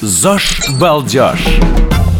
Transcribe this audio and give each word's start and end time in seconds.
ЗОЖ 0.00 0.62
Балдеж. 0.78 1.38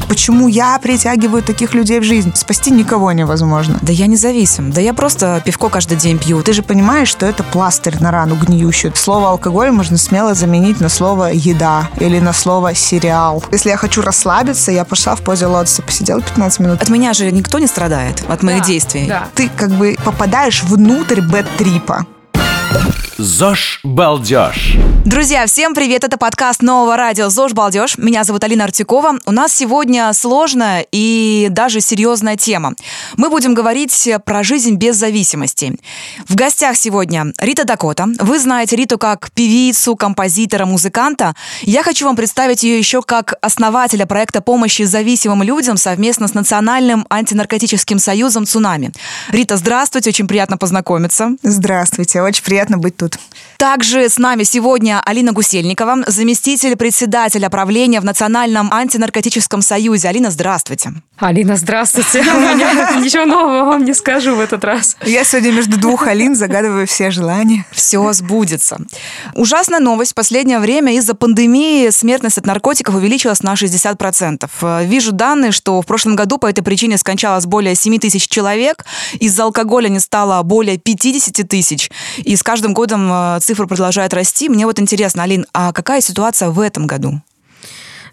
Почему 0.09 0.49
я 0.49 0.79
притягиваю 0.81 1.43
таких 1.43 1.73
людей 1.73 2.01
в 2.01 2.03
жизнь? 2.03 2.33
Спасти 2.35 2.71
никого 2.71 3.13
невозможно. 3.13 3.79
Да 3.81 3.93
я 3.93 4.07
независим. 4.07 4.73
Да 4.73 4.81
я 4.81 4.93
просто 4.93 5.41
пивко 5.45 5.69
каждый 5.69 5.97
день 5.97 6.19
пью. 6.19 6.43
Ты 6.43 6.53
же 6.53 6.63
понимаешь, 6.63 7.09
что 7.09 7.27
это 7.27 7.43
пластырь 7.45 7.97
на 8.01 8.11
рану 8.11 8.35
гниющую. 8.35 8.93
Слово 8.97 9.31
алкоголь 9.31 9.71
можно 9.71 9.97
смело 9.97 10.35
заменить 10.35 10.81
на 10.81 10.89
слово 10.89 11.31
еда 11.33 11.89
или 12.01 12.19
на 12.19 12.33
слово 12.33 12.75
сериал. 12.75 13.43
Если 13.53 13.71
я 13.71 13.77
хочу 13.77 14.03
расслабиться, 14.03 14.73
я 14.73 14.85
пошла 14.85 15.15
в 15.15 15.23
позе 15.23 15.47
лотоса, 15.47 15.81
посидела 15.83 16.21
15 16.21 16.61
минут. 16.61 16.83
От 16.83 16.89
меня 16.91 17.13
же 17.15 17.31
никто 17.31 17.59
не 17.61 17.69
страдает, 17.69 18.25
от 18.29 18.43
моих 18.43 18.61
Да, 18.63 18.67
действий. 18.67 19.07
Да. 19.07 19.29
Ты 19.35 19.49
как 19.57 19.71
бы 19.71 19.97
попадаешь 20.05 20.65
внутрь 20.65 21.21
бэт-трипа. 21.21 22.05
ЗОЖ 23.21 23.81
Балдеж. 23.85 24.79
Друзья, 25.05 25.45
всем 25.45 25.75
привет! 25.75 26.05
Это 26.05 26.17
подкаст 26.17 26.63
нового 26.63 26.97
радио 26.97 27.29
ЗОЖ 27.29 27.53
Балдеж. 27.53 27.99
Меня 27.99 28.25
зовут 28.25 28.45
Алина 28.45 28.65
Артюкова. 28.65 29.19
У 29.27 29.31
нас 29.31 29.53
сегодня 29.53 30.11
сложная 30.15 30.87
и 30.91 31.49
даже 31.51 31.81
серьезная 31.81 32.37
тема. 32.37 32.73
Мы 33.19 33.29
будем 33.29 33.53
говорить 33.53 34.09
про 34.25 34.43
жизнь 34.43 34.77
без 34.77 34.97
зависимости. 34.97 35.79
В 36.29 36.35
гостях 36.35 36.77
сегодня 36.77 37.27
Рита 37.39 37.65
Дакота. 37.65 38.07
Вы 38.21 38.39
знаете 38.39 38.77
Риту 38.77 38.97
как 38.97 39.31
певицу, 39.33 39.97
композитора, 39.97 40.65
музыканта. 40.65 41.35
Я 41.61 41.83
хочу 41.83 42.07
вам 42.07 42.17
представить 42.17 42.63
ее 42.63 42.79
еще 42.79 43.03
как 43.03 43.35
основателя 43.43 44.07
проекта 44.07 44.41
помощи 44.41 44.85
зависимым 44.85 45.43
людям 45.43 45.77
совместно 45.77 46.27
с 46.27 46.33
Национальным 46.33 47.07
антинаркотическим 47.11 47.99
союзом 47.99 48.47
«Цунами». 48.47 48.93
Рита, 49.29 49.59
здравствуйте, 49.59 50.09
очень 50.09 50.27
приятно 50.27 50.57
познакомиться. 50.57 51.33
Здравствуйте, 51.43 52.23
очень 52.23 52.45
приятно 52.45 52.79
быть 52.79 52.97
тут. 52.97 53.10
Также 53.57 54.09
с 54.09 54.19
нами 54.19 54.43
сегодня 54.45 55.03
Алина 55.05 55.33
Гусельникова, 55.33 56.05
заместитель 56.07 56.77
председателя 56.77 57.51
правления 57.51 58.01
в 58.01 58.05
Национальном 58.05 58.73
антинаркотическом 58.73 59.63
союзе. 59.63 60.09
Алина, 60.09 60.31
здравствуйте. 60.31 60.93
Алина, 61.21 61.57
здравствуйте. 61.57 62.21
У 62.37 62.41
меня 62.41 62.97
ничего 62.99 63.27
нового 63.27 63.65
вам 63.67 63.85
не 63.85 63.93
скажу 63.93 64.35
в 64.35 64.41
этот 64.41 64.65
раз. 64.65 64.97
Я 65.05 65.23
сегодня 65.25 65.53
между 65.53 65.79
двух 65.79 66.07
Алин 66.07 66.35
загадываю 66.35 66.87
все 66.87 67.11
желания. 67.11 67.67
Все 67.73 68.11
сбудется. 68.15 68.79
Ужасная 69.35 69.81
новость. 69.81 70.13
В 70.13 70.15
последнее 70.15 70.59
время 70.59 70.95
из-за 70.97 71.15
пандемии 71.15 71.91
смертность 71.91 72.39
от 72.39 72.47
наркотиков 72.47 72.95
увеличилась 72.95 73.43
на 73.43 73.53
60%. 73.53 74.49
Э, 74.63 74.85
Вижу 74.87 75.13
данные, 75.13 75.53
что 75.53 75.83
в 75.83 75.87
прошлом 75.87 76.17
году 76.17 76.39
по 76.39 76.47
этой 76.47 76.63
причине 76.63 76.97
скончалось 76.97 77.45
более 77.45 77.75
7 77.75 77.99
тысяч 77.99 78.27
человек. 78.27 78.87
Из-за 79.19 79.45
алкоголя 79.45 79.89
не 79.89 80.01
стало 80.01 80.43
более 80.43 80.79
50 80.79 81.47
тысяч. 81.47 81.91
И 82.17 82.35
с 82.35 82.43
каждым 82.43 82.73
годом 82.73 83.11
э, 83.13 83.41
цифра 83.43 83.67
продолжает 83.67 84.15
расти. 84.15 84.49
Мне 84.49 84.65
вот 84.65 84.81
интересно, 84.81 85.25
Алин, 85.25 85.45
а 85.53 85.75
какая 85.75 86.01
ситуация 86.01 86.49
в 86.49 86.61
этом 86.61 86.87
году? 86.87 87.21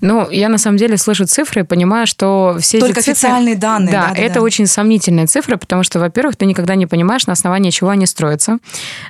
Ну, 0.02 0.30
я 0.30 0.50
на 0.50 0.58
самом 0.58 0.78
деле 0.78 0.98
слышу 0.98 1.26
цифры 1.26 1.62
и 1.62 1.64
понимаю, 1.64 2.08
что 2.08 2.58
все 2.59 2.80
Только 2.80 3.00
эти 3.00 3.12
цифры... 3.12 3.30
официальные 3.30 3.56
данные, 3.56 3.92
Да, 3.92 4.02
да-да-да. 4.08 4.22
это 4.22 4.42
очень 4.42 4.67
сомнительные 4.67 5.26
цифры, 5.28 5.58
потому 5.58 5.84
что, 5.84 6.00
во-первых, 6.00 6.36
ты 6.36 6.45
никогда 6.45 6.76
не 6.76 6.86
понимаешь, 6.86 7.28
на 7.28 7.34
основании 7.34 7.72
чего 7.72 7.89
они 7.89 8.06
строятся. 8.06 8.58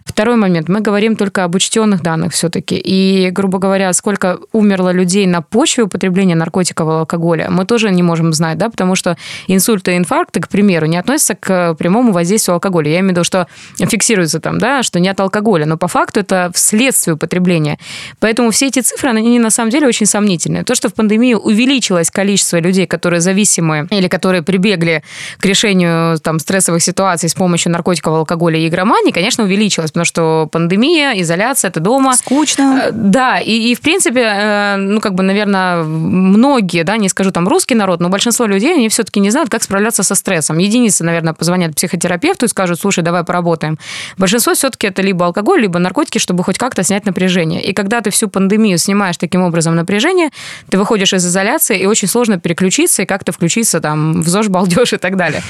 Второй 0.05 0.35
момент. 0.35 0.69
Мы 0.69 0.81
говорим 0.81 1.15
только 1.15 1.43
об 1.43 1.55
учтенных 1.55 2.01
данных 2.01 2.33
все-таки. 2.33 2.77
И, 2.83 3.29
грубо 3.31 3.59
говоря, 3.59 3.91
сколько 3.93 4.39
умерло 4.53 4.91
людей 4.91 5.25
на 5.27 5.41
почве 5.41 5.83
употребления 5.83 6.35
наркотиков 6.35 6.87
и 6.87 6.91
алкоголя, 6.91 7.49
мы 7.49 7.65
тоже 7.65 7.91
не 7.91 8.03
можем 8.03 8.33
знать, 8.33 8.57
да, 8.57 8.69
потому 8.69 8.95
что 8.95 9.17
инсульты 9.47 9.93
и 9.93 9.97
инфаркты, 9.97 10.39
к 10.39 10.47
примеру, 10.47 10.85
не 10.87 10.97
относятся 10.97 11.35
к 11.35 11.75
прямому 11.75 12.11
воздействию 12.11 12.55
алкоголя. 12.55 12.91
Я 12.91 12.99
имею 12.99 13.09
в 13.09 13.11
виду, 13.11 13.23
что 13.23 13.47
фиксируется 13.77 14.39
там, 14.39 14.59
да, 14.59 14.83
что 14.83 14.99
не 14.99 15.09
от 15.09 15.19
алкоголя, 15.19 15.65
но 15.65 15.77
по 15.77 15.87
факту 15.87 16.19
это 16.19 16.51
вследствие 16.53 17.15
употребления. 17.15 17.77
Поэтому 18.19 18.51
все 18.51 18.67
эти 18.67 18.79
цифры, 18.79 19.09
они 19.09 19.39
на 19.39 19.49
самом 19.49 19.71
деле 19.71 19.87
очень 19.87 20.05
сомнительные. 20.05 20.63
То, 20.63 20.75
что 20.77 20.89
в 20.89 20.93
пандемию 20.93 21.39
увеличилось 21.39 22.09
количество 22.09 22.57
людей, 22.59 22.87
которые 22.87 23.19
зависимы 23.19 23.87
или 23.89 24.07
которые 24.07 24.41
прибегли 24.43 25.03
к 25.39 25.45
решению 25.45 26.17
там, 26.19 26.39
стрессовых 26.39 26.81
ситуаций 26.81 27.29
с 27.29 27.33
помощью 27.33 27.71
наркотиков, 27.71 28.13
алкоголя 28.13 28.57
и 28.57 28.67
игромании, 28.67 29.11
конечно, 29.11 29.43
увеличилось, 29.43 29.91
потому 29.91 30.05
что 30.05 30.47
пандемия, 30.51 31.21
изоляция, 31.21 31.69
это 31.69 31.79
дома. 31.79 32.15
Скучно. 32.15 32.83
Э, 32.85 32.91
Да, 32.91 33.39
и, 33.39 33.71
и 33.71 33.75
в 33.75 33.81
принципе, 33.81 34.21
э, 34.21 34.75
ну, 34.77 35.01
как 35.01 35.13
бы, 35.13 35.23
наверное, 35.23 35.83
многие, 35.83 36.83
да, 36.83 36.97
не 36.97 37.09
скажу 37.09 37.31
там 37.31 37.47
русский 37.47 37.75
народ, 37.75 37.99
но 37.99 38.09
большинство 38.09 38.45
людей, 38.45 38.73
они 38.73 38.89
все-таки 38.89 39.19
не 39.19 39.31
знают, 39.31 39.49
как 39.49 39.63
справляться 39.63 40.03
со 40.03 40.15
стрессом. 40.15 40.57
Единицы, 40.57 41.03
наверное, 41.03 41.33
позвонят 41.33 41.75
психотерапевту 41.75 42.45
и 42.45 42.49
скажут, 42.49 42.79
слушай, 42.79 43.03
давай 43.03 43.23
поработаем. 43.23 43.77
Большинство 44.17 44.53
все-таки 44.53 44.87
это 44.87 45.01
либо 45.01 45.25
алкоголь, 45.25 45.61
либо 45.61 45.79
наркотики, 45.79 46.19
чтобы 46.19 46.43
хоть 46.43 46.57
как-то 46.57 46.83
снять 46.83 47.05
напряжение. 47.05 47.63
И 47.63 47.73
когда 47.73 48.01
ты 48.01 48.09
всю 48.09 48.27
пандемию 48.27 48.77
снимаешь 48.77 49.17
таким 49.17 49.41
образом 49.41 49.75
напряжение, 49.75 50.29
ты 50.69 50.77
выходишь 50.77 51.13
из 51.13 51.25
изоляции, 51.25 51.79
и 51.79 51.85
очень 51.85 52.07
сложно 52.07 52.39
переключиться 52.39 53.03
и 53.03 53.05
как-то 53.05 53.31
включиться 53.31 53.79
там 53.79 54.21
в 54.21 54.27
ЗОЖ, 54.27 54.47
балдеж 54.47 54.93
и 54.93 54.97
так 54.97 55.15
далее. 55.15 55.41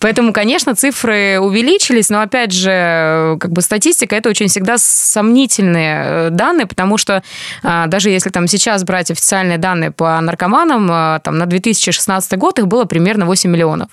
Поэтому, 0.00 0.32
конечно, 0.32 0.74
цифры 0.74 1.38
увеличились, 1.40 2.10
но, 2.10 2.20
опять 2.20 2.52
же, 2.52 3.36
как 3.40 3.52
бы 3.52 3.62
статистика– 3.62 4.16
это 4.16 4.28
очень 4.28 4.48
всегда 4.48 4.76
сомнительные 4.78 6.04
э, 6.04 6.30
данные, 6.30 6.66
потому 6.66 6.98
что 6.98 7.22
а, 7.62 7.86
даже 7.86 8.10
если 8.10 8.30
там 8.30 8.46
сейчас 8.46 8.84
брать 8.84 9.10
официальные 9.10 9.58
данные 9.58 9.90
по 9.90 10.20
наркоманам, 10.20 10.88
а, 10.90 11.18
там 11.20 11.38
на 11.38 11.46
2016 11.46 12.38
год 12.38 12.58
их 12.58 12.66
было 12.66 12.84
примерно 12.84 13.26
8 13.26 13.50
миллионов. 13.50 13.88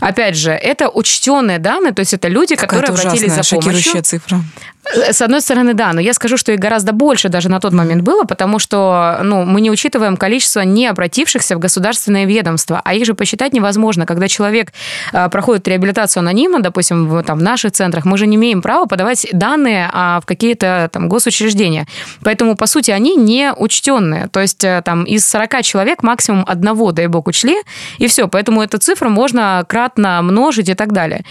Опять 0.00 0.36
же, 0.36 0.50
это 0.50 0.88
учтенные 0.88 1.58
данные, 1.58 1.92
то 1.92 2.00
есть 2.00 2.14
это 2.14 2.28
люди, 2.28 2.56
которые 2.56 2.86
Какая-то 2.86 3.00
обратились 3.00 3.32
ужасная, 3.32 3.42
за 3.42 3.50
помощью. 3.50 3.72
шокирующая 3.72 4.02
цифра. 4.02 4.40
С 4.94 5.20
одной 5.20 5.40
стороны, 5.40 5.74
да, 5.74 5.92
но 5.92 6.00
я 6.00 6.14
скажу, 6.14 6.36
что 6.36 6.52
их 6.52 6.60
гораздо 6.60 6.92
больше 6.92 7.28
даже 7.28 7.48
на 7.48 7.60
тот 7.60 7.72
момент 7.72 8.02
было, 8.02 8.22
потому 8.22 8.58
что 8.58 9.18
ну, 9.22 9.44
мы 9.44 9.60
не 9.60 9.70
учитываем 9.70 10.16
количество 10.16 10.60
не 10.60 10.86
обратившихся 10.86 11.56
в 11.56 11.58
государственные 11.58 12.26
ведомства, 12.26 12.80
а 12.84 12.94
их 12.94 13.04
же 13.04 13.14
посчитать 13.14 13.52
невозможно. 13.52 14.06
Когда 14.06 14.28
человек 14.28 14.72
э, 15.12 15.28
проходит 15.28 15.66
реабилитацию 15.66 16.20
анонимно, 16.20 16.60
допустим, 16.60 17.08
в, 17.08 17.22
там, 17.24 17.38
в 17.38 17.42
наших 17.42 17.72
центрах, 17.72 18.04
мы 18.04 18.16
же 18.16 18.26
не 18.26 18.36
имеем 18.36 18.62
права 18.62 18.86
подавать 18.86 19.26
данные 19.32 19.90
а, 19.92 20.20
в 20.20 20.26
какие-то 20.26 20.88
там 20.92 21.08
госучреждения. 21.08 21.86
Поэтому, 22.22 22.54
по 22.54 22.66
сути, 22.66 22.92
они 22.92 23.16
не 23.16 23.52
учтенные. 23.52 24.28
То 24.28 24.40
есть 24.40 24.62
э, 24.62 24.82
там 24.84 25.04
из 25.04 25.26
40 25.26 25.62
человек 25.62 26.02
максимум 26.04 26.44
одного, 26.46 26.92
дай 26.92 27.08
бог, 27.08 27.26
учли, 27.26 27.56
и 27.98 28.06
все. 28.06 28.28
Поэтому 28.28 28.62
эту 28.62 28.78
цифру 28.78 29.10
можно 29.10 29.64
кратно 29.68 30.22
множить 30.22 30.68
и 30.68 30.74
так 30.74 30.92
далее. 30.92 31.24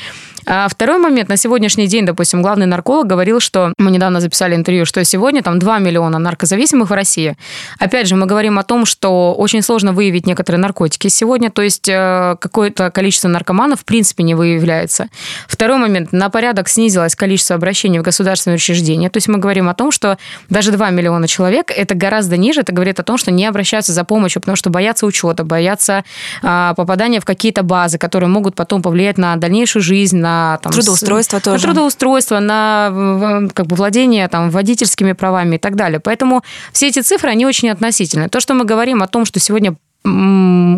А 0.47 0.67
второй 0.67 0.99
момент. 0.99 1.27
На 1.29 1.37
сегодняшний 1.37 1.87
день, 1.87 2.05
допустим, 2.05 2.41
главный 2.41 2.67
нарколог 2.67 3.07
говорил, 3.07 3.39
что 3.39 3.73
мы 3.79 3.89
недавно 3.89 4.19
записали 4.19 4.55
интервью, 4.55 4.85
что 4.85 5.03
сегодня 5.03 5.41
там 5.41 5.57
2 5.57 5.79
миллиона 5.79 6.19
наркозависимых 6.19 6.89
в 6.89 6.93
России. 6.93 7.35
Опять 7.79 8.07
же, 8.07 8.15
мы 8.15 8.27
говорим 8.27 8.59
о 8.59 8.63
том, 8.63 8.85
что 8.85 9.33
очень 9.33 9.63
сложно 9.63 9.91
выявить 9.91 10.27
некоторые 10.27 10.61
наркотики 10.61 11.07
сегодня, 11.07 11.49
то 11.49 11.63
есть 11.63 11.89
э, 11.89 12.35
какое-то 12.39 12.91
количество 12.91 13.27
наркоманов 13.27 13.81
в 13.81 13.85
принципе 13.85 14.23
не 14.23 14.35
выявляется. 14.35 15.07
Второй 15.47 15.79
момент. 15.79 16.11
На 16.11 16.29
порядок 16.29 16.69
снизилось 16.69 17.15
количество 17.15 17.55
обращений 17.55 17.99
в 17.99 18.03
государственные 18.03 18.57
учреждения. 18.57 19.09
То 19.09 19.17
есть 19.17 19.27
мы 19.27 19.39
говорим 19.39 19.67
о 19.67 19.73
том, 19.73 19.91
что 19.91 20.17
даже 20.49 20.71
2 20.71 20.91
миллиона 20.91 21.27
человек 21.27 21.71
это 21.75 21.95
гораздо 21.95 22.37
ниже. 22.37 22.61
Это 22.61 22.71
говорит 22.71 22.99
о 22.99 23.03
том, 23.03 23.17
что 23.17 23.31
не 23.31 23.45
обращаются 23.47 23.93
за 23.93 24.03
помощью, 24.03 24.41
потому 24.41 24.55
что 24.55 24.69
боятся 24.69 25.07
учета, 25.07 25.43
боятся 25.43 26.03
а, 26.43 26.75
попадания 26.75 27.19
в 27.19 27.25
какие-то 27.25 27.63
базы, 27.63 27.97
которые 27.97 28.29
могут 28.29 28.53
потом 28.53 28.83
повлиять 28.83 29.17
на 29.17 29.35
дальнейшую 29.37 29.81
жизнь, 29.81 30.17
на 30.17 30.34
там, 30.61 30.71
Трудоустройство 30.71 31.39
с- 31.39 31.41
тоже. 31.41 31.57
На 31.57 31.73
трудоустройство, 31.73 32.39
на 32.39 33.47
как 33.53 33.67
бы 33.67 33.75
владение 33.75 34.27
там 34.27 34.49
водительскими 34.49 35.13
правами 35.13 35.55
и 35.55 35.59
так 35.59 35.75
далее. 35.75 35.99
Поэтому 35.99 36.43
все 36.71 36.87
эти 36.87 36.99
цифры, 37.01 37.29
они 37.29 37.45
очень 37.45 37.69
относительны. 37.69 38.29
То, 38.29 38.39
что 38.39 38.53
мы 38.53 38.65
говорим 38.65 39.01
о 39.03 39.07
том, 39.07 39.25
что 39.25 39.39
сегодня 39.39 39.75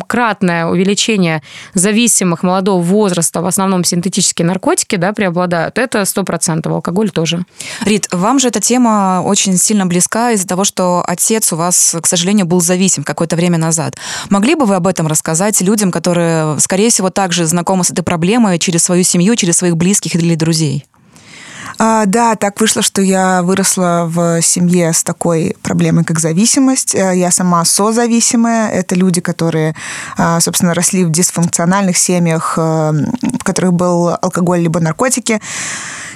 кратное 0.08 0.66
увеличение 0.68 1.42
зависимых 1.74 2.44
молодого 2.44 2.82
возраста, 2.82 3.42
в 3.42 3.46
основном 3.46 3.84
синтетические 3.84 4.46
наркотики, 4.46 4.96
да, 4.96 5.14
преобладают, 5.14 5.78
это 5.78 6.02
100%, 6.02 6.68
алкоголь 6.70 7.10
тоже. 7.10 7.46
Рит, 7.86 8.08
вам 8.12 8.40
же 8.40 8.48
эта 8.48 8.60
тема 8.60 9.22
очень 9.24 9.58
сильно 9.58 9.86
близка 9.86 10.32
из-за 10.32 10.48
того, 10.48 10.64
что 10.64 11.04
отец 11.06 11.52
у 11.54 11.56
вас, 11.56 11.96
к 12.02 12.08
сожалению, 12.08 12.46
был 12.46 12.62
зависим 12.62 13.04
какое-то 13.04 13.36
время 13.36 13.58
назад. 13.58 13.96
Могли 14.30 14.56
бы 14.56 14.66
вы 14.66 14.76
об 14.76 14.88
этом 14.88 15.08
рассказать 15.08 15.60
людям, 15.62 15.92
которые, 15.92 16.60
скорее 16.60 16.90
всего, 16.90 17.10
также 17.10 17.46
знакомы 17.46 17.84
с 17.84 17.92
этой 17.92 18.04
проблемой 18.04 18.60
через 18.60 18.84
свою 18.84 19.04
семью, 19.04 19.36
через 19.36 19.58
своих 19.58 19.76
близких 19.78 20.16
или 20.16 20.36
друзей? 20.36 20.86
А, 21.80 22.06
да, 22.06 22.36
так 22.36 22.60
вышло, 22.60 22.82
что 22.82 23.02
я 23.02 23.44
выросла 23.44 24.06
в 24.08 24.42
семье 24.42 24.94
с 24.94 25.04
такой 25.04 25.56
проблемой, 25.62 26.04
как 26.04 26.20
зависимость. 26.20 26.96
Э, 26.96 27.16
Я 27.16 27.32
сама 27.32 27.64
созависимая. 27.66 28.70
Это 28.70 28.96
люди, 28.96 29.22
которые, 29.22 29.76
а, 30.18 30.40
собственно, 30.40 30.74
росли 30.74 31.06
в 31.06 31.12
дисфункциональных 31.12 31.98
семьях, 31.98 32.56
э, 32.58 32.62
в 32.62 33.44
которых 33.44 33.74
был 33.74 34.10
алкоголь 34.10 34.62
либо 34.62 34.80
наркотики. 34.80 35.40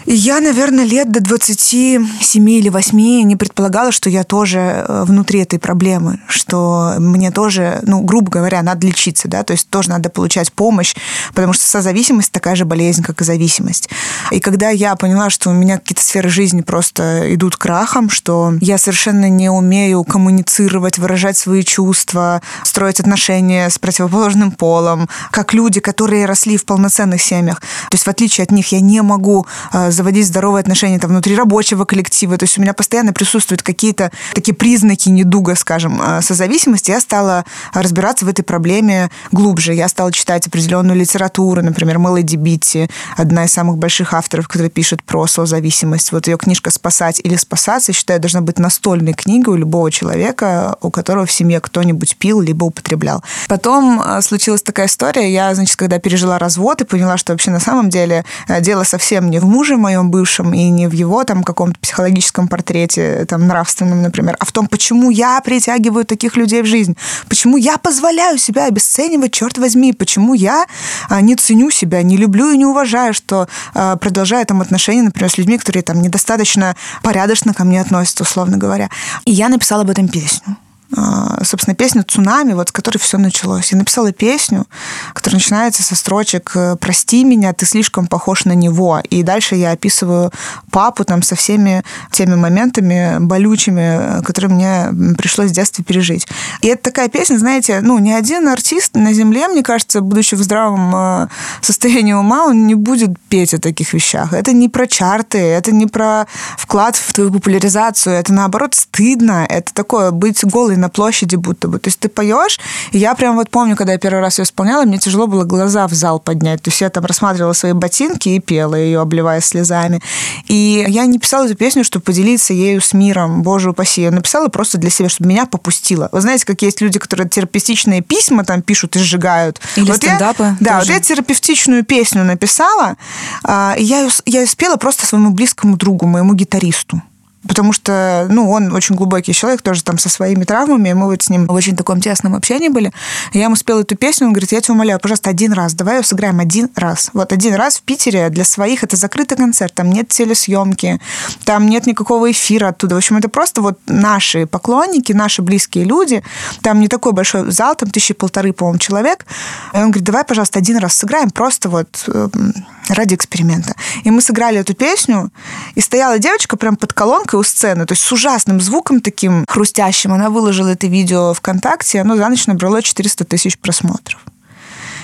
Я, 0.06 0.40
наверное, 0.40 0.86
лет 0.86 1.12
до 1.12 1.22
27 1.22 2.08
или 2.50 2.70
8 2.70 2.98
не 3.24 3.36
предполагала, 3.36 3.92
что 3.92 4.10
я 4.10 4.24
тоже 4.24 4.60
э, 4.60 5.04
внутри 5.06 5.42
этой 5.42 5.60
проблемы, 5.60 6.20
что 6.28 6.96
мне 6.98 7.32
тоже, 7.32 7.80
ну, 7.84 8.02
грубо 8.02 8.32
говоря, 8.32 8.62
надо 8.64 8.88
лечиться, 8.88 9.28
да, 9.28 9.44
то 9.44 9.54
есть 9.54 9.70
тоже 9.70 9.90
надо 9.90 10.10
получать 10.10 10.52
помощь, 10.52 10.96
потому 11.34 11.54
что 11.54 11.66
созависимость 11.66 12.32
такая 12.32 12.56
же 12.56 12.66
болезнь, 12.66 13.04
как 13.04 13.22
и 13.22 13.24
зависимость. 13.24 13.90
И 14.32 14.40
когда 14.40 14.70
я 14.70 14.96
поняла, 14.96 15.30
что 15.30 15.50
у 15.50 15.54
меня 15.54 15.78
какие-то 15.78 16.04
сферы 16.04 16.30
жизни 16.30 16.62
просто 16.62 17.34
идут 17.36 17.56
крахом, 17.56 18.10
что 18.10 18.54
я 18.60 18.78
совершенно 18.78 19.30
не 19.30 19.50
умею 19.50 20.04
коммуницировать, 20.04 20.98
выражать 20.98 21.38
свои 21.38 21.64
чувства, 21.64 22.42
строить 22.64 23.00
отношения 23.00 23.70
с 23.70 23.78
противоположным 23.78 24.52
полом, 24.52 25.10
как 25.30 25.54
люди, 25.54 25.80
которые 25.80 26.26
росли 26.26 26.58
в 26.58 26.66
полноценных 26.66 27.22
семьях. 27.22 27.62
То 27.62 27.96
есть 27.96 28.06
в 28.06 28.10
отличие 28.10 28.44
от 28.44 28.52
них 28.52 28.72
я 28.72 28.80
не 28.80 29.02
могу 29.02 29.46
э, 29.74 29.91
заводить 29.92 30.28
здоровые 30.28 30.62
отношения 30.62 31.00
там, 31.00 31.12
внутри 31.12 31.36
рабочего 31.36 31.86
коллектива. 31.86 32.38
То 32.38 32.44
есть 32.44 32.58
у 32.58 32.62
меня 32.62 32.74
постоянно 32.74 33.14
присутствуют 33.14 33.62
какие-то 33.62 34.12
такие 34.34 34.54
признаки 34.54 35.10
недуга, 35.10 35.56
скажем, 35.56 36.02
э, 36.02 36.22
созависимости. 36.22 36.92
Я 36.92 37.00
стала 37.00 37.46
разбираться 37.74 38.26
в 38.26 38.30
этой 38.30 38.44
проблеме 38.44 39.10
глубже. 39.32 39.74
Я 39.74 39.88
стала 39.88 40.12
читать 40.12 40.48
определенную 40.48 40.98
литературу, 40.98 41.62
например, 41.62 41.98
Мелоди 41.98 42.36
Битти, 42.36 42.90
одна 43.18 43.46
из 43.46 43.54
самых 43.54 43.78
больших 43.78 44.14
авторов, 44.14 44.48
которая 44.48 44.70
пишет 44.70 45.04
про 45.04 45.28
созависимость. 45.28 46.12
Вот 46.12 46.28
ее 46.28 46.38
книжка 46.38 46.72
«Спасать 46.72 47.22
или 47.24 47.36
спасаться», 47.36 47.92
я 47.92 47.94
считаю, 47.94 48.20
должна 48.20 48.42
быть 48.42 48.60
настольной 48.60 49.14
книгой 49.14 49.56
у 49.56 49.58
любого 49.58 49.92
человека, 49.92 50.78
у 50.82 50.90
которого 50.90 51.26
в 51.26 51.32
семье 51.32 51.60
кто-нибудь 51.60 52.18
пил 52.18 52.42
либо 52.42 52.66
употреблял. 52.66 53.24
Потом 53.48 54.02
э, 54.02 54.22
случилась 54.22 54.62
такая 54.62 54.88
история. 54.88 55.32
Я, 55.32 55.54
значит, 55.56 55.76
когда 55.76 56.00
пережила 56.00 56.40
развод 56.40 56.82
и 56.82 56.86
поняла, 56.86 57.18
что 57.18 57.34
вообще 57.34 57.52
на 57.52 57.60
самом 57.60 57.90
деле 57.90 58.26
дело 58.62 58.84
совсем 58.84 59.30
не 59.30 59.40
в 59.40 59.46
муже 59.46 59.78
моем 59.82 60.12
бывшем 60.12 60.54
и 60.54 60.70
не 60.70 60.88
в 60.88 60.94
его 60.94 61.24
там 61.24 61.44
каком-то 61.44 61.80
психологическом 61.80 62.48
портрете, 62.48 63.26
там, 63.26 63.48
нравственном, 63.48 64.02
например, 64.02 64.38
а 64.40 64.46
в 64.46 64.52
том, 64.52 64.68
почему 64.68 65.12
я 65.12 65.42
притягиваю 65.42 66.06
таких 66.06 66.38
людей 66.38 66.62
в 66.62 66.66
жизнь, 66.66 66.96
почему 67.28 67.58
я 67.58 67.78
позволяю 67.78 68.38
себя 68.38 68.68
обесценивать, 68.68 69.34
черт 69.34 69.58
возьми, 69.58 69.94
почему 69.94 70.34
я 70.34 70.66
а, 71.10 71.22
не 71.22 71.36
ценю 71.36 71.70
себя, 71.72 72.02
не 72.04 72.18
люблю 72.18 72.52
и 72.52 72.58
не 72.58 72.66
уважаю, 72.66 73.14
что 73.14 73.48
а, 73.74 73.98
продолжаю 73.98 74.46
там 74.46 74.62
отношения, 74.62 75.02
например, 75.02 75.30
с 75.30 75.38
людьми, 75.38 75.58
которые 75.58 75.84
там 75.84 76.02
недостаточно 76.02 76.76
порядочно 77.04 77.54
ко 77.54 77.64
мне 77.64 77.82
относятся, 77.82 78.24
условно 78.24 78.58
говоря. 78.58 78.90
И 79.26 79.32
я 79.32 79.50
написала 79.50 79.82
об 79.82 79.90
этом 79.90 80.08
песню. 80.08 80.56
А, 80.96 81.44
собственно, 81.44 81.76
песню 81.76 82.04
«Цунами», 82.04 82.54
вот 82.54 82.70
с 82.70 82.72
которой 82.72 82.98
все 82.98 83.18
началось. 83.18 83.72
Я 83.72 83.78
написала 83.78 84.12
песню, 84.12 84.66
которая 85.14 85.40
начинается 85.40 85.84
со 85.84 85.96
строчек 85.96 86.56
«Прости 86.80 87.24
меня, 87.24 87.54
ты 87.54 87.66
слишком 87.66 88.08
похож 88.08 88.46
на 88.46 88.54
него». 88.54 89.02
И 89.10 89.24
дальше 89.24 89.56
я 89.56 89.72
описываю 89.72 90.32
папу 90.72 91.06
там 91.06 91.22
со 91.22 91.36
всеми 91.36 91.84
теми 92.12 92.36
моментами 92.36 93.18
болючими, 93.20 94.22
которые 94.24 94.52
мне 94.52 95.16
пришлось 95.18 95.52
в 95.52 95.54
детстве 95.54 95.84
пережить. 95.84 96.28
И 96.62 96.68
это 96.68 96.84
такая 96.84 97.08
песня, 97.10 97.38
знаете, 97.38 97.80
ну, 97.82 97.98
ни 98.00 98.12
один 98.12 98.48
артист 98.48 98.96
на 98.96 99.14
земле, 99.14 99.48
мне 99.48 99.64
кажется, 99.64 100.02
будучи 100.02 100.36
в 100.36 100.44
здравом 100.44 100.96
а, 100.96 101.30
состоянии 101.62 102.14
ума, 102.14 102.46
он 102.46 102.68
не 102.68 102.76
будет 102.76 103.12
петь 103.30 103.54
о 103.54 103.60
таких 103.60 103.94
вещах. 103.94 104.34
Это 104.34 104.54
не 104.54 104.70
про 104.70 104.88
чарты, 104.88 105.38
это 105.38 105.72
не 105.72 105.86
про 105.86 106.28
вклад 106.58 106.96
в 106.96 107.14
твою 107.14 107.32
популяризацию, 107.32 108.16
это 108.16 108.34
наоборот 108.34 108.76
стыдно, 108.76 109.46
это 109.50 109.74
такое 109.74 110.12
быть 110.12 110.44
голой 110.44 110.78
на 110.82 110.90
площади 110.90 111.36
будто 111.36 111.68
бы. 111.68 111.80
То 111.80 111.88
есть 111.88 112.00
ты 112.00 112.10
поешь, 112.10 112.60
и 112.92 112.98
я 112.98 113.16
прям 113.16 113.36
вот 113.36 113.50
помню, 113.50 113.76
когда 113.76 113.94
я 113.94 114.00
первый 114.00 114.20
раз 114.20 114.40
ее 114.40 114.44
исполняла, 114.44 114.84
мне 114.84 114.98
тяжело 114.98 115.28
было 115.28 115.46
глаза 115.46 115.88
в 115.88 115.94
зал 115.94 116.20
поднять. 116.20 116.62
То 116.62 116.70
есть 116.70 116.82
я 116.82 116.90
там 116.90 117.06
рассматривала 117.06 117.54
свои 117.54 117.74
ботинки 117.74 118.30
и 118.30 118.40
пела 118.40 118.76
ее, 118.76 119.00
обливая 119.00 119.42
слезами. 119.42 120.02
И 120.48 120.86
я 120.88 121.06
не 121.06 121.20
писала 121.20 121.46
эту 121.46 121.56
песню, 121.56 121.84
чтобы 121.84 122.04
поделиться 122.04 122.54
ею 122.54 122.82
с 122.82 122.94
миром, 122.94 123.44
боже 123.44 123.70
упаси. 123.70 124.02
Я 124.02 124.12
написала 124.12 124.48
просто 124.48 124.78
для 124.78 124.90
себя, 124.90 125.10
чтобы 125.10 125.30
меня 125.30 125.46
попустило. 125.46 126.10
Вы 126.12 126.22
знаете, 126.22 126.46
как 126.46 126.62
есть 126.62 126.82
люди, 126.82 127.00
которые 127.00 127.30
терапевтичные 127.30 128.02
письма 128.02 128.44
там 128.44 128.62
пишут 128.62 128.96
и 128.96 129.00
сжигают. 129.00 129.62
Или 129.76 129.88
вот 129.88 129.98
стендапы. 129.98 130.44
Я, 130.44 130.58
да, 130.60 130.80
вот 130.80 130.88
я 130.88 131.00
терапевтичную 131.00 131.86
песню 131.86 132.24
написала, 132.24 132.98
а, 133.44 133.76
и 133.78 133.84
я 133.84 134.02
ее, 134.02 134.10
я 134.26 134.42
ее 134.42 134.48
спела 134.48 134.78
просто 134.78 135.06
своему 135.06 135.32
близкому 135.32 135.78
другу, 135.78 136.06
моему 136.06 136.34
гитаристу. 136.34 137.02
Потому 137.48 137.74
что, 137.74 138.28
ну, 138.30 138.52
он 138.52 138.72
очень 138.74 138.96
глубокий 138.96 139.34
человек, 139.34 139.62
тоже 139.62 139.84
там 139.84 139.98
со 139.98 140.10
своими 140.10 140.44
травмами, 140.44 140.90
и 140.90 140.94
мы 140.94 141.08
вот 141.08 141.24
с 141.24 141.30
ним 141.30 141.48
в 141.48 141.54
очень 141.54 141.76
таком 141.76 142.00
тесном 142.00 142.36
общении 142.36 142.70
были. 142.70 142.92
Я 143.34 143.46
ему 143.46 143.56
спела 143.56 143.82
эту 143.82 143.96
песню, 143.96 144.28
он 144.28 144.34
говорит, 144.34 144.52
я 144.52 144.62
тебя 144.62 144.76
умоляю, 144.76 145.00
пожалуйста, 145.00 145.30
один 145.30 145.54
раз, 145.54 145.74
давай 145.74 145.98
ее 145.98 146.04
сыграем 146.04 146.40
один 146.40 146.70
раз. 146.76 147.10
Вот 147.14 147.34
один 147.34 147.56
раз 147.56 147.78
в 147.78 147.82
Питере 147.82 148.30
для 148.30 148.46
своих 148.46 148.84
это 148.84 148.96
закрытый 148.96 149.38
концерт, 149.38 149.74
там 149.74 149.90
нет 149.90 150.10
телесъемки, 150.10 151.00
там 151.46 151.68
нет 151.68 151.88
никакого 151.88 152.32
эфира 152.32 152.70
оттуда. 152.70 152.96
В 152.96 152.98
общем, 153.00 153.18
это 153.18 153.30
просто 153.30 153.62
вот 153.62 153.80
наши 153.88 154.46
поклонники, 154.46 155.12
наши 155.14 155.42
близкие 155.42 155.86
люди. 155.86 156.24
Там 156.62 156.80
не 156.80 156.88
такой 156.88 157.14
большой 157.14 157.52
зал, 157.52 157.76
там 157.76 157.90
тысячи 157.90 158.14
полторы, 158.14 158.54
по-моему, 158.54 158.80
человек. 158.80 159.26
И 159.74 159.78
он 159.78 159.86
говорит, 159.86 160.04
давай, 160.04 160.24
пожалуйста, 160.24 160.60
один 160.60 160.78
раз 160.78 160.96
сыграем, 160.96 161.30
просто 161.32 161.70
вот 161.70 162.04
эм, 162.08 162.54
ради 162.90 163.16
эксперимента. 163.16 163.76
И 164.04 164.12
мы 164.12 164.22
сыграли 164.22 164.60
эту 164.60 164.74
песню, 164.74 165.32
и 165.76 165.82
стояла 165.82 166.20
девочка 166.20 166.58
прям 166.58 166.76
под 166.76 166.94
колонкой 166.94 167.31
у 167.38 167.44
сцены, 167.44 167.86
то 167.86 167.94
есть 167.94 168.04
с 168.04 168.12
ужасным 168.12 168.60
звуком 168.62 169.02
таким 169.02 169.46
хрустящим. 169.48 170.14
Она 170.14 170.30
выложила 170.30 170.70
это 170.70 170.88
видео 170.88 171.34
ВКонтакте, 171.34 171.98
и 171.98 172.02
оно 172.02 172.16
за 172.16 172.28
ночь 172.30 172.48
набрало 172.48 172.82
400 172.82 173.26
тысяч 173.26 173.58
просмотров. 173.58 174.20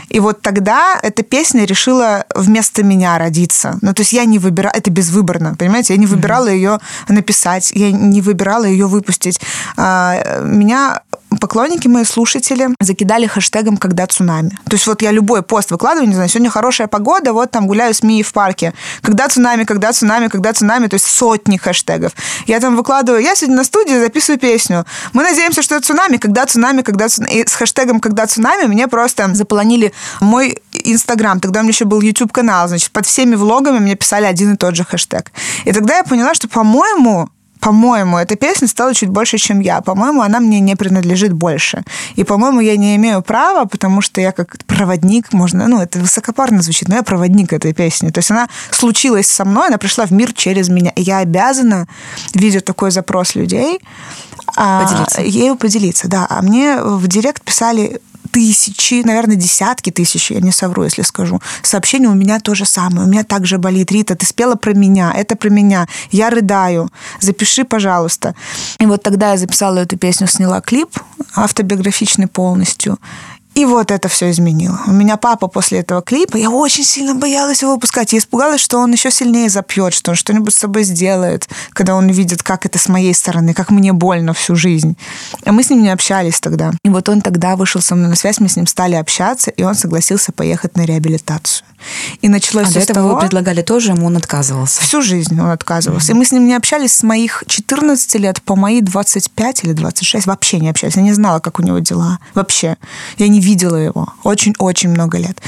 И 0.10 0.20
вот 0.20 0.42
тогда 0.42 0.98
эта 1.04 1.22
песня 1.24 1.66
решила 1.66 2.26
вместо 2.34 2.84
меня 2.84 3.18
родиться. 3.18 3.78
Ну, 3.82 3.94
то 3.94 4.02
есть 4.02 4.14
я 4.14 4.26
не 4.26 4.40
выбирала, 4.40 4.74
это 4.74 4.90
безвыборно, 4.90 5.56
понимаете? 5.56 5.94
Я 5.94 6.00
не 6.00 6.06
выбирала 6.06 6.48
mm-hmm. 6.48 6.56
ее 6.56 6.80
написать, 7.10 7.72
я 7.74 7.92
не 7.92 8.22
выбирала 8.22 8.64
ее 8.64 8.88
выпустить. 8.88 9.42
А, 9.76 10.42
меня 10.44 11.02
поклонники, 11.38 11.88
мои 11.88 12.04
слушатели 12.04 12.70
закидали 12.80 13.28
хэштегом 13.28 13.78
«Когда 13.78 14.08
цунами». 14.08 14.50
То 14.66 14.76
есть 14.76 14.88
вот 14.88 15.02
я 15.02 15.12
любой 15.12 15.42
пост 15.42 15.72
выкладываю, 15.72 16.08
не 16.08 16.16
знаю, 16.16 16.30
сегодня 16.30 16.50
хорошая 16.50 16.88
погода, 16.88 17.34
вот 17.34 17.52
там 17.52 17.68
гуляю 17.68 17.94
с 17.94 18.04
Мией 18.04 18.24
в 18.24 18.34
парке. 18.34 18.74
«Когда 19.02 19.28
цунами», 19.28 19.64
«Когда 19.64 19.92
цунами», 19.94 20.28
«Когда 20.28 20.54
цунами», 20.54 20.88
то 20.88 20.96
есть 20.96 21.06
сотни 21.06 21.58
хэштегов. 21.58 22.14
Я 22.46 22.60
там 22.60 22.76
выкладываю, 22.76 23.22
я 23.22 23.36
сегодня 23.36 23.58
на 23.58 23.64
студии 23.64 24.00
записываю 24.00 24.40
песню. 24.40 24.86
Мы 25.14 25.24
надеемся, 25.24 25.62
что 25.62 25.76
это 25.76 25.88
цунами, 25.88 26.18
когда 26.18 26.46
цунами, 26.46 26.82
когда 26.82 27.10
цунами. 27.10 27.34
И 27.34 27.48
с 27.48 27.54
хэштегом 27.54 28.00
«Когда 28.00 28.28
цунами» 28.28 28.66
мне 28.68 28.88
просто 28.88 29.34
заполонили 29.34 29.94
мой 30.22 30.62
Инстаграм. 30.74 31.40
Тогда 31.40 31.60
у 31.60 31.64
меня 31.64 31.72
еще 31.72 31.86
был 31.86 32.02
YouTube-канал, 32.02 32.68
значит, 32.68 32.92
под 32.92 33.06
всеми 33.06 33.36
влогами 33.36 33.80
мне 33.80 33.96
писали 33.96 34.26
один 34.26 34.54
и 34.54 34.58
тот 34.58 34.76
же 34.76 34.84
хэштег. 34.84 35.32
И 35.66 35.72
тогда 35.72 35.98
я 35.98 36.04
поняла, 36.04 36.34
что, 36.34 36.48
по-моему, 36.48 37.30
по-моему, 37.60 38.18
эта 38.18 38.36
песня 38.36 38.68
стала 38.68 38.94
чуть 38.94 39.10
больше, 39.10 39.38
чем 39.38 39.60
я. 39.60 39.82
По-моему, 39.82 40.22
она 40.22 40.40
мне 40.40 40.60
не 40.60 40.76
принадлежит 40.76 41.34
больше. 41.34 41.84
И, 42.16 42.24
по-моему, 42.24 42.60
я 42.60 42.78
не 42.78 42.96
имею 42.96 43.22
права, 43.22 43.66
потому 43.66 44.02
что 44.02 44.22
я 44.22 44.32
как 44.32 44.58
проводник, 44.66 45.34
можно, 45.34 45.68
ну, 45.68 45.82
это 45.82 46.00
высокопарно 46.00 46.62
звучит, 46.62 46.90
но 46.90 46.96
я 46.96 47.04
проводник 47.04 47.54
этой 47.54 47.74
песни. 47.74 48.10
То 48.10 48.20
есть 48.20 48.32
она 48.32 48.48
случилась 48.72 49.28
со 49.28 49.46
мной, 49.46 49.68
она 49.68 49.78
пришла 49.78 50.06
в 50.06 50.12
мир 50.12 50.34
через 50.34 50.70
меня. 50.70 50.92
И 50.96 51.02
я 51.02 51.20
обязана, 51.20 51.88
видя 52.34 52.62
такой 52.62 52.92
запрос 52.92 53.36
людей, 53.36 53.80
а, 54.56 54.84
поделиться. 54.84 55.22
ею 55.22 55.56
поделиться, 55.56 56.08
да. 56.08 56.28
А 56.30 56.42
мне 56.42 56.78
в 56.82 57.08
директ 57.08 57.44
писали 57.44 58.02
тысячи, 58.32 59.02
наверное, 59.06 59.36
десятки 59.36 59.92
тысяч, 59.92 60.32
я 60.32 60.40
не 60.40 60.52
совру, 60.52 60.84
если 60.84 61.02
скажу. 61.02 61.42
Сообщение 61.62 62.10
у 62.10 62.14
меня 62.14 62.40
то 62.40 62.56
же 62.56 62.66
самое. 62.66 63.08
У 63.08 63.10
меня 63.10 63.24
также 63.24 63.58
болит. 63.58 63.92
Рита, 63.92 64.16
ты 64.16 64.26
спела 64.26 64.56
про 64.56 64.74
меня, 64.74 65.14
это 65.16 65.36
про 65.36 65.50
меня. 65.50 65.88
Я 66.12 66.30
рыдаю. 66.30 66.90
Запиши, 67.20 67.64
пожалуйста. 67.64 68.36
И 68.80 68.86
вот 68.86 69.04
тогда 69.04 69.32
я 69.32 69.38
записала 69.38 69.80
эту 69.80 69.98
песню, 69.98 70.28
сняла 70.28 70.62
клип 70.62 70.90
автобиографичный 71.36 72.28
полностью. 72.28 72.98
И 73.58 73.66
вот 73.66 73.90
это 73.90 74.08
все 74.08 74.30
изменило. 74.30 74.80
У 74.86 74.92
меня 74.92 75.18
папа 75.18 75.48
после 75.48 75.80
этого 75.80 76.04
клипа, 76.04 76.38
я 76.38 76.52
очень 76.52 76.84
сильно 76.84 77.16
боялась 77.16 77.64
его 77.64 77.74
выпускать. 77.74 78.14
Я 78.14 78.20
испугалась, 78.20 78.62
что 78.62 78.78
он 78.78 78.92
еще 78.92 79.10
сильнее 79.10 79.50
запьет, 79.50 79.96
что 79.96 80.12
он 80.12 80.16
что-нибудь 80.16 80.54
с 80.54 80.60
собой 80.60 80.84
сделает, 80.84 81.50
когда 81.72 81.96
он 81.96 82.08
видит, 82.08 82.44
как 82.44 82.68
это 82.68 82.78
с 82.78 82.88
моей 82.88 83.16
стороны, 83.16 83.56
как 83.56 83.72
мне 83.72 83.94
больно 83.94 84.36
всю 84.36 84.56
жизнь. 84.56 84.96
А 85.44 85.52
мы 85.52 85.64
с 85.64 85.72
ним 85.72 85.82
не 85.82 85.90
общались 85.90 86.40
тогда. 86.40 86.72
И 86.84 86.90
вот 86.90 87.10
он 87.10 87.22
тогда 87.22 87.56
вышел 87.56 87.82
со 87.82 87.96
мной 87.96 88.10
на 88.10 88.16
связь, 88.16 88.40
мы 88.40 88.48
с 88.48 88.58
ним 88.58 88.68
стали 88.68 88.94
общаться, 88.94 89.50
и 89.50 89.64
он 89.64 89.74
согласился 89.74 90.32
поехать 90.32 90.78
на 90.78 90.86
реабилитацию. 90.86 91.66
И 92.22 92.30
началось 92.30 92.68
а 92.68 92.70
все 92.70 92.80
до 92.80 92.84
этого 92.84 92.96
того... 92.96 93.16
вы 93.16 93.22
предлагали 93.22 93.62
тоже, 93.62 93.92
ему 93.92 94.08
он 94.08 94.18
отказывался. 94.18 94.82
Всю 94.82 95.02
жизнь 95.02 95.40
он 95.40 95.50
отказывался. 95.50 96.12
Mm-hmm. 96.12 96.16
И 96.16 96.18
мы 96.20 96.26
с 96.26 96.32
ним 96.32 96.48
не 96.48 96.54
общались 96.54 96.94
с 96.94 97.04
моих 97.04 97.44
14 97.48 98.16
лет 98.16 98.42
по 98.42 98.56
мои 98.56 98.82
25 98.82 99.64
или 99.64 99.74
26. 99.74 100.28
Вообще 100.28 100.60
не 100.60 100.70
общались. 100.70 100.96
Я 100.96 101.02
не 101.02 101.14
знала, 101.14 101.40
как 101.40 101.60
у 101.60 101.64
него 101.64 101.80
дела. 101.80 102.20
Вообще. 102.34 102.78
Я 103.18 103.28
не 103.28 103.40
видела 103.48 103.78
его. 103.78 104.14
Очень-очень 104.24 104.90
много 104.90 105.18
лет. 105.18 105.42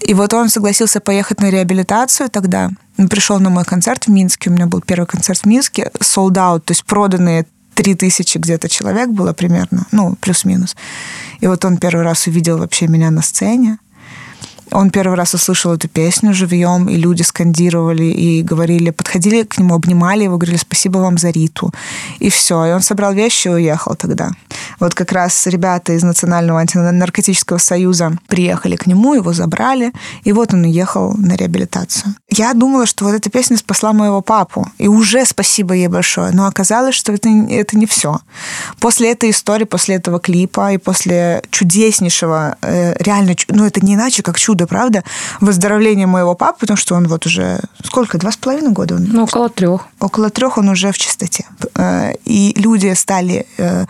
И 0.00 0.14
вот 0.14 0.34
он 0.34 0.48
согласился 0.48 1.00
поехать 1.00 1.40
на 1.40 1.50
реабилитацию 1.50 2.28
тогда. 2.28 2.70
Он 2.98 3.08
пришел 3.08 3.40
на 3.40 3.50
мой 3.50 3.64
концерт 3.64 4.06
в 4.06 4.10
Минске. 4.10 4.50
У 4.50 4.52
меня 4.52 4.66
был 4.66 4.80
первый 4.80 5.06
концерт 5.06 5.40
в 5.40 5.46
Минске. 5.46 5.90
Sold 6.00 6.34
out, 6.34 6.60
то 6.60 6.72
есть 6.72 6.84
проданные 6.84 7.44
три 7.74 7.94
тысячи 7.94 8.38
где-то 8.38 8.68
человек 8.68 9.08
было 9.10 9.32
примерно, 9.32 9.86
ну, 9.92 10.16
плюс-минус. 10.20 10.76
И 11.40 11.46
вот 11.46 11.64
он 11.64 11.76
первый 11.76 12.04
раз 12.04 12.26
увидел 12.26 12.58
вообще 12.58 12.86
меня 12.88 13.10
на 13.10 13.22
сцене. 13.22 13.78
Он 14.70 14.90
первый 14.90 15.16
раз 15.16 15.34
услышал 15.34 15.74
эту 15.74 15.88
песню 15.88 16.34
живьем, 16.34 16.88
и 16.88 16.96
люди 16.96 17.22
скандировали 17.22 18.04
и 18.04 18.42
говорили, 18.42 18.90
подходили 18.90 19.42
к 19.42 19.58
нему, 19.58 19.74
обнимали 19.74 20.24
его, 20.24 20.36
говорили 20.36 20.58
спасибо 20.58 20.98
вам 20.98 21.18
за 21.18 21.30
Риту. 21.30 21.72
И 22.18 22.30
все. 22.30 22.64
И 22.66 22.72
он 22.72 22.80
собрал 22.80 23.12
вещи 23.12 23.48
и 23.48 23.50
уехал 23.50 23.94
тогда. 23.94 24.30
Вот 24.80 24.94
как 24.94 25.12
раз 25.12 25.46
ребята 25.46 25.92
из 25.92 26.02
Национального 26.02 26.60
антинаркотического 26.60 27.58
союза 27.58 28.12
приехали 28.28 28.76
к 28.76 28.86
нему, 28.86 29.14
его 29.14 29.32
забрали, 29.32 29.92
и 30.24 30.32
вот 30.32 30.54
он 30.54 30.64
уехал 30.64 31.14
на 31.16 31.34
реабилитацию. 31.34 32.14
Я 32.30 32.54
думала, 32.54 32.86
что 32.86 33.04
вот 33.04 33.14
эта 33.14 33.30
песня 33.30 33.56
спасла 33.56 33.92
моего 33.92 34.20
папу, 34.20 34.66
и 34.78 34.88
уже 34.88 35.24
спасибо 35.24 35.74
ей 35.74 35.88
большое, 35.88 36.32
но 36.32 36.46
оказалось, 36.46 36.94
что 36.94 37.12
это, 37.12 37.28
это 37.28 37.76
не 37.76 37.86
все. 37.86 38.20
После 38.78 39.12
этой 39.12 39.30
истории, 39.30 39.64
после 39.64 39.96
этого 39.96 40.18
клипа 40.18 40.72
и 40.72 40.78
после 40.78 41.42
чудеснейшего, 41.50 42.56
э, 42.62 42.94
реально, 43.02 43.34
ну 43.48 43.64
это 43.64 43.84
не 43.84 43.94
иначе, 43.94 44.22
как 44.22 44.38
чудо, 44.38 44.53
правда, 44.66 45.02
выздоровления 45.40 46.06
моего 46.06 46.34
папы, 46.34 46.60
потому 46.60 46.76
что 46.76 46.94
он 46.94 47.06
вот 47.08 47.26
уже, 47.26 47.60
сколько, 47.84 48.18
два 48.18 48.30
с 48.30 48.36
половиной 48.36 48.70
года? 48.72 48.94
Он, 48.94 49.04
Ну, 49.12 49.24
около 49.24 49.48
трех. 49.48 49.86
около 50.00 50.30
трех 50.30 50.58
он 50.58 50.68
уже 50.68 50.90
в 50.92 50.98
чистоте. 50.98 51.44
Э, 51.76 52.12
И 52.24 52.54
люди 52.56 52.94
стали 52.94 53.46
э, 53.58 53.84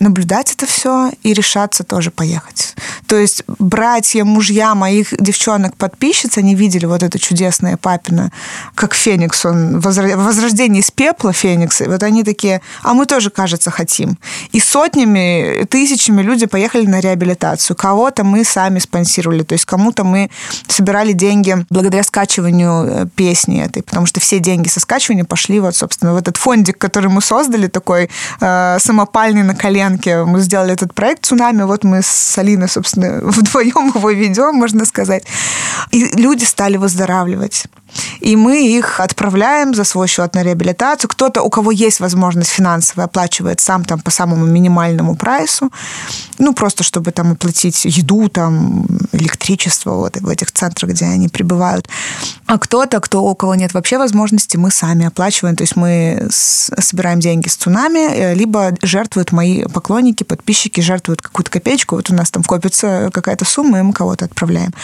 наблюдать 0.00 0.52
это 0.52 0.66
все 0.66 1.12
и 1.22 1.32
решаться 1.32 1.84
тоже 1.84 2.10
поехать. 2.10 2.74
То 3.06 3.16
есть 3.16 3.42
братья, 3.46 4.24
мужья 4.24 4.74
моих 4.74 5.14
девчонок-подписчиц, 5.18 6.38
они 6.38 6.54
видели 6.54 6.86
вот 6.86 7.02
это 7.02 7.18
чудесное 7.18 7.76
папина, 7.76 8.32
как 8.74 8.94
Феникс, 8.94 9.44
он 9.44 9.78
возра- 9.78 10.16
возрождение 10.16 10.80
из 10.80 10.90
пепла 10.90 11.32
Феникса. 11.32 11.84
Вот 11.84 12.02
они 12.02 12.24
такие, 12.24 12.62
а 12.82 12.94
мы 12.94 13.06
тоже, 13.06 13.30
кажется, 13.30 13.70
хотим. 13.70 14.18
И 14.52 14.60
сотнями, 14.60 15.64
тысячами 15.68 16.22
люди 16.22 16.46
поехали 16.46 16.86
на 16.86 17.00
реабилитацию. 17.00 17.76
Кого-то 17.76 18.24
мы 18.24 18.44
сами 18.44 18.78
спонсировали, 18.78 19.42
то 19.42 19.52
есть 19.52 19.66
кому-то 19.66 20.04
мы 20.04 20.30
собирали 20.66 21.12
деньги 21.12 21.66
благодаря 21.68 22.02
скачиванию 22.02 22.86
э, 22.86 23.06
песни 23.14 23.62
этой, 23.62 23.82
потому 23.82 24.06
что 24.06 24.20
все 24.20 24.38
деньги 24.38 24.68
со 24.68 24.80
скачивания 24.80 25.24
пошли 25.24 25.60
вот, 25.60 25.76
собственно, 25.76 26.14
в 26.14 26.16
этот 26.16 26.36
фондик, 26.36 26.78
который 26.78 27.10
мы 27.10 27.20
создали, 27.20 27.66
такой 27.66 28.08
э, 28.40 28.76
самопальный 28.80 29.42
на 29.42 29.54
коленке. 29.90 30.24
Мы 30.24 30.40
сделали 30.40 30.72
этот 30.72 30.94
проект 30.94 31.24
«Цунами», 31.24 31.62
вот 31.62 31.84
мы 31.84 32.02
с 32.02 32.38
Алиной, 32.38 32.68
собственно, 32.68 33.20
вдвоем 33.22 33.92
его 33.94 34.10
ведем, 34.10 34.54
можно 34.54 34.84
сказать. 34.84 35.24
И 35.90 36.04
люди 36.16 36.44
стали 36.44 36.76
выздоравливать. 36.76 37.66
И 38.20 38.36
мы 38.36 38.66
их 38.66 39.00
отправляем 39.00 39.74
за 39.74 39.84
свой 39.84 40.06
счет 40.06 40.34
на 40.34 40.42
реабилитацию. 40.42 41.08
Кто-то, 41.10 41.42
у 41.42 41.50
кого 41.50 41.70
есть 41.70 42.00
возможность 42.00 42.50
финансовая, 42.50 43.06
оплачивает 43.06 43.60
сам 43.60 43.84
там 43.84 44.00
по 44.00 44.10
самому 44.10 44.46
минимальному 44.46 45.16
прайсу. 45.16 45.70
Ну, 46.38 46.54
просто 46.54 46.84
чтобы 46.84 47.10
там 47.12 47.32
оплатить 47.32 47.84
еду, 47.84 48.28
там, 48.28 48.86
электричество 49.12 49.94
вот 49.94 50.16
в 50.20 50.28
этих 50.28 50.52
центрах, 50.52 50.92
где 50.92 51.06
они 51.06 51.28
пребывают. 51.28 51.88
А 52.46 52.58
кто-то, 52.58 53.00
кто, 53.00 53.22
у 53.22 53.34
кого 53.34 53.54
нет 53.54 53.74
вообще 53.74 53.98
возможности, 53.98 54.56
мы 54.56 54.70
сами 54.70 55.06
оплачиваем. 55.06 55.56
То 55.56 55.62
есть 55.62 55.76
мы 55.76 56.28
собираем 56.30 57.20
деньги 57.20 57.48
с 57.48 57.56
цунами, 57.56 58.10
э, 58.10 58.34
либо 58.34 58.74
жертвуют 58.82 59.32
мои 59.32 59.64
поклонники, 59.80 60.24
подписчики, 60.24 60.82
жертвуют 60.82 61.22
какую-то 61.22 61.50
копеечку. 61.50 61.96
Вот 61.96 62.10
у 62.10 62.14
нас 62.14 62.30
там 62.30 62.44
копится 62.44 63.08
какая-то 63.14 63.46
сумма, 63.46 63.78
и 63.78 63.82
мы 63.82 63.94
кого-то 63.94 64.26
отправляем. 64.26 64.74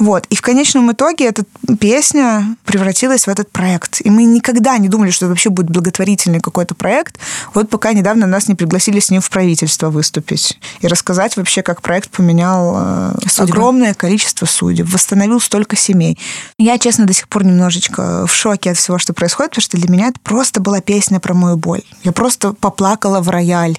Вот. 0.00 0.26
И 0.30 0.34
в 0.34 0.42
конечном 0.42 0.90
итоге 0.90 1.26
эта 1.26 1.44
песня 1.78 2.56
превратилась 2.64 3.28
в 3.28 3.30
этот 3.30 3.52
проект. 3.52 4.00
И 4.04 4.10
мы 4.10 4.24
никогда 4.24 4.76
не 4.78 4.88
думали, 4.88 5.12
что 5.12 5.26
это 5.26 5.30
вообще 5.30 5.50
будет 5.50 5.70
благотворительный 5.70 6.40
какой-то 6.40 6.74
проект. 6.74 7.20
Вот 7.54 7.70
пока 7.70 7.92
недавно 7.92 8.26
нас 8.26 8.48
не 8.48 8.56
пригласили 8.56 8.98
с 8.98 9.10
ним 9.10 9.20
в 9.20 9.30
правительство 9.30 9.90
выступить 9.90 10.58
и 10.80 10.88
рассказать 10.88 11.36
вообще, 11.36 11.62
как 11.62 11.80
проект 11.80 12.10
поменял 12.10 12.74
э, 12.76 13.14
Судьбы. 13.28 13.52
огромное 13.52 13.94
количество 13.94 14.46
судеб, 14.46 14.88
восстановил 14.92 15.40
столько 15.40 15.76
семей. 15.76 16.18
Я, 16.58 16.78
честно, 16.78 17.06
до 17.06 17.12
сих 17.12 17.28
пор 17.28 17.44
немножечко 17.44 18.26
в 18.26 18.34
шоке 18.34 18.72
от 18.72 18.76
всего, 18.76 18.98
что 18.98 19.12
происходит, 19.12 19.52
потому 19.52 19.62
что 19.62 19.76
для 19.76 19.88
меня 19.88 20.08
это 20.08 20.18
просто 20.24 20.60
была 20.60 20.80
песня 20.80 21.20
про 21.20 21.32
мою 21.32 21.56
боль. 21.56 21.82
Я 22.02 22.10
просто 22.10 22.54
поплакала 22.54 23.20
в 23.20 23.28
рояль. 23.28 23.78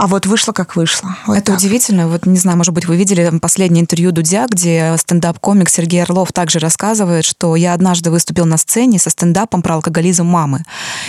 А 0.00 0.06
вот 0.06 0.26
вышло, 0.26 0.52
как 0.52 0.76
вышло. 0.76 1.16
Вот 1.26 1.36
Это 1.36 1.46
так. 1.46 1.58
удивительно. 1.58 2.06
Вот, 2.06 2.24
не 2.24 2.38
знаю, 2.38 2.56
может 2.56 2.72
быть, 2.72 2.86
вы 2.86 2.96
видели 2.96 3.36
последнее 3.40 3.82
интервью 3.82 4.12
Дудя, 4.12 4.46
где 4.48 4.94
стендап-комик 4.96 5.68
Сергей 5.68 6.04
Орлов 6.04 6.32
также 6.32 6.60
рассказывает, 6.60 7.24
что 7.24 7.56
я 7.56 7.74
однажды 7.74 8.12
выступил 8.12 8.46
на 8.46 8.58
сцене 8.58 9.00
со 9.00 9.10
стендапом 9.10 9.60
про 9.60 9.74
алкоголизм 9.74 10.24
мамы. 10.24 10.62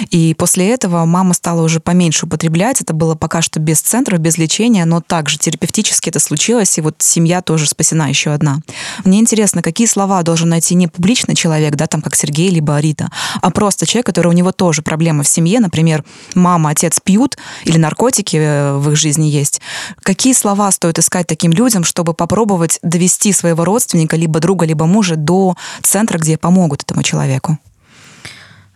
И 0.09 0.33
после 0.33 0.71
этого 0.71 1.05
мама 1.05 1.35
стала 1.35 1.61
уже 1.61 1.79
поменьше 1.79 2.25
употреблять. 2.25 2.81
Это 2.81 2.95
было 2.95 3.13
пока 3.13 3.43
что 3.43 3.59
без 3.59 3.79
центров, 3.79 4.21
без 4.21 4.39
лечения, 4.39 4.85
но 4.85 5.01
также 5.01 5.37
терапевтически 5.37 6.09
это 6.09 6.19
случилось, 6.19 6.75
и 6.79 6.81
вот 6.81 6.95
семья 6.97 7.43
тоже 7.43 7.67
спасена 7.67 8.07
еще 8.07 8.31
одна. 8.31 8.57
Мне 9.05 9.19
интересно, 9.19 9.61
какие 9.61 9.85
слова 9.85 10.23
должен 10.23 10.49
найти 10.49 10.73
не 10.73 10.87
публичный 10.87 11.35
человек, 11.35 11.75
да, 11.75 11.85
там 11.85 12.01
как 12.01 12.15
Сергей 12.15 12.49
либо 12.49 12.75
Арита, 12.75 13.11
а 13.39 13.51
просто 13.51 13.85
человек, 13.85 14.07
который 14.07 14.29
у 14.29 14.31
него 14.31 14.51
тоже 14.51 14.81
проблемы 14.81 15.23
в 15.23 15.27
семье, 15.27 15.59
например, 15.59 16.03
мама, 16.33 16.71
отец 16.71 16.99
пьют 16.99 17.37
или 17.65 17.77
наркотики 17.77 18.37
э, 18.41 18.78
в 18.79 18.89
их 18.91 18.97
жизни 18.97 19.25
есть. 19.27 19.61
Какие 20.01 20.33
слова 20.33 20.71
стоит 20.71 20.99
искать 20.99 21.27
таким 21.27 21.51
людям, 21.51 21.83
чтобы 21.83 22.13
попробовать 22.13 22.79
довести 22.81 23.33
своего 23.33 23.65
родственника, 23.65 24.15
либо 24.15 24.39
друга, 24.39 24.65
либо 24.65 24.85
мужа 24.85 25.15
до 25.15 25.55
центра, 25.81 26.17
где 26.17 26.37
помогут 26.37 26.83
этому 26.83 27.03
человеку? 27.03 27.57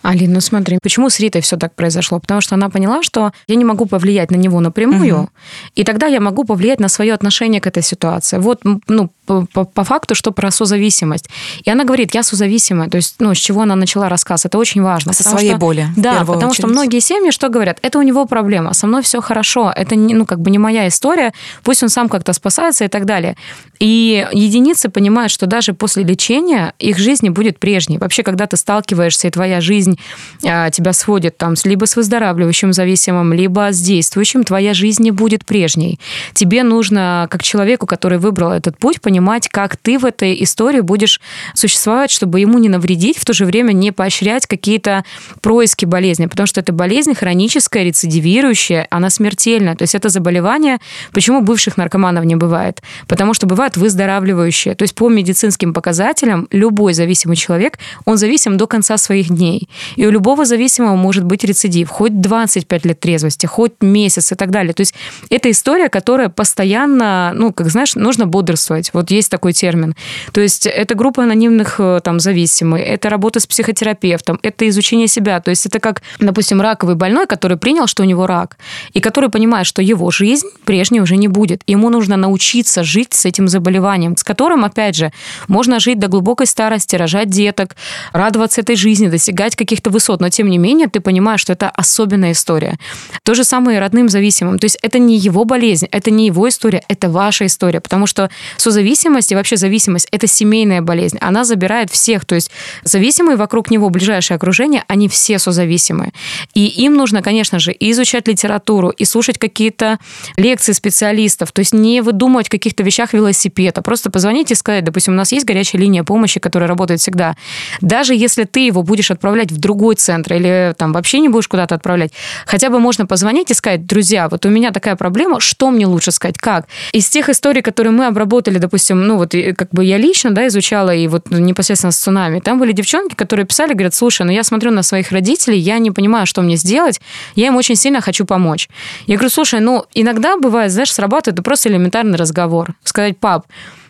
Алин, 0.01 0.33
ну 0.33 0.41
смотри, 0.41 0.79
почему 0.83 1.09
с 1.09 1.17
Ритой 1.21 1.41
все 1.41 1.55
так 1.55 1.75
произошло? 1.75 2.19
Потому 2.19 2.41
что 2.41 2.55
она 2.55 2.69
поняла, 2.69 3.03
что 3.03 3.31
я 3.47 3.55
не 3.55 3.63
могу 3.63 3.85
повлиять 3.85 4.31
на 4.31 4.35
него 4.35 4.59
напрямую, 4.59 5.15
Мгм. 5.17 5.29
и 5.75 5.83
тогда 5.85 6.07
я 6.07 6.19
могу 6.19 6.43
повлиять 6.43 6.81
на 6.81 6.89
свое 6.89 7.13
отношение 7.13 7.61
к 7.61 7.67
этой 7.67 7.83
ситуации. 7.83 8.37
Вот, 8.37 8.63
ну, 8.89 9.09
по, 9.25 9.45
по- 9.65 9.83
факту, 9.83 10.15
что 10.15 10.31
про 10.31 10.51
созависимость. 10.51 11.29
И 11.63 11.69
она 11.69 11.83
говорит, 11.83 12.13
я 12.13 12.23
созависимая. 12.23 12.89
То 12.89 12.97
есть, 12.97 13.15
ну, 13.19 13.33
с 13.33 13.37
чего 13.37 13.61
она 13.61 13.75
начала 13.75 14.09
рассказ, 14.09 14.45
это 14.45 14.57
очень 14.57 14.81
важно. 14.81 15.13
Со 15.13 15.23
своей 15.23 15.49
что- 15.51 15.57
боли, 15.57 15.87
Да, 15.97 16.19
потому 16.25 16.53
что 16.53 16.63
очередь. 16.67 16.71
многие 16.71 16.99
семьи 16.99 17.31
что 17.31 17.49
говорят? 17.49 17.79
Это 17.81 17.99
у 17.99 18.01
него 18.01 18.25
проблема, 18.25 18.73
со 18.73 18.87
мной 18.87 19.01
все 19.01 19.21
хорошо, 19.21 19.71
это, 19.75 19.95
не, 19.95 20.13
ну, 20.13 20.25
как 20.25 20.39
бы 20.39 20.51
не 20.51 20.57
моя 20.59 20.87
история, 20.87 21.33
пусть 21.63 21.83
он 21.83 21.89
сам 21.89 22.09
как-то 22.09 22.33
спасается 22.33 22.85
и 22.85 22.87
так 22.87 23.05
далее. 23.05 23.35
И 23.79 24.25
единицы 24.31 24.89
понимают, 24.89 25.31
что 25.31 25.45
даже 25.45 25.73
после 25.73 26.03
лечения 26.03 26.73
их 26.79 26.97
жизнь 26.97 27.25
не 27.25 27.29
будет 27.29 27.59
прежней. 27.59 27.97
Вообще, 27.97 28.23
когда 28.23 28.45
ты 28.45 28.57
сталкиваешься, 28.57 29.27
и 29.27 29.31
твоя 29.31 29.61
жизнь 29.61 29.97
а, 30.45 30.69
тебя 30.69 30.93
сводит 30.93 31.37
там 31.37 31.55
либо 31.63 31.85
с 31.85 31.95
выздоравливающим 31.95 32.73
зависимым, 32.73 33.33
либо 33.33 33.71
с 33.71 33.79
действующим, 33.79 34.43
твоя 34.43 34.73
жизнь 34.73 35.03
не 35.03 35.11
будет 35.11 35.45
прежней. 35.45 35.99
Тебе 36.33 36.63
нужно, 36.63 37.27
как 37.29 37.43
человеку, 37.43 37.85
который 37.87 38.17
выбрал 38.17 38.51
этот 38.51 38.77
путь, 38.77 39.01
понимать, 39.01 39.12
как 39.49 39.77
ты 39.77 39.97
в 39.97 40.05
этой 40.05 40.43
истории 40.43 40.81
будешь 40.81 41.21
существовать, 41.53 42.11
чтобы 42.11 42.39
ему 42.39 42.59
не 42.59 42.69
навредить, 42.69 43.17
в 43.17 43.25
то 43.25 43.33
же 43.33 43.45
время 43.45 43.73
не 43.73 43.91
поощрять 43.91 44.47
какие-то 44.47 45.03
происки 45.41 45.85
болезни, 45.85 46.27
потому 46.27 46.47
что 46.47 46.61
это 46.61 46.73
болезнь 46.73 47.13
хроническая, 47.13 47.83
рецидивирующая, 47.83 48.87
она 48.89 49.09
смертельная. 49.09 49.75
То 49.75 49.83
есть 49.83 49.95
это 49.95 50.09
заболевание, 50.09 50.79
почему 51.11 51.41
бывших 51.41 51.77
наркоманов 51.77 52.25
не 52.25 52.35
бывает? 52.35 52.81
Потому 53.07 53.33
что 53.33 53.47
бывают 53.47 53.77
выздоравливающие. 53.77 54.75
То 54.75 54.83
есть 54.83 54.95
по 54.95 55.09
медицинским 55.09 55.73
показателям 55.73 56.47
любой 56.51 56.93
зависимый 56.93 57.35
человек, 57.35 57.79
он 58.05 58.17
зависим 58.17 58.57
до 58.57 58.67
конца 58.67 58.97
своих 58.97 59.29
дней. 59.29 59.69
И 59.95 60.05
у 60.05 60.11
любого 60.11 60.45
зависимого 60.45 60.95
может 60.95 61.23
быть 61.23 61.43
рецидив, 61.43 61.89
хоть 61.89 62.21
25 62.21 62.85
лет 62.85 62.99
трезвости, 62.99 63.45
хоть 63.45 63.73
месяц 63.81 64.31
и 64.31 64.35
так 64.35 64.51
далее. 64.51 64.73
То 64.73 64.81
есть 64.81 64.95
это 65.29 65.49
история, 65.51 65.89
которая 65.89 66.29
постоянно, 66.29 67.31
ну, 67.35 67.51
как 67.53 67.69
знаешь, 67.69 67.95
нужно 67.95 68.25
бодрствовать. 68.25 68.91
Вот 68.93 69.02
есть 69.11 69.29
такой 69.29 69.53
термин. 69.53 69.95
То 70.31 70.41
есть 70.41 70.65
это 70.65 70.95
группа 70.95 71.23
анонимных 71.23 71.75
э, 71.79 72.01
там 72.03 72.19
зависимых, 72.19 72.81
это 72.81 73.09
работа 73.09 73.39
с 73.39 73.47
психотерапевтом, 73.47 74.39
это 74.43 74.67
изучение 74.69 75.07
себя. 75.07 75.39
То 75.39 75.49
есть 75.49 75.65
это 75.65 75.79
как, 75.79 76.01
допустим, 76.19 76.61
раковый 76.61 76.95
больной, 76.95 77.27
который 77.27 77.57
принял, 77.57 77.87
что 77.87 78.03
у 78.03 78.05
него 78.05 78.27
рак, 78.27 78.57
и 78.93 78.99
который 78.99 79.29
понимает, 79.29 79.67
что 79.67 79.81
его 79.81 80.11
жизнь 80.11 80.47
прежней 80.65 81.01
уже 81.01 81.17
не 81.17 81.27
будет. 81.27 81.61
Ему 81.67 81.89
нужно 81.89 82.17
научиться 82.17 82.83
жить 82.83 83.13
с 83.13 83.25
этим 83.25 83.47
заболеванием, 83.47 84.17
с 84.17 84.23
которым, 84.23 84.65
опять 84.65 84.95
же, 84.95 85.11
можно 85.47 85.79
жить 85.79 85.99
до 85.99 86.07
глубокой 86.07 86.47
старости, 86.47 86.95
рожать 86.95 87.29
деток, 87.29 87.75
радоваться 88.11 88.61
этой 88.61 88.75
жизни, 88.75 89.07
достигать 89.07 89.55
каких-то 89.55 89.89
высот, 89.89 90.21
но 90.21 90.29
тем 90.29 90.49
не 90.49 90.57
менее 90.57 90.87
ты 90.87 90.99
понимаешь, 90.99 91.41
что 91.41 91.53
это 91.53 91.69
особенная 91.69 92.31
история. 92.31 92.77
То 93.23 93.33
же 93.33 93.43
самое 93.43 93.77
и 93.77 93.79
родным 93.79 94.09
зависимым. 94.09 94.59
То 94.59 94.65
есть 94.65 94.77
это 94.81 94.99
не 94.99 95.17
его 95.17 95.45
болезнь, 95.45 95.87
это 95.91 96.11
не 96.11 96.27
его 96.27 96.47
история, 96.47 96.83
это 96.87 97.09
ваша 97.09 97.45
история, 97.45 97.79
потому 97.79 98.07
что 98.07 98.29
созависимость 98.57 98.92
и 99.31 99.35
вообще 99.35 99.57
зависимость– 99.57 100.07
это 100.11 100.27
семейная 100.27 100.81
болезнь. 100.81 101.17
Она 101.19 101.43
забирает 101.43 101.89
всех, 101.89 102.25
то 102.25 102.35
есть 102.35 102.51
зависимые 102.83 103.35
вокруг 103.35 103.71
него, 103.71 103.89
ближайшее 103.89 104.35
окружение, 104.35 104.83
они 104.87 105.07
все 105.07 105.39
созависимые. 105.39 106.11
И 106.53 106.65
им 106.65 106.95
нужно, 106.95 107.21
конечно 107.21 107.59
же, 107.59 107.75
изучать 107.79 108.27
литературу, 108.27 108.89
и 108.89 109.05
слушать 109.05 109.37
какие-то 109.37 109.99
лекции 110.37 110.71
специалистов, 110.71 111.51
то 111.51 111.59
есть 111.59 111.73
не 111.73 112.01
выдумывать 112.01 112.49
каких-то 112.49 112.83
вещах 112.83 113.13
велосипед, 113.13 113.77
а 113.77 113.81
просто 113.81 114.09
позвонить 114.09 114.51
и 114.51 114.55
сказать, 114.55 114.83
допустим, 114.83 115.13
у 115.13 115.17
нас 115.17 115.31
есть 115.31 115.45
горячая 115.45 115.81
линия 115.81 116.03
помощи, 116.03 116.39
которая 116.39 116.67
работает 116.67 116.99
всегда. 116.99 117.35
Даже 117.81 118.13
если 118.15 118.43
ты 118.43 118.61
его 118.61 118.83
будешь 118.83 119.11
отправлять 119.11 119.51
в 119.51 119.57
другой 119.57 119.95
центр 119.95 120.33
или 120.33 120.73
там 120.77 120.93
вообще 120.93 121.19
не 121.19 121.29
будешь 121.29 121.47
куда-то 121.47 121.75
отправлять, 121.75 122.11
хотя 122.45 122.69
бы 122.69 122.79
можно 122.79 123.05
позвонить 123.05 123.51
и 123.51 123.53
сказать, 123.53 123.85
друзья, 123.85 124.29
вот 124.29 124.45
у 124.45 124.49
меня 124.49 124.71
такая 124.71 124.95
проблема, 124.95 125.39
что 125.39 125.71
мне 125.71 125.85
лучше 125.85 126.11
сказать, 126.11 126.37
как? 126.37 126.67
Из 126.91 127.09
тех 127.09 127.29
историй, 127.29 127.61
которые 127.61 127.91
мы 127.91 128.07
обработали, 128.07 128.57
допустим, 128.57 128.82
допустим, 128.83 129.07
ну 129.07 129.17
вот 129.17 129.33
как 129.57 129.69
бы 129.71 129.85
я 129.85 129.97
лично, 129.97 130.31
да, 130.31 130.47
изучала 130.47 130.93
и 130.93 131.07
вот 131.07 131.31
непосредственно 131.31 131.91
с 131.91 131.97
цунами, 131.97 132.39
там 132.39 132.59
были 132.59 132.73
девчонки, 132.73 133.15
которые 133.15 133.45
писали, 133.45 133.73
говорят, 133.73 133.93
слушай, 133.93 134.25
ну 134.25 134.31
я 134.31 134.43
смотрю 134.43 134.71
на 134.71 134.83
своих 134.83 135.11
родителей, 135.11 135.57
я 135.57 135.79
не 135.79 135.91
понимаю, 135.91 136.25
что 136.25 136.41
мне 136.41 136.57
сделать, 136.57 136.99
я 137.35 137.47
им 137.47 137.55
очень 137.55 137.75
сильно 137.75 138.01
хочу 138.01 138.25
помочь. 138.25 138.69
Я 139.07 139.15
говорю, 139.15 139.29
слушай, 139.29 139.61
ну 139.61 139.85
иногда 139.93 140.35
бывает, 140.37 140.71
знаешь, 140.71 140.93
срабатывает 140.93 141.43
просто 141.43 141.69
элементарный 141.69 142.17
разговор. 142.17 142.73
Сказать, 142.83 143.17
пап, 143.17 143.45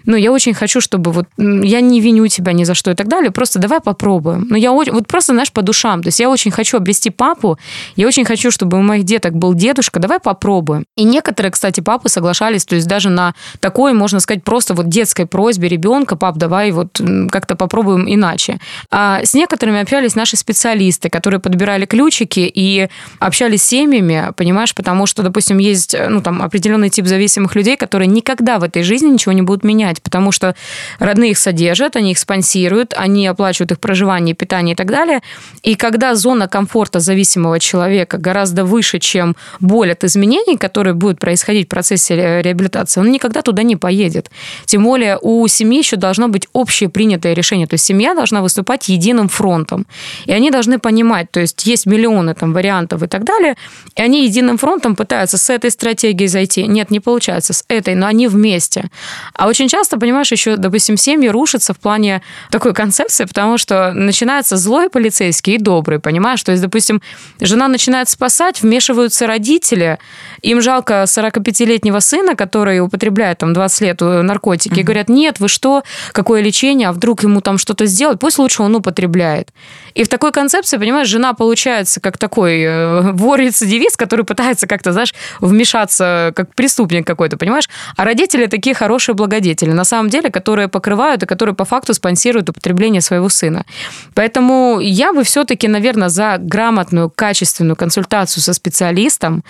ну, 0.05 0.15
я 0.15 0.31
очень 0.31 0.53
хочу, 0.53 0.81
чтобы 0.81 1.11
вот 1.11 1.25
я 1.37 1.81
не 1.81 2.01
виню 2.01 2.27
тебя 2.27 2.53
ни 2.53 2.63
за 2.63 2.73
что 2.73 2.91
и 2.91 2.95
так 2.95 3.07
далее, 3.07 3.31
просто 3.31 3.59
давай 3.59 3.79
попробуем. 3.79 4.47
Ну, 4.49 4.55
я 4.55 4.71
очень, 4.71 4.93
вот 4.93 5.07
просто, 5.07 5.33
знаешь, 5.33 5.51
по 5.51 5.61
душам. 5.61 6.01
То 6.03 6.07
есть 6.07 6.19
я 6.19 6.29
очень 6.29 6.51
хочу 6.51 6.77
обрести 6.77 7.09
папу, 7.09 7.57
я 7.95 8.07
очень 8.07 8.25
хочу, 8.25 8.51
чтобы 8.51 8.77
у 8.77 8.81
моих 8.81 9.03
деток 9.03 9.35
был 9.35 9.53
дедушка, 9.53 9.99
давай 9.99 10.19
попробуем. 10.19 10.85
И 10.97 11.03
некоторые, 11.03 11.51
кстати, 11.51 11.81
папы 11.81 12.09
соглашались, 12.09 12.65
то 12.65 12.75
есть 12.75 12.87
даже 12.87 13.09
на 13.09 13.33
такой, 13.59 13.93
можно 13.93 14.19
сказать, 14.19 14.43
просто 14.43 14.73
вот 14.73 14.89
детской 14.89 15.25
просьбе 15.25 15.67
ребенка, 15.67 16.15
пап, 16.15 16.37
давай 16.37 16.71
вот 16.71 16.99
как-то 17.31 17.55
попробуем 17.55 18.05
иначе. 18.07 18.59
А 18.91 19.23
с 19.23 19.33
некоторыми 19.33 19.81
общались 19.81 20.15
наши 20.15 20.37
специалисты, 20.37 21.09
которые 21.09 21.39
подбирали 21.39 21.85
ключики 21.85 22.51
и 22.53 22.89
общались 23.19 23.63
с 23.63 23.67
семьями, 23.67 24.31
понимаешь, 24.35 24.73
потому 24.75 25.05
что, 25.05 25.23
допустим, 25.23 25.57
есть, 25.57 25.95
ну, 26.09 26.21
там, 26.21 26.41
определенный 26.41 26.89
тип 26.89 27.07
зависимых 27.07 27.55
людей, 27.55 27.77
которые 27.77 28.07
никогда 28.07 28.59
в 28.59 28.63
этой 28.63 28.83
жизни 28.83 29.09
ничего 29.09 29.33
не 29.33 29.41
будут 29.41 29.63
менять 29.63 29.92
менять, 29.93 30.01
потому 30.01 30.31
что 30.31 30.55
родные 30.99 31.31
их 31.31 31.37
содержат, 31.37 31.95
они 31.95 32.11
их 32.11 32.17
спонсируют, 32.17 32.93
они 32.97 33.27
оплачивают 33.27 33.71
их 33.71 33.79
проживание, 33.79 34.35
питание 34.35 34.73
и 34.73 34.75
так 34.75 34.87
далее. 34.87 35.21
И 35.63 35.75
когда 35.75 36.15
зона 36.15 36.47
комфорта 36.47 36.99
зависимого 36.99 37.59
человека 37.59 38.17
гораздо 38.17 38.65
выше, 38.65 38.99
чем 38.99 39.35
боль 39.59 39.91
от 39.91 40.03
изменений, 40.03 40.57
которые 40.57 40.93
будут 40.93 41.19
происходить 41.19 41.65
в 41.65 41.69
процессе 41.69 42.15
реабилитации, 42.41 43.01
он 43.01 43.11
никогда 43.11 43.41
туда 43.41 43.63
не 43.63 43.75
поедет. 43.75 44.29
Тем 44.65 44.83
более 44.83 45.17
у 45.21 45.47
семьи 45.47 45.79
еще 45.79 45.95
должно 45.95 46.27
быть 46.27 46.47
общее 46.53 46.89
принятое 46.89 47.33
решение. 47.33 47.67
То 47.67 47.75
есть 47.75 47.85
семья 47.85 48.13
должна 48.13 48.41
выступать 48.41 48.89
единым 48.89 49.27
фронтом. 49.27 49.85
И 50.25 50.31
они 50.31 50.51
должны 50.51 50.79
понимать, 50.79 51.31
то 51.31 51.39
есть 51.39 51.67
есть 51.67 51.85
миллионы 51.85 52.33
там 52.33 52.53
вариантов 52.53 53.03
и 53.03 53.07
так 53.07 53.23
далее, 53.23 53.55
и 53.95 54.01
они 54.01 54.25
единым 54.25 54.57
фронтом 54.57 54.95
пытаются 54.95 55.37
с 55.37 55.49
этой 55.49 55.71
стратегией 55.71 56.27
зайти. 56.27 56.67
Нет, 56.67 56.91
не 56.91 56.99
получается 56.99 57.53
с 57.53 57.63
этой, 57.67 57.95
но 57.95 58.07
они 58.07 58.27
вместе. 58.27 58.89
А 59.33 59.47
очень 59.47 59.67
часто 59.67 59.82
часто, 59.83 59.99
понимаешь, 59.99 60.31
еще, 60.31 60.55
допустим, 60.55 60.95
семьи 60.95 61.27
рушатся 61.27 61.73
в 61.73 61.77
плане 61.77 62.21
такой 62.49 62.73
концепции, 62.73 63.25
потому 63.25 63.57
что 63.57 63.91
начинается 63.91 64.55
злой 64.55 64.89
полицейский 64.89 65.55
и 65.55 65.57
добрый, 65.57 65.99
понимаешь? 65.99 66.41
То 66.41 66.51
есть, 66.51 66.63
допустим, 66.63 67.01
жена 67.41 67.67
начинает 67.67 68.07
спасать, 68.07 68.61
вмешиваются 68.61 69.27
родители, 69.27 69.97
им 70.41 70.61
жалко 70.61 71.03
45-летнего 71.03 71.99
сына, 71.99 72.35
который 72.35 72.79
употребляет 72.79 73.39
там 73.39 73.51
20 73.51 73.81
лет 73.81 74.01
э, 74.01 74.21
наркотики, 74.21 74.73
mm-hmm. 74.73 74.79
и 74.79 74.83
говорят, 74.83 75.09
нет, 75.09 75.41
вы 75.41 75.49
что, 75.49 75.83
какое 76.13 76.41
лечение, 76.41 76.87
а 76.87 76.93
вдруг 76.93 77.23
ему 77.23 77.41
там 77.41 77.57
что-то 77.57 77.85
сделать, 77.85 78.19
пусть 78.19 78.39
лучше 78.39 78.63
он 78.63 78.73
употребляет. 78.75 79.49
И 79.95 80.05
в 80.05 80.07
такой 80.07 80.31
концепции, 80.31 80.77
понимаешь, 80.77 81.09
жена 81.09 81.33
получается 81.33 81.99
как 81.99 82.17
такой 82.17 82.61
э, 82.61 83.11
вор-рецидивист, 83.11 83.97
который 83.97 84.23
пытается 84.23 84.65
как-то, 84.65 84.93
знаешь, 84.93 85.13
вмешаться 85.41 86.31
как 86.33 86.55
преступник 86.55 87.05
какой-то, 87.05 87.35
понимаешь? 87.35 87.67
А 87.97 88.05
родители 88.05 88.45
такие 88.45 88.73
хорошие 88.73 89.13
благодетели 89.13 89.72
на 89.73 89.85
самом 89.85 90.09
деле, 90.09 90.29
которые 90.29 90.67
покрывают 90.67 91.23
и 91.23 91.25
которые 91.25 91.55
по 91.55 91.65
факту 91.65 91.93
спонсируют 91.93 92.49
употребление 92.49 93.01
своего 93.01 93.29
сына. 93.29 93.65
Поэтому 94.13 94.79
я 94.79 95.13
бы 95.13 95.23
все-таки, 95.23 95.67
наверное, 95.67 96.09
за 96.09 96.37
грамотную, 96.39 97.09
качественную 97.09 97.75
консультацию 97.75 98.43
со 98.43 98.53
специалистом, 98.53 99.43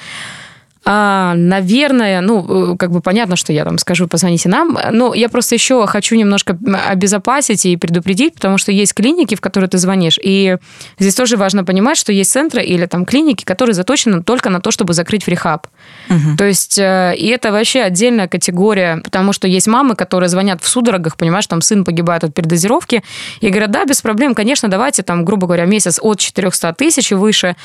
а, 0.86 1.34
наверное, 1.36 2.22
ну, 2.22 2.74
э, 2.74 2.78
как 2.78 2.92
бы 2.92 3.02
понятно, 3.02 3.36
что 3.36 3.54
я 3.54 3.64
там 3.64 3.78
скажу, 3.78 4.08
позвоните 4.08 4.50
нам, 4.50 4.78
но 4.92 5.14
я 5.14 5.30
просто 5.30 5.56
еще 5.56 5.88
хочу 5.88 6.16
немножко 6.16 6.58
обезопасить 6.90 7.66
и 7.66 7.78
предупредить, 7.78 8.36
потому 8.36 8.58
что 8.58 8.72
есть 8.72 8.94
клиники, 8.94 9.36
в 9.36 9.42
которые 9.42 9.70
ты 9.70 9.78
звонишь, 9.78 10.20
и 10.22 10.58
здесь 11.00 11.16
тоже 11.16 11.38
важно 11.38 11.64
понимать, 11.64 11.98
что 11.98 12.12
есть 12.12 12.32
центры 12.32 12.64
или 12.64 12.86
там 12.86 13.06
клиники, 13.06 13.46
которые 13.46 13.74
заточены 13.74 14.24
только 14.24 14.50
на 14.50 14.60
то, 14.60 14.72
чтобы 14.72 14.94
закрыть 14.94 15.24
фрихаб. 15.24 15.68
Угу. 16.10 16.38
То 16.38 16.46
есть, 16.46 16.78
э, 16.78 17.16
и 17.18 17.28
это 17.28 17.52
вообще 17.54 17.82
отдельная 17.82 18.28
категория, 18.28 19.00
потому 19.04 19.32
что 19.32 19.48
есть 19.48 19.68
мамы, 19.68 19.96
которые 19.96 20.28
звонят 20.28 20.62
в 20.62 20.68
судорогах, 20.68 21.16
понимаешь, 21.16 21.48
там 21.48 21.62
сын 21.62 21.86
погибает 21.86 22.26
от 22.26 22.34
передозировки, 22.34 23.04
и 23.40 23.50
говорят, 23.50 23.72
да, 23.72 23.86
без 23.86 24.02
проблем, 24.02 24.36
конечно, 24.36 24.68
давайте 24.68 25.02
там, 25.04 25.24
грубо 25.24 25.48
говоря, 25.48 25.66
месяц 25.66 26.00
от 26.02 26.20
400 26.20 26.74
тысяч 26.74 27.12
и 27.12 27.16
выше. 27.16 27.56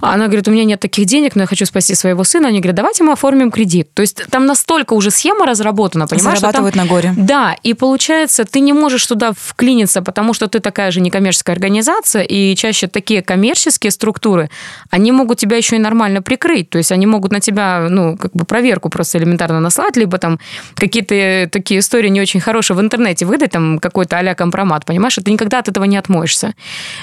А 0.00 0.14
она 0.14 0.26
говорит, 0.26 0.48
у 0.48 0.50
меня 0.50 0.64
нет 0.64 0.80
таких 0.80 1.06
денег, 1.06 1.36
но 1.36 1.42
я 1.42 1.46
хочу 1.46 1.66
спасти 1.66 1.94
своего 1.94 2.24
сына. 2.24 2.48
Они 2.48 2.63
говорят, 2.64 2.76
давайте 2.76 3.04
мы 3.04 3.12
оформим 3.12 3.50
кредит. 3.50 3.88
То 3.94 4.02
есть 4.02 4.24
там 4.30 4.46
настолько 4.46 4.94
уже 4.94 5.10
схема 5.10 5.46
разработана, 5.46 6.06
понимаешь? 6.06 6.40
Зарабатывают 6.40 6.74
там, 6.74 6.84
на 6.84 6.90
горе. 6.90 7.14
Да, 7.16 7.56
и 7.62 7.74
получается, 7.74 8.44
ты 8.44 8.60
не 8.60 8.72
можешь 8.72 9.06
туда 9.06 9.32
вклиниться, 9.36 10.02
потому 10.02 10.34
что 10.34 10.48
ты 10.48 10.60
такая 10.60 10.90
же 10.90 11.00
некоммерческая 11.00 11.54
организация, 11.54 12.22
и 12.22 12.54
чаще 12.56 12.86
такие 12.86 13.22
коммерческие 13.22 13.90
структуры, 13.90 14.50
они 14.90 15.12
могут 15.12 15.38
тебя 15.38 15.56
еще 15.56 15.76
и 15.76 15.78
нормально 15.78 16.22
прикрыть. 16.22 16.70
То 16.70 16.78
есть 16.78 16.92
они 16.92 17.06
могут 17.06 17.32
на 17.32 17.40
тебя, 17.40 17.86
ну, 17.90 18.16
как 18.16 18.32
бы 18.32 18.44
проверку 18.44 18.88
просто 18.88 19.18
элементарно 19.18 19.60
наслать, 19.60 19.96
либо 19.96 20.18
там 20.18 20.38
какие-то 20.74 21.48
такие 21.50 21.80
истории 21.80 22.08
не 22.08 22.20
очень 22.20 22.40
хорошие 22.40 22.76
в 22.76 22.80
интернете 22.80 23.26
выдать, 23.26 23.50
там 23.52 23.78
какой-то 23.78 24.18
а 24.18 24.34
компромат, 24.34 24.84
понимаешь? 24.84 25.18
И 25.18 25.20
ты 25.20 25.30
никогда 25.30 25.58
от 25.58 25.68
этого 25.68 25.84
не 25.84 25.96
отмоешься. 25.96 26.54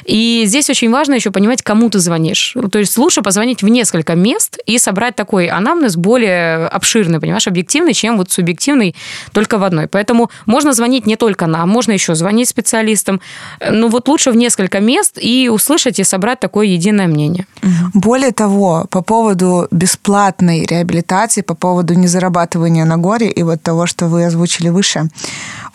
И 0.06 0.44
здесь 0.46 0.70
очень 0.70 0.90
важно 0.90 1.14
еще 1.14 1.32
понимать, 1.32 1.62
кому 1.62 1.90
ты 1.90 2.00
звонишь. 2.00 2.56
То 2.72 2.80
есть 2.80 2.98
лучше 2.98 3.22
позвонить 3.22 3.64
в 3.64 3.68
несколько 3.68 4.16
мест 4.16 4.58
и 4.66 4.78
собрать 4.78 5.16
такой 5.16 5.48
анамнез 5.52 5.96
более 5.96 6.68
обширный, 6.68 7.20
понимаешь, 7.20 7.48
объективный, 7.48 7.94
чем 7.94 8.18
вот 8.18 8.32
субъективный 8.32 8.96
только 9.32 9.58
в 9.58 9.64
одной. 9.64 9.88
Поэтому 9.88 10.30
можно 10.46 10.74
звонить 10.74 11.06
не 11.06 11.16
только 11.16 11.48
нам, 11.48 11.70
можно 11.70 11.92
еще 11.92 12.16
звонить 12.16 12.50
специалистам. 12.50 13.22
Ну 13.70 13.90
вот 13.90 14.08
лучше 14.08 14.32
в 14.32 14.36
несколько 14.36 14.80
мест 14.80 15.18
и 15.22 15.50
услышать 15.50 16.00
и 16.00 16.04
собрать 16.04 16.40
такое 16.40 16.68
единое 16.68 17.08
мнение. 17.08 17.46
Более 17.94 18.32
того, 18.32 18.86
по 18.90 19.02
поводу 19.02 19.68
бесплатной 19.72 20.66
реабилитации, 20.66 21.42
по 21.42 21.56
поводу 21.56 21.94
незарабатывания 21.94 22.86
на 22.86 22.98
горе 22.98 23.30
и 23.30 23.44
вот 23.44 23.62
того, 23.62 23.86
что 23.86 24.08
вы 24.08 24.26
озвучили 24.26 24.70
выше, 24.70 25.10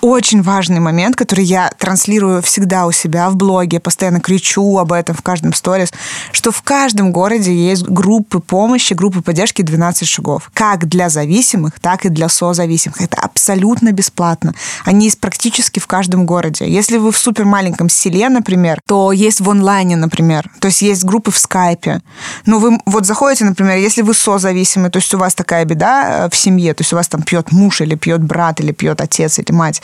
очень 0.07 0.41
важный 0.41 0.79
момент, 0.79 1.17
который 1.17 1.45
я 1.45 1.71
транслирую 1.77 2.41
всегда 2.41 2.87
у 2.87 2.93
себя 2.93 3.29
в 3.29 3.37
блоге, 3.37 3.81
постоянно 3.81 4.21
кричу 4.21 4.79
об 4.79 4.93
этом 4.93 5.17
в 5.17 5.23
каждом 5.23 5.53
сторис, 5.53 5.93
что 6.31 6.53
в 6.53 6.63
каждом 6.63 7.11
городе 7.11 7.53
есть 7.53 7.83
группы 7.83 8.39
помощи, 8.39 8.95
группы 8.95 9.21
поддержки 9.21 9.63
12 9.63 10.07
шагов. 10.07 10.51
Как 10.55 10.89
для 10.89 11.09
зависимых, 11.09 11.81
так 11.81 12.05
и 12.07 12.09
для 12.09 12.29
созависимых. 12.29 13.01
Это 13.01 13.17
абсолютно 13.21 13.91
бесплатно. 13.91 14.55
Они 14.85 15.07
есть 15.07 15.19
практически 15.19 15.81
в 15.81 15.89
каждом 15.89 16.25
городе. 16.25 16.69
Если 16.69 16.99
вы 16.99 17.11
в 17.11 17.19
супер 17.19 17.45
маленьком 17.45 17.89
селе, 17.89 18.29
например, 18.29 18.81
то 18.87 19.11
есть 19.11 19.41
в 19.41 19.51
онлайне, 19.51 19.97
например. 19.97 20.49
То 20.61 20.69
есть 20.69 20.83
есть 20.83 21.05
группы 21.05 21.33
в 21.33 21.39
скайпе. 21.39 22.01
Но 22.45 22.61
вы 22.61 22.79
вот 22.87 23.07
заходите, 23.07 23.45
например, 23.45 23.79
если 23.79 24.03
вы 24.03 24.15
созависимый, 24.15 24.91
то 24.91 24.99
есть 24.99 25.13
у 25.15 25.19
вас 25.19 25.35
такая 25.35 25.65
беда 25.65 26.27
э, 26.27 26.29
в 26.31 26.37
семье, 26.37 26.75
то 26.75 26.83
есть 26.83 26.93
у 26.93 26.97
вас 26.97 27.09
там 27.09 27.23
пьет 27.23 27.51
муж 27.51 27.81
или 27.81 27.97
пьет 27.97 28.23
брат, 28.23 28.61
или 28.61 28.71
пьет 28.71 29.01
отец 29.01 29.41
или 29.41 29.51
мать, 29.51 29.83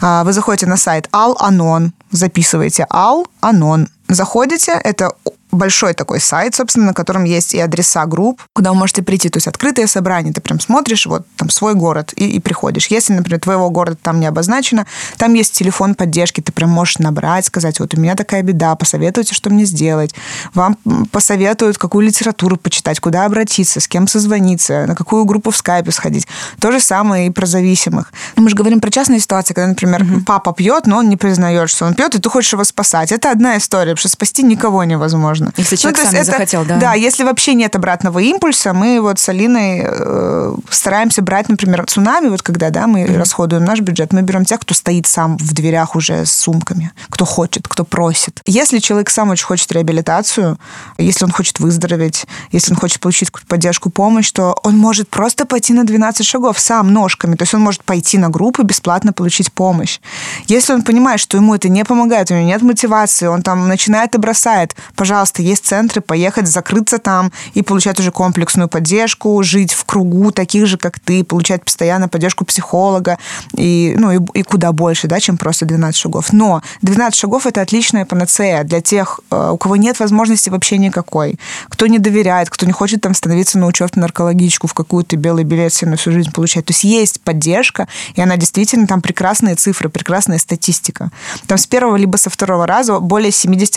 вы 0.00 0.32
заходите 0.32 0.66
на 0.66 0.76
сайт 0.76 1.08
Al-Anon, 1.12 1.90
записываете 2.10 2.86
Al-Anon, 2.90 3.88
заходите, 4.08 4.72
это 4.72 5.12
большой 5.54 5.94
такой 5.94 6.20
сайт, 6.20 6.54
собственно, 6.54 6.86
на 6.86 6.94
котором 6.94 7.24
есть 7.24 7.54
и 7.54 7.60
адреса 7.60 8.06
групп, 8.06 8.42
куда 8.52 8.72
вы 8.72 8.76
можете 8.76 9.02
прийти. 9.02 9.28
То 9.28 9.38
есть 9.38 9.46
открытое 9.46 9.86
собрание, 9.86 10.32
ты 10.32 10.40
прям 10.40 10.60
смотришь, 10.60 11.06
вот 11.06 11.26
там 11.36 11.50
свой 11.50 11.74
город 11.74 12.12
и, 12.16 12.28
и 12.28 12.40
приходишь. 12.40 12.88
Если, 12.88 13.12
например, 13.12 13.40
твоего 13.40 13.70
города 13.70 13.96
там 14.00 14.20
не 14.20 14.26
обозначено, 14.26 14.86
там 15.16 15.34
есть 15.34 15.52
телефон 15.52 15.94
поддержки, 15.94 16.40
ты 16.40 16.52
прям 16.52 16.70
можешь 16.70 16.98
набрать, 16.98 17.46
сказать, 17.46 17.80
вот 17.80 17.94
у 17.94 18.00
меня 18.00 18.16
такая 18.16 18.42
беда, 18.42 18.74
посоветуйте, 18.74 19.34
что 19.34 19.50
мне 19.50 19.64
сделать. 19.64 20.14
Вам 20.54 20.76
посоветуют, 21.10 21.78
какую 21.78 22.06
литературу 22.06 22.56
почитать, 22.56 23.00
куда 23.00 23.24
обратиться, 23.24 23.80
с 23.80 23.88
кем 23.88 24.08
созвониться, 24.08 24.86
на 24.86 24.94
какую 24.94 25.24
группу 25.24 25.50
в 25.50 25.56
скайпе 25.56 25.92
сходить. 25.92 26.26
То 26.60 26.72
же 26.72 26.80
самое 26.80 27.28
и 27.28 27.30
про 27.30 27.46
зависимых. 27.46 28.12
Мы 28.36 28.50
же 28.50 28.56
говорим 28.56 28.80
про 28.80 28.90
частные 28.90 29.20
ситуации, 29.20 29.54
когда, 29.54 29.68
например, 29.68 30.02
mm-hmm. 30.02 30.24
папа 30.24 30.52
пьет, 30.52 30.86
но 30.86 30.98
он 30.98 31.08
не 31.08 31.16
признает, 31.16 31.70
что 31.70 31.86
он 31.86 31.94
пьет, 31.94 32.14
и 32.14 32.18
ты 32.18 32.28
хочешь 32.28 32.52
его 32.52 32.64
спасать. 32.64 33.12
Это 33.12 33.30
одна 33.30 33.56
история, 33.56 33.94
что 34.04 34.10
спасти 34.10 34.42
никого 34.42 34.84
невозможно 34.84 35.24
можно. 35.24 35.52
Если 35.56 35.76
человек 35.76 36.00
ну, 36.00 36.10
сам 36.10 36.14
это, 36.14 36.24
захотел, 36.24 36.64
да. 36.64 36.76
Да, 36.76 36.94
если 36.94 37.24
вообще 37.24 37.54
нет 37.54 37.74
обратного 37.76 38.18
импульса, 38.18 38.74
мы 38.74 39.00
вот 39.00 39.18
с 39.18 39.28
Алиной 39.28 39.82
э, 39.82 40.54
стараемся 40.70 41.22
брать, 41.22 41.48
например, 41.48 41.86
цунами, 41.86 42.28
вот 42.28 42.42
когда, 42.42 42.68
да, 42.70 42.86
мы 42.86 43.02
mm-hmm. 43.02 43.18
расходуем 43.18 43.64
наш 43.64 43.80
бюджет, 43.80 44.12
мы 44.12 44.20
берем 44.20 44.44
тех, 44.44 44.60
кто 44.60 44.74
стоит 44.74 45.06
сам 45.06 45.38
в 45.38 45.54
дверях 45.54 45.96
уже 45.96 46.26
с 46.26 46.32
сумками, 46.32 46.92
кто 47.08 47.24
хочет, 47.24 47.66
кто 47.68 47.84
просит. 47.84 48.40
Если 48.44 48.80
человек 48.80 49.10
сам 49.10 49.30
очень 49.30 49.46
хочет 49.46 49.72
реабилитацию, 49.72 50.58
если 50.98 51.24
он 51.24 51.30
хочет 51.30 51.58
выздороветь, 51.60 52.26
если 52.52 52.72
он 52.72 52.78
хочет 52.78 53.00
получить 53.00 53.30
поддержку, 53.48 53.90
помощь, 53.90 54.30
то 54.30 54.54
он 54.62 54.76
может 54.76 55.08
просто 55.08 55.46
пойти 55.46 55.72
на 55.72 55.84
12 55.84 56.26
шагов 56.26 56.60
сам 56.60 56.92
ножками, 56.92 57.36
то 57.36 57.44
есть 57.44 57.54
он 57.54 57.62
может 57.62 57.82
пойти 57.84 58.18
на 58.18 58.28
группу 58.28 58.62
и 58.62 58.64
бесплатно 58.66 59.12
получить 59.12 59.52
помощь. 59.52 60.00
Если 60.46 60.74
он 60.74 60.82
понимает, 60.82 61.20
что 61.20 61.38
ему 61.38 61.54
это 61.54 61.68
не 61.68 61.84
помогает, 61.84 62.30
у 62.30 62.34
него 62.34 62.46
нет 62.46 62.62
мотивации, 62.62 63.26
он 63.26 63.42
там 63.42 63.68
начинает 63.68 63.83
начинает 63.84 64.14
и 64.14 64.18
бросает. 64.18 64.74
Пожалуйста, 64.96 65.42
есть 65.42 65.66
центры, 65.66 66.00
поехать, 66.00 66.46
закрыться 66.46 66.98
там 66.98 67.32
и 67.52 67.62
получать 67.62 68.00
уже 68.00 68.10
комплексную 68.10 68.68
поддержку, 68.68 69.42
жить 69.42 69.72
в 69.72 69.84
кругу 69.84 70.30
таких 70.30 70.66
же, 70.66 70.78
как 70.78 70.98
ты, 70.98 71.22
получать 71.22 71.64
постоянно 71.64 72.08
поддержку 72.08 72.44
психолога 72.46 73.18
и, 73.56 73.94
ну, 73.98 74.12
и, 74.12 74.38
и 74.38 74.42
куда 74.42 74.72
больше, 74.72 75.06
да, 75.06 75.20
чем 75.20 75.36
просто 75.36 75.66
12 75.66 76.00
шагов. 76.00 76.32
Но 76.32 76.62
12 76.80 77.18
шагов– 77.18 77.46
это 77.46 77.60
отличная 77.60 78.06
панацея 78.06 78.64
для 78.64 78.80
тех, 78.80 79.20
э, 79.30 79.50
у 79.52 79.58
кого 79.58 79.76
нет 79.76 80.00
возможности 80.00 80.48
вообще 80.48 80.78
никакой, 80.78 81.38
кто 81.68 81.86
не 81.86 81.98
доверяет, 81.98 82.48
кто 82.48 82.64
не 82.64 82.72
хочет 82.72 83.02
там 83.02 83.14
становиться 83.14 83.58
на 83.58 83.66
учет 83.66 83.92
в 83.92 83.96
наркологичку, 83.96 84.66
в 84.66 84.74
какую-то 84.74 85.16
белый 85.16 85.44
билет 85.44 85.74
себе 85.74 85.90
на 85.90 85.96
всю 85.96 86.10
жизнь 86.10 86.32
получать. 86.32 86.64
То 86.64 86.72
есть 86.72 86.84
есть 86.84 87.20
поддержка, 87.20 87.86
и 88.14 88.22
она 88.22 88.36
действительно 88.36 88.86
там 88.86 89.02
прекрасные 89.02 89.56
цифры, 89.56 89.90
прекрасная 89.90 90.38
статистика. 90.38 91.10
Там 91.46 91.58
с 91.58 91.66
первого 91.66 91.96
либо 91.96 92.16
со 92.16 92.30
второго 92.30 92.66
раза 92.66 92.98
более 93.00 93.30
70% 93.30 93.73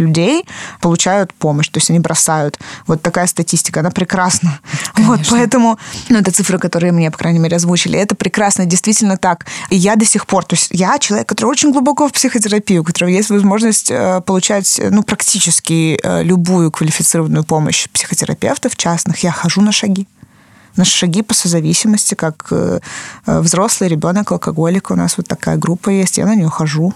людей 0.00 0.44
получают 0.80 1.32
помощь, 1.34 1.68
то 1.68 1.78
есть 1.78 1.90
они 1.90 1.98
бросают. 1.98 2.58
Вот 2.86 3.02
такая 3.02 3.26
статистика, 3.26 3.80
она 3.80 3.90
прекрасна. 3.90 4.60
Вот, 4.96 5.20
поэтому, 5.28 5.78
ну, 6.08 6.18
это 6.18 6.30
цифры, 6.30 6.58
которые 6.58 6.92
мне, 6.92 7.10
по 7.10 7.18
крайней 7.18 7.38
мере, 7.38 7.56
озвучили. 7.56 7.98
Это 7.98 8.14
прекрасно, 8.14 8.64
действительно 8.64 9.16
так. 9.16 9.44
И 9.68 9.76
я 9.76 9.96
до 9.96 10.04
сих 10.04 10.26
пор, 10.26 10.44
то 10.44 10.54
есть 10.54 10.68
я 10.70 10.98
человек, 10.98 11.28
который 11.28 11.50
очень 11.50 11.72
глубоко 11.72 12.08
в 12.08 12.12
психотерапии, 12.12 12.78
у 12.78 12.84
которого 12.84 13.10
есть 13.10 13.30
возможность 13.30 13.90
э, 13.90 14.20
получать, 14.22 14.80
ну, 14.90 15.02
практически 15.02 15.98
э, 16.02 16.22
любую 16.22 16.70
квалифицированную 16.70 17.44
помощь 17.44 17.88
психотерапевтов 17.92 18.76
частных. 18.76 19.18
Я 19.18 19.32
хожу 19.32 19.60
на 19.60 19.72
шаги 19.72 20.06
на 20.76 20.84
шаги 20.84 21.22
по 21.22 21.34
созависимости, 21.34 22.14
как 22.14 22.48
э, 22.50 22.80
взрослый 23.26 23.88
ребенок, 23.88 24.32
алкоголик. 24.32 24.90
У 24.90 24.94
нас 24.94 25.16
вот 25.16 25.28
такая 25.28 25.56
группа 25.56 25.90
есть, 25.90 26.18
я 26.18 26.26
на 26.26 26.34
нее 26.34 26.48
хожу. 26.48 26.92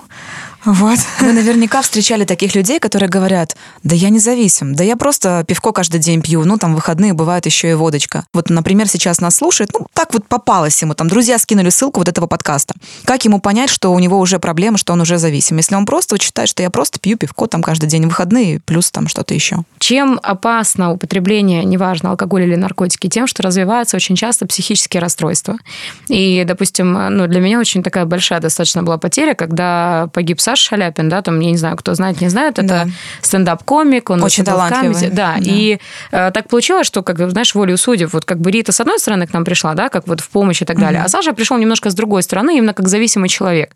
Вот. 0.65 0.99
Вы 1.21 1.33
наверняка 1.33 1.83
встречали 1.83 2.25
таких 2.25 2.55
людей, 2.55 2.81
которые 2.81 3.09
говорят, 3.09 3.57
да 3.83 3.95
я 3.95 4.11
независим, 4.11 4.75
да 4.75 4.85
я 4.85 4.97
просто 4.97 5.45
пивко 5.47 5.73
каждый 5.73 6.01
день 6.01 6.23
пью, 6.23 6.45
ну 6.45 6.59
там 6.59 6.75
выходные 6.75 7.13
бывает 7.13 7.47
еще 7.47 7.71
и 7.71 7.75
водочка. 7.75 8.25
Вот, 8.33 8.51
например, 8.51 8.89
сейчас 8.89 9.21
нас 9.21 9.37
слушает, 9.37 9.71
ну 9.73 9.87
так 9.93 10.13
вот 10.13 10.27
попалось 10.27 10.81
ему, 10.83 10.95
там 10.95 11.09
друзья 11.09 11.39
скинули 11.39 11.71
ссылку 11.71 12.01
вот 12.01 12.09
этого 12.09 12.27
подкаста. 12.27 12.75
Как 13.05 13.25
ему 13.25 13.41
понять, 13.41 13.71
что 13.71 13.93
у 13.93 13.99
него 13.99 14.19
уже 14.19 14.39
проблема, 14.39 14.79
что 14.79 14.93
он 14.93 15.01
уже 15.01 15.19
зависим? 15.19 15.57
Если 15.59 15.75
он 15.75 15.87
просто 15.87 16.15
вот 16.15 16.23
считает, 16.23 16.49
что 16.49 16.63
я 16.63 16.71
просто 16.71 16.99
пью 16.99 17.17
пивко 17.17 17.47
там 17.47 17.63
каждый 17.63 17.89
день 17.89 18.07
выходные, 18.07 18.61
плюс 18.61 18.91
там 18.91 19.09
что-то 19.09 19.35
еще. 19.35 19.59
Чем 19.79 20.19
опасно 20.23 20.93
употребление, 20.93 21.65
неважно, 21.65 22.11
алкоголь 22.11 22.43
или 22.43 22.57
наркотики, 22.57 23.09
тем, 23.09 23.27
что 23.27 23.43
развиваются 23.43 23.97
очень 23.97 24.17
часто 24.17 24.47
психические 24.47 25.01
расстройства. 25.01 25.57
И, 26.09 26.45
допустим, 26.45 26.93
ну, 26.93 27.27
для 27.27 27.41
меня 27.41 27.59
очень 27.59 27.83
такая 27.83 28.05
большая 28.05 28.41
достаточно 28.41 28.83
была 28.83 28.99
потеря, 28.99 29.35
когда 29.35 30.09
погиб 30.13 30.41
Саша 30.49 30.69
Шаляпин, 30.69 31.11
да, 31.11 31.21
там, 31.21 31.39
я 31.41 31.51
не 31.51 31.59
знаю, 31.59 31.77
кто 31.77 31.93
знает, 31.93 32.23
не 32.23 32.31
знает, 32.31 32.59
это 32.59 32.69
Да. 32.69 32.87
стендап-комик, 33.21 34.09
он 34.09 34.23
Очень 34.23 34.45
талантливый. 34.45 35.11
Да, 35.11 35.35
да. 35.37 35.41
и 35.43 35.79
э, 36.11 36.31
так 36.33 36.49
получилось, 36.49 36.87
что, 36.87 37.03
как 37.03 37.19
знаешь, 37.31 37.55
волю 37.55 37.77
судеб, 37.77 38.15
вот 38.15 38.25
как 38.25 38.41
бы 38.41 38.51
Рита 38.51 38.73
с 38.73 38.81
одной 38.81 38.99
стороны 38.99 39.27
к 39.27 39.35
нам 39.35 39.45
пришла, 39.45 39.75
да, 39.75 39.91
как 39.91 40.09
вот 40.09 40.21
в 40.21 40.31
помощь 40.31 40.63
и 40.63 40.65
так 40.65 40.79
далее, 40.79 41.03
а 41.05 41.09
Саша 41.09 41.35
пришел 41.35 41.59
немножко 41.59 41.91
с 41.91 41.95
другой 41.95 42.23
стороны, 42.23 42.57
именно 42.57 42.73
как 42.73 42.89
зависимый 42.89 43.29
человек. 43.29 43.73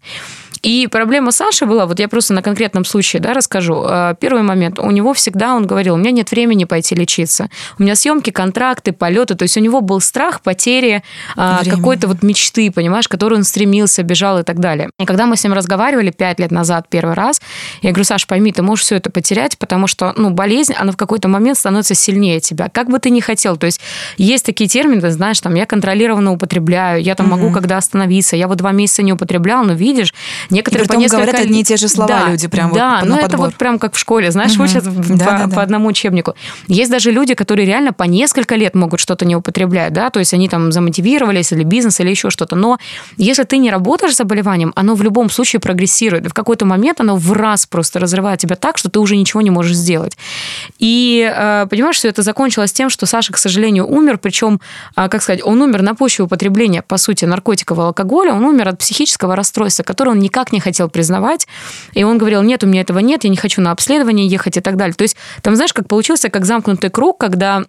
И 0.63 0.87
проблема 0.87 1.33
Саши 1.33 1.67
была, 1.67 1.87
вот 1.87 1.99
я 1.99 2.09
просто 2.09 2.35
на 2.35 2.43
конкретном 2.43 2.85
случае 2.85 3.21
да, 3.21 3.35
расскажу. 3.35 3.85
Э, 3.89 4.15
Первый 4.21 4.43
момент, 4.43 4.79
у 4.79 4.91
него 4.91 5.13
всегда, 5.13 5.55
он 5.55 5.67
говорил, 5.67 5.95
у 5.95 5.97
меня 5.97 6.13
нет 6.13 6.31
времени 6.31 6.65
пойти 6.65 6.95
лечиться. 6.95 7.49
У 7.79 7.83
меня 7.83 7.97
съемки, 7.97 8.31
контракты, 8.31 8.93
полеты, 8.93 9.35
то 9.35 9.43
есть 9.43 9.57
у 9.57 9.61
него 9.61 9.81
был 9.81 10.01
страх 10.01 10.41
потери 10.41 11.03
Времени. 11.35 11.71
какой-то 11.71 12.07
вот 12.07 12.23
мечты, 12.23 12.71
понимаешь, 12.71 13.09
к 13.09 13.11
которой 13.11 13.35
он 13.35 13.45
стремился, 13.45 14.03
бежал 14.05 14.39
и 14.39 14.43
так 14.45 14.61
далее. 14.61 14.91
И 15.01 15.05
когда 15.05 15.27
мы 15.27 15.37
с 15.37 15.43
ним 15.45 15.53
разговаривали 15.53 16.11
пять 16.11 16.39
лет 16.39 16.51
назад 16.53 16.62
первый 16.89 17.15
раз, 17.15 17.41
я 17.83 17.91
говорю, 17.91 18.05
Саш, 18.05 18.27
пойми, 18.27 18.53
ты 18.53 18.63
можешь 18.63 18.85
все 18.85 18.97
это 18.97 19.11
потерять, 19.11 19.59
потому 19.59 19.87
что, 19.87 20.13
ну, 20.17 20.31
болезнь, 20.31 20.75
она 20.75 20.93
в 20.93 20.97
какой-то 20.97 21.29
момент 21.29 21.59
становится 21.59 21.95
сильнее 21.95 22.41
тебя, 22.41 22.69
как 22.69 22.89
бы 22.89 22.99
ты 22.99 23.11
ни 23.11 23.21
хотел. 23.21 23.57
То 23.57 23.67
есть 23.67 23.81
есть 24.17 24.45
такие 24.45 24.69
термины, 24.69 25.11
знаешь, 25.11 25.41
там, 25.41 25.55
я 25.55 25.67
контролированно 25.67 26.33
употребляю, 26.33 27.03
я 27.03 27.15
там 27.15 27.29
могу 27.29 27.51
когда 27.51 27.77
остановиться, 27.77 28.37
я 28.37 28.49
вот 28.49 28.59
два 28.59 28.73
месяца 28.73 29.03
не 29.03 29.13
употреблял, 29.13 29.65
но 29.65 29.73
видишь, 29.73 30.15
некоторые 30.51 30.89
по 30.89 30.95
несколько... 30.95 31.23
говорят 31.23 31.41
одни 31.41 31.61
и 31.61 31.65
те 31.65 31.77
же 31.77 31.89
слова 31.89 32.09
Да, 32.09 32.31
люди 32.31 32.49
прям 32.49 32.71
вот 32.71 32.77
Да, 32.77 33.01
на 33.01 33.05
ну 33.05 33.17
это 33.17 33.37
вот 33.37 33.55
прям 33.55 33.79
как 33.79 33.95
в 33.95 33.99
школе, 33.99 34.31
знаешь, 34.31 34.55
Мгм. 34.55 34.65
учат 34.65 34.85
Да, 34.85 34.91
по, 34.93 35.31
да, 35.31 35.47
да. 35.47 35.57
по 35.57 35.63
одному 35.63 35.89
учебнику. 35.89 36.35
Есть 36.69 36.91
даже 36.91 37.11
люди, 37.11 37.35
которые 37.35 37.67
реально 37.67 37.93
по 37.93 38.05
несколько 38.05 38.57
лет 38.57 38.75
могут 38.75 39.01
что-то 39.01 39.25
не 39.25 39.37
употреблять, 39.37 39.93
да, 39.93 40.11
то 40.11 40.21
есть 40.21 40.35
они 40.35 40.49
там 40.49 40.73
замотивировались 40.73 41.53
или 41.53 41.65
бизнес, 41.65 42.01
или 42.01 42.11
еще 42.11 42.31
что-то. 42.31 42.57
Но 42.57 42.79
если 43.17 43.45
ты 43.45 43.59
не 43.59 43.71
работаешь 43.71 44.15
с 44.15 44.17
заболеванием, 44.19 44.73
оно 44.77 44.95
в 44.95 45.03
любом 45.03 45.31
случае 45.31 45.61
прогрессирует. 45.61 46.27
В 46.27 46.33
какой-то 46.53 46.67
момент 46.67 47.01
оно 47.01 47.17
в 47.17 47.33
раз 47.33 47.67
просто 47.67 47.99
разрывает 47.99 48.41
тебя 48.41 48.57
так, 48.57 48.77
что 48.77 48.91
ты 48.91 49.01
уже 49.01 49.17
ничего 49.17 49.41
не 49.41 49.51
можешь 49.51 49.75
сделать. 49.75 50.19
И 50.79 51.27
э, 51.35 51.67
понимаешь, 51.71 51.97
что 51.97 52.09
это 52.09 52.23
закончилось 52.23 52.73
тем, 52.73 52.91
что 52.91 53.07
Саша, 53.07 53.33
к 53.33 53.39
сожалению, 53.39 53.87
умер, 53.87 54.19
причем, 54.19 54.61
а, 54.95 55.09
как 55.09 55.23
сказать, 55.23 55.41
он 55.43 55.63
умер 55.63 55.81
на 55.81 55.95
почве 55.95 56.25
употребления, 56.25 56.83
по 56.83 56.99
сути, 56.99 57.25
наркотиков 57.25 57.79
и 57.79 57.81
алкоголя, 57.81 58.35
он 58.35 58.45
умер 58.45 58.69
от 58.69 58.79
психического 58.79 59.35
расстройства, 59.35 59.83
которое 59.83 60.11
он 60.11 60.19
никак 60.19 60.53
не 60.53 60.61
хотел 60.61 60.91
признавать. 60.91 61.49
И 61.95 62.05
он 62.05 62.19
говорил, 62.19 62.43
нет, 62.43 62.63
у 62.65 62.67
меня 62.67 62.83
этого 62.83 62.99
нет, 62.99 63.25
я 63.25 63.31
не 63.31 63.37
хочу 63.37 63.63
на 63.63 63.71
обследование 63.71 64.27
ехать 64.27 64.59
и 64.59 64.61
так 64.61 64.77
далее. 64.77 64.95
То 64.95 65.05
есть 65.05 65.17
там, 65.41 65.57
знаешь, 65.57 65.73
как 65.73 65.89
получился, 65.89 66.29
как 66.29 66.45
замкнутый 66.45 66.91
круг, 66.91 67.17
когда 67.19 67.65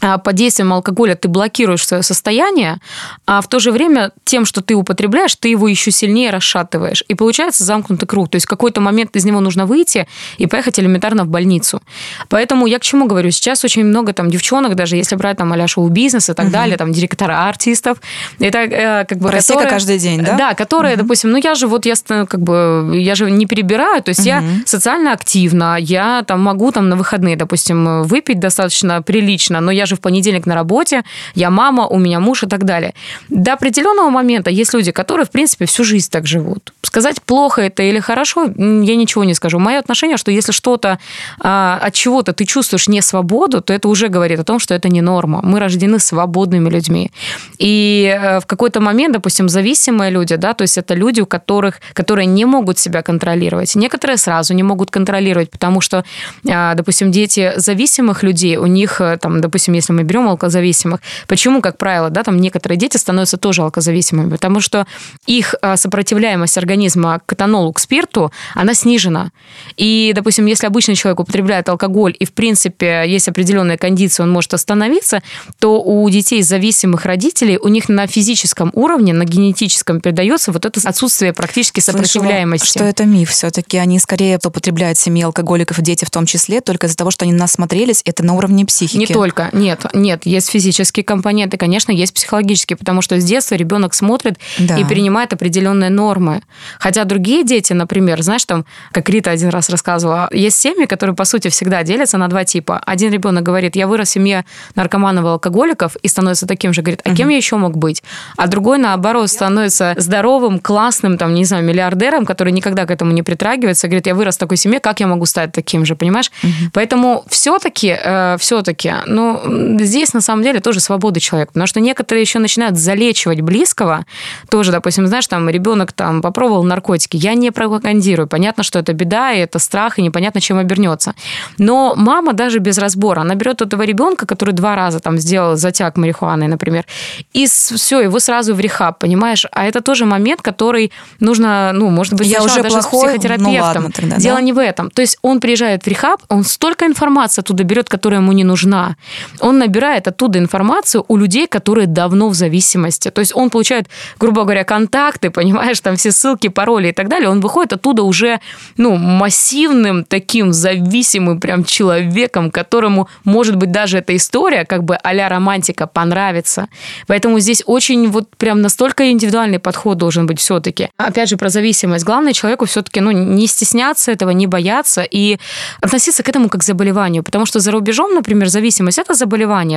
под 0.00 0.34
действием 0.34 0.72
алкоголя 0.72 1.14
ты 1.14 1.28
блокируешь 1.28 1.86
свое 1.86 2.02
состояние, 2.02 2.78
а 3.26 3.40
в 3.40 3.48
то 3.48 3.58
же 3.58 3.72
время 3.72 4.12
тем, 4.24 4.44
что 4.44 4.62
ты 4.62 4.74
употребляешь, 4.74 5.34
ты 5.36 5.48
его 5.48 5.68
еще 5.68 5.90
сильнее 5.90 6.30
расшатываешь. 6.30 7.04
И 7.08 7.14
получается 7.14 7.64
замкнутый 7.64 8.08
круг. 8.08 8.28
То 8.30 8.36
есть 8.36 8.46
в 8.46 8.48
какой-то 8.48 8.80
момент 8.80 9.16
из 9.16 9.24
него 9.24 9.40
нужно 9.40 9.66
выйти 9.66 10.06
и 10.38 10.46
поехать 10.46 10.78
элементарно 10.78 11.24
в 11.24 11.28
больницу. 11.28 11.82
Поэтому 12.28 12.66
я 12.66 12.78
к 12.78 12.82
чему 12.82 13.06
говорю? 13.06 13.30
Сейчас 13.30 13.64
очень 13.64 13.84
много 13.84 14.12
там 14.12 14.30
девчонок, 14.30 14.74
даже 14.74 14.96
если 14.96 15.16
брать 15.16 15.36
там 15.36 15.52
а 15.52 15.68
шоу-бизнес 15.68 16.30
и 16.30 16.34
так 16.34 16.50
далее, 16.50 16.76
там 16.76 16.92
директора 16.92 17.48
артистов, 17.48 17.98
это 18.38 18.58
э, 18.58 19.04
как 19.04 19.18
бы... 19.18 19.28
Просека 19.28 19.60
которые- 19.60 19.70
каждый 19.70 19.98
день, 19.98 20.22
да? 20.22 20.36
Да, 20.36 20.54
которые, 20.54 20.96
допустим, 20.96 21.30
ну 21.30 21.38
я 21.42 21.54
же 21.54 21.66
вот, 21.66 21.86
я 21.86 21.94
как 22.06 22.40
бы, 22.40 22.92
я 22.94 23.14
же 23.14 23.30
не 23.30 23.46
перебираю, 23.46 24.02
то 24.02 24.08
есть 24.10 24.24
я 24.24 24.42
социально 24.64 25.12
активна, 25.12 25.76
я 25.78 26.24
там 26.26 26.40
могу 26.40 26.72
там 26.72 26.88
на 26.88 26.96
выходные, 26.96 27.36
допустим, 27.36 28.02
выпить 28.04 28.40
достаточно 28.40 29.02
прилично, 29.02 29.60
но 29.60 29.70
я 29.70 29.86
же 29.90 29.96
в 29.96 30.00
понедельник 30.00 30.46
на 30.46 30.54
работе, 30.54 31.02
я 31.34 31.50
мама, 31.50 31.86
у 31.86 31.98
меня 31.98 32.20
муж 32.20 32.42
и 32.44 32.46
так 32.46 32.64
далее. 32.64 32.94
До 33.28 33.52
определенного 33.52 34.10
момента 34.10 34.50
есть 34.50 34.74
люди, 34.74 34.92
которые, 34.92 35.26
в 35.26 35.30
принципе, 35.30 35.66
всю 35.66 35.84
жизнь 35.84 36.08
так 36.10 36.26
живут. 36.26 36.72
Сказать, 36.82 37.22
плохо 37.22 37.62
это 37.62 37.82
или 37.82 38.00
хорошо, 38.00 38.44
я 38.44 38.96
ничего 38.96 39.24
не 39.24 39.34
скажу. 39.34 39.58
Мое 39.58 39.78
отношение, 39.78 40.16
что 40.16 40.30
если 40.30 40.52
что-то 40.52 40.98
а, 41.40 41.78
от 41.82 41.94
чего-то 41.94 42.32
ты 42.32 42.44
чувствуешь 42.44 42.88
не 42.88 43.02
свободу, 43.02 43.60
то 43.60 43.72
это 43.72 43.88
уже 43.88 44.08
говорит 44.08 44.40
о 44.40 44.44
том, 44.44 44.58
что 44.58 44.74
это 44.74 44.88
не 44.88 45.00
норма. 45.00 45.40
Мы 45.42 45.60
рождены 45.60 45.98
свободными 45.98 46.68
людьми. 46.70 47.10
И 47.58 48.16
э, 48.20 48.40
в 48.40 48.46
какой-то 48.46 48.80
момент, 48.80 49.14
допустим, 49.14 49.48
зависимые 49.48 50.10
люди, 50.10 50.36
да, 50.36 50.54
то 50.54 50.62
есть 50.62 50.78
это 50.78 50.94
люди, 50.94 51.20
у 51.20 51.26
которых, 51.26 51.80
которые 51.92 52.26
не 52.26 52.44
могут 52.44 52.78
себя 52.78 53.02
контролировать. 53.02 53.76
Некоторые 53.76 54.16
сразу 54.16 54.54
не 54.54 54.62
могут 54.62 54.90
контролировать, 54.90 55.50
потому 55.50 55.80
что, 55.80 56.04
а, 56.48 56.74
допустим, 56.74 57.10
дети 57.10 57.52
зависимых 57.56 58.22
людей, 58.22 58.56
у 58.56 58.66
них, 58.66 59.00
э, 59.00 59.18
там, 59.20 59.40
допустим, 59.40 59.74
если 59.80 59.92
мы 59.92 60.02
берем 60.02 60.28
алкозависимых, 60.28 61.00
почему, 61.26 61.60
как 61.60 61.78
правило, 61.78 62.10
да, 62.10 62.22
там 62.22 62.38
некоторые 62.38 62.78
дети 62.78 62.96
становятся 62.96 63.36
тоже 63.36 63.62
алкозависимыми? 63.62 64.30
Потому 64.30 64.60
что 64.60 64.86
их 65.26 65.54
а, 65.62 65.76
сопротивляемость 65.76 66.58
организма 66.58 67.20
к 67.26 67.32
этанолу, 67.32 67.72
к 67.72 67.80
спирту, 67.80 68.32
она 68.54 68.74
снижена. 68.74 69.30
И, 69.76 70.12
допустим, 70.14 70.46
если 70.46 70.66
обычный 70.66 70.94
человек 70.94 71.20
употребляет 71.20 71.68
алкоголь, 71.68 72.14
и, 72.18 72.24
в 72.24 72.32
принципе, 72.32 73.04
есть 73.06 73.28
определенные 73.28 73.78
кондиции, 73.78 74.22
он 74.22 74.30
может 74.30 74.54
остановиться, 74.54 75.22
то 75.58 75.82
у 75.82 76.08
детей 76.10 76.42
зависимых 76.42 77.04
родителей, 77.04 77.58
у 77.58 77.68
них 77.68 77.88
на 77.88 78.06
физическом 78.06 78.70
уровне, 78.74 79.12
на 79.12 79.24
генетическом 79.24 80.00
передается 80.00 80.52
вот 80.52 80.66
это 80.66 80.80
отсутствие 80.88 81.32
практически 81.32 81.80
Слышала, 81.80 82.02
сопротивляемости. 82.04 82.66
что 82.78 82.84
это 82.84 83.04
миф 83.04 83.30
все-таки. 83.30 83.78
Они 83.78 83.98
скорее 83.98 84.38
употребляют 84.44 84.98
семьи 84.98 85.22
алкоголиков 85.22 85.78
и 85.78 85.82
дети 85.82 86.04
в 86.04 86.10
том 86.10 86.26
числе, 86.26 86.60
только 86.60 86.86
из-за 86.86 86.96
того, 86.96 87.10
что 87.10 87.24
они 87.24 87.32
насмотрелись, 87.32 88.02
это 88.04 88.24
на 88.24 88.34
уровне 88.34 88.66
психики. 88.66 88.98
Не 88.98 89.06
только, 89.06 89.50
нет, 89.52 89.69
нет, 89.94 90.26
есть 90.26 90.50
физические 90.50 91.04
компоненты, 91.04 91.56
конечно, 91.56 91.92
есть 91.92 92.14
психологические, 92.14 92.76
потому 92.76 93.02
что 93.02 93.18
с 93.20 93.24
детства 93.24 93.54
ребенок 93.54 93.94
смотрит 93.94 94.38
Да. 94.58 94.76
и 94.78 94.84
принимает 94.84 95.32
определенные 95.32 95.90
нормы. 95.90 96.42
Хотя 96.78 97.04
другие 97.04 97.44
дети, 97.44 97.72
например, 97.72 98.22
знаешь, 98.22 98.44
там, 98.44 98.64
как 98.92 99.08
Рита 99.08 99.30
один 99.30 99.48
раз 99.50 99.70
рассказывала, 99.70 100.28
есть 100.32 100.58
семьи, 100.58 100.86
которые, 100.86 101.14
по 101.16 101.24
сути, 101.24 101.48
всегда 101.48 101.82
делятся 101.82 102.18
на 102.18 102.28
два 102.28 102.44
типа. 102.44 102.80
Один 102.86 103.12
ребенок 103.12 103.42
говорит, 103.42 103.76
я 103.76 103.86
вырос 103.86 104.08
в 104.08 104.12
семье 104.12 104.44
наркоманов 104.74 105.24
и 105.24 105.28
алкоголиков, 105.28 105.96
и 105.96 106.08
становится 106.08 106.46
таким 106.46 106.72
же, 106.72 106.82
говорит, 106.82 107.00
а 107.04 107.14
кем 107.14 107.28
я 107.28 107.36
еще 107.36 107.56
мог 107.56 107.76
быть? 107.76 108.02
А 108.36 108.46
другой, 108.46 108.78
наоборот, 108.78 109.28
становится 109.30 109.94
здоровым, 109.96 110.58
классным, 110.58 111.18
там, 111.18 111.34
не 111.34 111.44
знаю, 111.44 111.64
миллиардером, 111.64 112.24
который 112.26 112.52
никогда 112.52 112.86
к 112.86 112.90
этому 112.90 113.12
не 113.12 113.22
притрагивается, 113.22 113.86
говорит, 113.88 114.06
я 114.06 114.14
вырос 114.14 114.36
в 114.36 114.38
такой 114.38 114.56
семье, 114.56 114.80
как 114.80 115.00
я 115.00 115.06
могу 115.06 115.26
стать 115.26 115.52
таким 115.52 115.84
же, 115.84 115.94
понимаешь? 115.96 116.30
Поэтому 116.72 117.24
все-таки, 117.28 117.96
все-таки, 118.38 118.92
ну, 119.06 119.40
здесь 119.80 120.12
на 120.14 120.20
самом 120.20 120.42
деле 120.42 120.60
тоже 120.60 120.80
свобода 120.80 121.20
человека, 121.20 121.52
потому 121.52 121.66
что 121.66 121.80
некоторые 121.80 122.22
еще 122.22 122.38
начинают 122.38 122.76
залечивать 122.76 123.40
близкого, 123.40 124.04
тоже, 124.48 124.72
допустим, 124.72 125.06
знаешь, 125.06 125.26
там 125.26 125.48
ребенок 125.48 125.92
там 125.92 126.22
попробовал 126.22 126.64
наркотики, 126.64 127.16
я 127.16 127.34
не 127.34 127.50
пропагандирую, 127.50 128.26
понятно, 128.26 128.62
что 128.62 128.78
это 128.78 128.92
беда, 128.92 129.32
и 129.32 129.38
это 129.38 129.58
страх, 129.58 129.98
и 129.98 130.02
непонятно, 130.02 130.40
чем 130.40 130.58
обернется. 130.58 131.14
Но 131.58 131.94
мама 131.96 132.32
даже 132.32 132.58
без 132.58 132.78
разбора, 132.78 133.20
она 133.20 133.34
берет 133.34 133.62
этого 133.62 133.82
ребенка, 133.82 134.26
который 134.26 134.54
два 134.54 134.76
раза 134.76 135.00
там 135.00 135.18
сделал 135.18 135.56
затяг 135.56 135.96
марихуаной, 135.96 136.48
например, 136.48 136.84
и 137.32 137.46
все, 137.46 138.00
его 138.00 138.18
сразу 138.18 138.54
в 138.54 138.60
рехаб, 138.60 138.98
понимаешь? 138.98 139.46
А 139.52 139.66
это 139.66 139.80
тоже 139.80 140.06
момент, 140.06 140.42
который 140.42 140.92
нужно, 141.18 141.72
ну, 141.72 141.90
может 141.90 142.14
быть, 142.14 142.26
я 142.26 142.42
уже 142.42 142.62
даже 142.62 142.80
плохой, 142.80 143.08
с 143.08 143.12
психотерапевтом. 143.12 143.52
Ну, 143.52 143.60
ладно, 143.62 143.90
тогда, 143.92 144.16
Дело 144.16 144.36
да? 144.36 144.42
не 144.42 144.52
в 144.52 144.58
этом. 144.58 144.90
То 144.90 145.02
есть 145.02 145.18
он 145.22 145.40
приезжает 145.40 145.84
в 145.84 145.86
рехаб, 145.86 146.22
он 146.28 146.44
столько 146.44 146.86
информации 146.86 147.40
оттуда 147.40 147.64
берет, 147.64 147.88
которая 147.88 148.20
ему 148.20 148.32
не 148.32 148.44
нужна. 148.44 148.96
Он 149.40 149.49
набирает 149.58 150.08
оттуда 150.08 150.38
информацию 150.38 151.04
у 151.08 151.16
людей, 151.16 151.46
которые 151.46 151.86
давно 151.86 152.28
в 152.28 152.34
зависимости. 152.34 153.10
То 153.10 153.20
есть 153.20 153.34
он 153.34 153.50
получает, 153.50 153.88
грубо 154.18 154.42
говоря, 154.42 154.64
контакты, 154.64 155.30
понимаешь, 155.30 155.80
там 155.80 155.96
все 155.96 156.12
ссылки, 156.12 156.48
пароли 156.48 156.88
и 156.88 156.92
так 156.92 157.08
далее. 157.08 157.28
Он 157.28 157.40
выходит 157.40 157.72
оттуда 157.72 158.02
уже, 158.02 158.40
ну, 158.76 158.96
массивным 158.96 160.04
таким 160.04 160.52
зависимым 160.52 161.40
прям 161.40 161.64
человеком, 161.64 162.50
которому, 162.50 163.08
может 163.24 163.56
быть, 163.56 163.72
даже 163.72 163.98
эта 163.98 164.14
история, 164.14 164.64
как 164.64 164.84
бы 164.84 164.96
а 164.96 165.28
романтика, 165.28 165.86
понравится. 165.86 166.68
Поэтому 167.06 167.40
здесь 167.40 167.62
очень 167.66 168.08
вот 168.08 168.28
прям 168.36 168.60
настолько 168.60 169.10
индивидуальный 169.10 169.58
подход 169.58 169.98
должен 169.98 170.26
быть 170.26 170.38
все-таки. 170.38 170.88
Опять 170.96 171.28
же, 171.28 171.36
про 171.36 171.48
зависимость. 171.48 172.04
Главное 172.04 172.32
человеку 172.32 172.64
все-таки, 172.66 173.00
ну, 173.00 173.10
не 173.10 173.46
стесняться 173.46 174.12
этого, 174.12 174.30
не 174.30 174.46
бояться 174.46 175.02
и 175.02 175.38
относиться 175.80 176.22
к 176.22 176.28
этому 176.28 176.48
как 176.48 176.60
к 176.60 176.62
заболеванию. 176.62 177.22
Потому 177.24 177.46
что 177.46 177.60
за 177.60 177.72
рубежом, 177.72 178.14
например, 178.14 178.48
зависимость– 178.48 178.98
это 179.00 179.14
заболевание. 179.14 179.29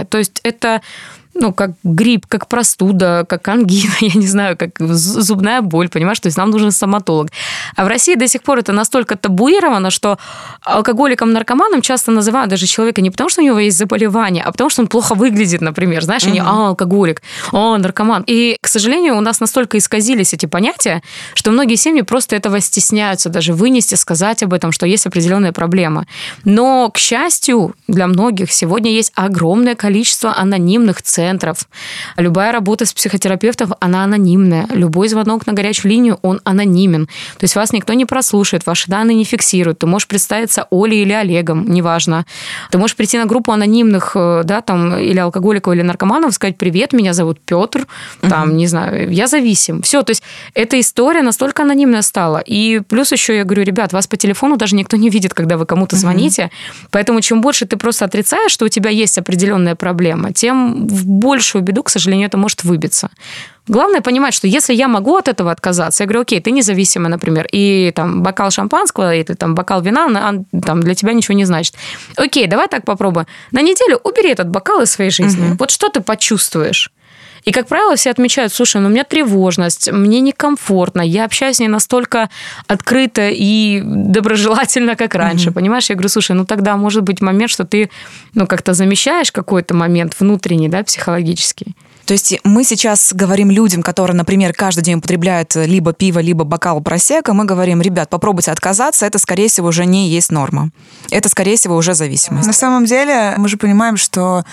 То 0.06 0.18
есть 0.18 0.40
это 0.44 0.82
ну, 1.34 1.54
как 1.54 1.72
грипп, 1.84 2.26
как 2.28 2.48
простуда, 2.48 3.26
как 3.28 3.48
ангина, 3.48 3.94
я 4.02 4.20
не 4.20 4.28
знаю, 4.28 4.58
как 4.58 4.72
зубная 4.80 5.62
боль, 5.62 5.90
понимаешь? 5.90 6.20
То 6.20 6.28
есть 6.28 6.38
нам 6.38 6.52
нужен 6.52 6.72
стоматолог. 6.72 7.30
А 7.76 7.86
в 7.86 7.88
России 7.88 8.16
до 8.16 8.28
сих 8.28 8.44
пор 8.44 8.60
это 8.60 8.72
настолько 8.72 9.16
табуировано, 9.16 9.90
что 9.90 10.18
алкоголиком, 10.62 11.34
наркоманом 11.34 11.82
часто 11.82 12.12
называют 12.12 12.50
даже 12.50 12.68
человека 12.68 13.02
не 13.02 13.10
потому, 13.10 13.30
что 13.30 13.42
у 13.42 13.46
него 13.46 13.60
есть 13.60 13.78
заболевание, 13.78 14.44
а 14.44 14.52
потому, 14.52 14.70
что 14.70 14.82
он 14.82 14.88
плохо 14.88 15.16
выглядит, 15.16 15.62
например. 15.62 16.04
Знаешь, 16.04 16.24
они, 16.26 16.40
а, 16.40 16.70
алкоголик, 16.70 17.22
а, 17.52 17.78
наркоман. 17.78 18.24
И, 18.28 18.58
к 18.62 18.68
сожалению, 18.68 19.18
у 19.18 19.22
нас 19.22 19.40
настолько 19.40 19.78
исказились 19.78 20.34
эти 20.34 20.46
понятия, 20.46 21.02
что 21.34 21.52
многие 21.52 21.76
семьи 21.76 22.02
просто 22.02 22.36
этого 22.36 22.60
стесняются 22.60 23.30
даже 23.30 23.54
вынести, 23.54 23.96
сказать 23.96 24.44
об 24.44 24.54
этом, 24.54 24.72
что 24.72 24.86
есть 24.86 25.08
определенная 25.08 25.52
проблема. 25.52 26.06
Но, 26.46 26.90
к 26.90 26.98
счастью, 26.98 27.76
для 27.88 28.08
многих 28.08 28.52
сегодня 28.52 28.92
есть 28.92 29.12
огромное 29.16 29.76
количество 29.76 30.36
анонимных 30.38 31.02
центров. 31.02 31.23
Любая 32.18 32.52
работа 32.52 32.86
с 32.86 32.94
психотерапевтом, 32.94 33.74
она 33.80 34.04
анонимная. 34.04 34.68
Любой 34.70 35.08
звонок 35.08 35.48
на 35.48 35.54
горячую 35.54 35.92
линию, 35.92 36.20
он 36.22 36.42
анонимен. 36.44 37.08
То 37.38 37.44
есть 37.44 37.56
вас 37.56 37.74
никто 37.74 37.94
не 37.94 38.06
прослушает, 38.06 38.66
ваши 38.66 38.90
данные 38.90 39.16
не 39.16 39.24
фиксируют. 39.24 39.80
Ты 39.80 39.88
можешь 39.88 40.08
представиться 40.08 40.68
Олей 40.72 41.02
или 41.02 41.14
Олегом, 41.14 41.70
неважно. 41.70 42.26
Ты 42.72 42.78
можешь 42.78 42.96
прийти 42.96 43.18
на 43.18 43.26
группу 43.26 43.52
анонимных, 43.52 44.12
э, 44.16 44.42
да, 44.44 44.62
там, 44.62 44.98
или 44.98 45.20
алкоголиков, 45.20 45.74
или 45.74 45.82
наркоманов, 45.82 46.34
сказать, 46.34 46.58
привет, 46.58 46.94
меня 46.94 47.14
зовут 47.14 47.40
Петр, 47.46 47.88
там, 48.22 48.50
угу. 48.50 48.58
не 48.58 48.68
знаю, 48.68 49.12
я 49.12 49.28
зависим. 49.28 49.82
Все, 49.82 50.04
то 50.04 50.12
есть 50.12 50.24
эта 50.54 50.80
история 50.80 51.22
настолько 51.22 51.64
анонимная 51.64 52.02
стала. 52.02 52.40
И 52.40 52.82
плюс 52.88 53.12
еще 53.12 53.36
я 53.36 53.44
говорю, 53.44 53.64
ребят, 53.64 53.94
вас 53.94 54.08
по 54.08 54.18
телефону 54.18 54.58
даже 54.58 54.76
никто 54.76 54.98
не 54.98 55.10
видит, 55.10 55.34
когда 55.34 55.58
вы 55.58 55.66
кому-то 55.66 55.96
звоните. 55.96 56.46
Угу. 56.46 56.88
Поэтому 56.92 57.22
чем 57.22 57.42
больше 57.42 57.66
ты 57.66 57.78
просто 57.78 58.06
отрицаешь, 58.06 58.52
что 58.52 58.66
у 58.66 58.70
тебя 58.70 58.90
есть 58.90 59.18
определенная 59.18 59.76
проблема, 59.76 60.34
тем 60.34 60.88
в 60.88 61.06
большую 61.14 61.62
беду, 61.62 61.84
к 61.84 61.90
сожалению, 61.90 62.28
это 62.28 62.38
может 62.38 62.64
выбиться. 62.64 63.10
Главное 63.68 64.02
понимать, 64.02 64.34
что 64.34 64.48
если 64.48 64.74
я 64.74 64.88
могу 64.88 65.16
от 65.16 65.28
этого 65.28 65.52
отказаться, 65.52 66.04
я 66.04 66.08
говорю, 66.08 66.22
окей, 66.22 66.42
ты 66.42 66.52
независимый, 66.52 67.10
например, 67.10 67.48
и 67.52 67.92
там 67.96 68.22
бокал 68.22 68.52
шампанского, 68.52 69.16
и 69.16 69.24
там 69.24 69.56
бокал 69.56 69.82
вина, 69.82 70.44
там 70.66 70.82
для 70.82 70.96
тебя 70.96 71.14
ничего 71.14 71.36
не 71.36 71.46
значит. 71.46 71.76
Окей, 72.18 72.48
давай 72.48 72.68
так 72.68 72.84
попробуем. 72.84 73.28
На 73.52 73.62
неделю 73.62 74.00
убери 74.04 74.32
этот 74.32 74.50
бокал 74.50 74.82
из 74.82 74.92
своей 74.92 75.12
жизни. 75.12 75.52
Угу. 75.52 75.58
Вот 75.60 75.72
что 75.72 75.90
ты 75.90 76.02
почувствуешь? 76.02 76.92
И, 77.46 77.52
как 77.52 77.68
правило, 77.68 77.96
все 77.96 78.12
отмечают, 78.12 78.54
слушай, 78.54 78.82
ну 78.82 78.88
у 78.88 78.92
меня 78.92 79.04
тревожность, 79.04 79.92
мне 79.92 80.22
некомфортно, 80.22 81.02
я 81.02 81.26
общаюсь 81.26 81.60
не 81.60 81.68
настолько 81.68 82.30
открыто 82.68 83.30
и 83.30 83.82
доброжелательно, 83.84 84.96
как 84.96 85.16
раньше, 85.16 85.50
mm 85.50 85.54
понимаешь? 85.54 85.90
Я 85.90 85.96
говорю, 85.96 86.10
слушай, 86.10 86.36
ну 86.36 86.46
тогда 86.46 86.78
может 86.78 87.04
быть 87.04 87.22
момент, 87.22 87.52
что 87.52 87.66
ты, 87.66 87.90
ну, 88.34 88.48
как-то 88.48 88.74
замещаешь 88.74 89.32
какой-то 89.32 89.76
момент 89.76 90.16
внутренний, 90.20 90.70
да, 90.70 90.84
психологический. 90.84 91.76
То 92.06 92.14
есть 92.14 92.38
мы 92.44 92.64
сейчас 92.64 93.14
говорим 93.14 93.50
людям, 93.50 93.82
которые, 93.82 94.16
например, 94.16 94.54
каждый 94.54 94.82
день 94.82 94.96
употребляют 94.96 95.56
либо 95.56 95.94
пиво, 95.94 96.20
либо 96.20 96.44
бокал 96.44 96.82
просека, 96.82 97.34
мы 97.34 97.46
говорим, 97.46 97.82
ребят, 97.82 98.10
попробуйте 98.10 98.52
отказаться, 98.52 99.06
это, 99.06 99.20
скорее 99.20 99.48
всего, 99.48 99.70
уже 99.70 99.86
не 99.86 100.10
есть 100.10 100.32
норма. 100.32 100.70
Это, 101.10 101.30
скорее 101.30 101.56
всего, 101.56 101.76
уже 101.76 101.94
зависимость. 101.94 102.48
На 102.48 102.54
самом 102.54 102.86
деле, 102.86 103.36
мы 103.38 103.48
же 103.48 103.58
понимаем, 103.58 103.98
что 103.98 104.44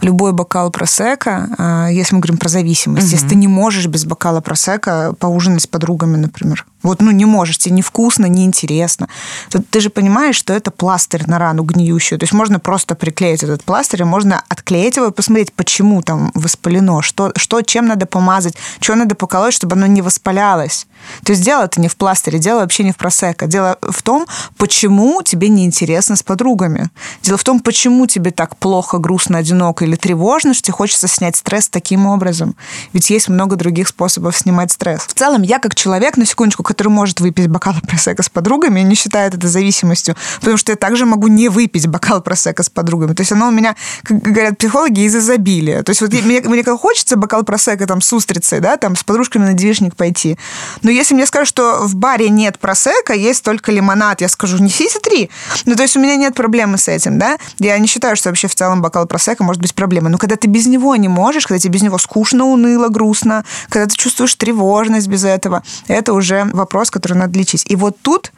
любой 0.00 0.32
бокал 0.32 0.70
просека, 0.70 1.48
а, 1.58 1.88
если 1.88 2.14
мы 2.14 2.20
говорим 2.20 2.38
про 2.38 2.48
зависимость, 2.48 3.08
угу. 3.08 3.12
если 3.12 3.28
ты 3.28 3.34
не 3.34 3.48
можешь 3.48 3.86
без 3.86 4.04
бокала 4.04 4.40
просека 4.40 5.14
поужинать 5.18 5.62
с 5.62 5.66
подругами, 5.66 6.16
например, 6.16 6.64
вот, 6.82 7.00
ну, 7.00 7.10
не 7.10 7.24
можешь, 7.24 7.58
тебе 7.58 7.76
невкусно, 7.76 8.26
неинтересно, 8.26 9.08
то 9.50 9.62
ты 9.62 9.80
же 9.80 9.90
понимаешь, 9.90 10.36
что 10.36 10.52
это 10.52 10.70
пластырь 10.70 11.24
на 11.26 11.38
рану 11.38 11.62
гниющую. 11.62 12.18
То 12.18 12.24
есть 12.24 12.32
можно 12.32 12.58
просто 12.58 12.94
приклеить 12.94 13.42
этот 13.42 13.62
пластырь, 13.64 14.02
и 14.02 14.04
можно 14.04 14.42
отклеить 14.48 14.96
его 14.96 15.06
и 15.06 15.12
посмотреть, 15.12 15.52
почему 15.52 16.02
там 16.02 16.30
воспалено, 16.34 17.02
что, 17.02 17.32
что 17.36 17.62
чем 17.62 17.86
надо 17.86 18.06
помазать, 18.06 18.54
что 18.80 18.94
надо 18.94 19.14
поколоть, 19.14 19.54
чтобы 19.54 19.76
оно 19.76 19.86
не 19.86 20.02
воспалялось. 20.02 20.86
То 21.24 21.32
есть 21.32 21.44
дело 21.44 21.64
это 21.64 21.80
не 21.80 21.88
в 21.88 21.96
пластыре, 21.96 22.38
дело 22.38 22.60
вообще 22.60 22.84
не 22.84 22.92
в 22.92 22.96
просека. 22.96 23.46
Дело 23.46 23.78
в 23.82 24.02
том, 24.02 24.26
почему 24.56 25.22
тебе 25.22 25.48
неинтересно 25.48 26.16
с 26.16 26.22
подругами. 26.22 26.90
Дело 27.22 27.38
в 27.38 27.44
том, 27.44 27.60
почему 27.60 28.06
тебе 28.06 28.30
так 28.30 28.56
плохо, 28.56 28.98
грустно, 28.98 29.38
одиноко 29.38 29.84
или 29.84 29.96
тревожно, 29.96 30.54
что 30.54 30.64
тебе 30.64 30.74
хочется 30.74 31.08
снять 31.08 31.36
стресс 31.36 31.68
таким 31.68 32.06
образом. 32.06 32.56
Ведь 32.92 33.10
есть 33.10 33.28
много 33.28 33.56
других 33.56 33.88
способов 33.88 34.36
снимать 34.36 34.72
стресс. 34.72 35.02
В 35.02 35.14
целом, 35.14 35.42
я 35.42 35.58
как 35.58 35.74
человек, 35.74 36.16
на 36.16 36.26
секундочку, 36.26 36.62
который 36.62 36.88
может 36.88 37.20
выпить 37.20 37.48
бокал 37.48 37.74
просека 37.86 38.22
с 38.22 38.28
подругами, 38.28 38.80
не 38.80 38.94
считает 38.94 39.34
это 39.34 39.48
зависимостью, 39.48 40.16
потому 40.40 40.56
что 40.56 40.72
я 40.72 40.76
также 40.76 41.06
могу 41.06 41.28
не 41.28 41.48
выпить 41.48 41.86
бокал 41.86 42.20
просека 42.22 42.62
с 42.62 42.70
подругами. 42.70 43.14
То 43.14 43.22
есть 43.22 43.32
оно 43.32 43.48
у 43.48 43.50
меня, 43.50 43.76
как 44.02 44.18
говорят 44.22 44.58
психологи, 44.58 45.00
из 45.00 45.16
изобилия. 45.16 45.82
То 45.82 45.90
есть 45.90 46.00
вот 46.00 46.12
мне, 46.12 46.40
мне 46.40 46.64
хочется 46.64 47.16
бокал 47.16 47.42
просека 47.42 47.86
там 47.86 48.00
с 48.00 48.12
устрицей, 48.12 48.60
да, 48.60 48.76
там 48.76 48.96
с 48.96 49.04
подружками 49.04 49.44
на 49.44 49.54
девичник 49.54 49.96
пойти. 49.96 50.38
Но 50.82 50.89
если 50.90 51.14
мне 51.14 51.26
скажут, 51.26 51.48
что 51.48 51.86
в 51.86 51.94
баре 51.94 52.28
нет 52.28 52.58
просека, 52.58 53.14
есть 53.14 53.44
только 53.44 53.72
лимонад, 53.72 54.20
я 54.20 54.28
скажу, 54.28 54.58
несите 54.58 54.98
три. 54.98 55.30
Ну, 55.66 55.74
то 55.74 55.82
есть 55.82 55.96
у 55.96 56.00
меня 56.00 56.16
нет 56.16 56.34
проблемы 56.34 56.78
с 56.78 56.88
этим, 56.88 57.18
да. 57.18 57.38
Я 57.58 57.78
не 57.78 57.86
считаю, 57.86 58.16
что 58.16 58.28
вообще 58.28 58.48
в 58.48 58.54
целом 58.54 58.82
бокал 58.82 59.06
просека 59.06 59.44
может 59.44 59.60
быть 59.62 59.74
проблемой. 59.74 60.10
Но 60.10 60.18
когда 60.18 60.36
ты 60.36 60.48
без 60.48 60.66
него 60.66 60.94
не 60.96 61.08
можешь, 61.08 61.46
когда 61.46 61.58
тебе 61.58 61.74
без 61.74 61.82
него 61.82 61.98
скучно, 61.98 62.44
уныло, 62.44 62.88
грустно, 62.88 63.44
когда 63.68 63.86
ты 63.86 63.96
чувствуешь 63.96 64.34
тревожность 64.34 65.08
без 65.08 65.24
этого, 65.24 65.62
это 65.88 66.12
уже 66.12 66.44
вопрос, 66.52 66.90
который 66.90 67.14
надо 67.14 67.38
лечить. 67.38 67.64
И 67.68 67.76
вот 67.76 67.96
тут 68.00 68.32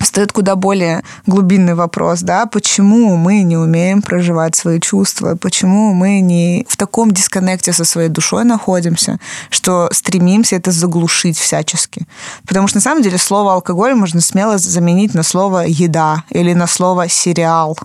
стоит 0.00 0.32
куда 0.32 0.56
более 0.56 1.02
глубинный 1.26 1.74
вопрос, 1.74 2.20
да, 2.20 2.46
почему 2.46 3.16
мы 3.16 3.42
не 3.42 3.56
умеем 3.56 4.02
проживать 4.02 4.56
свои 4.56 4.80
чувства, 4.80 5.36
почему 5.36 5.94
мы 5.94 6.20
не 6.20 6.66
в 6.68 6.76
таком 6.76 7.10
дисконнекте 7.10 7.72
со 7.72 7.84
своей 7.84 8.08
душой 8.08 8.44
находимся, 8.44 9.18
что 9.50 9.88
стремимся 9.92 10.56
это 10.56 10.70
заглушить 10.70 11.38
всячески. 11.38 12.06
Потому 12.46 12.68
что 12.68 12.78
на 12.78 12.82
самом 12.82 13.02
деле 13.02 13.18
слово 13.18 13.54
алкоголь 13.54 13.94
можно 13.94 14.20
смело 14.20 14.58
заменить 14.58 15.14
на 15.14 15.22
слово 15.22 15.64
еда 15.66 16.24
или 16.30 16.52
на 16.54 16.66
слово 16.66 17.08
сериал 17.08 17.78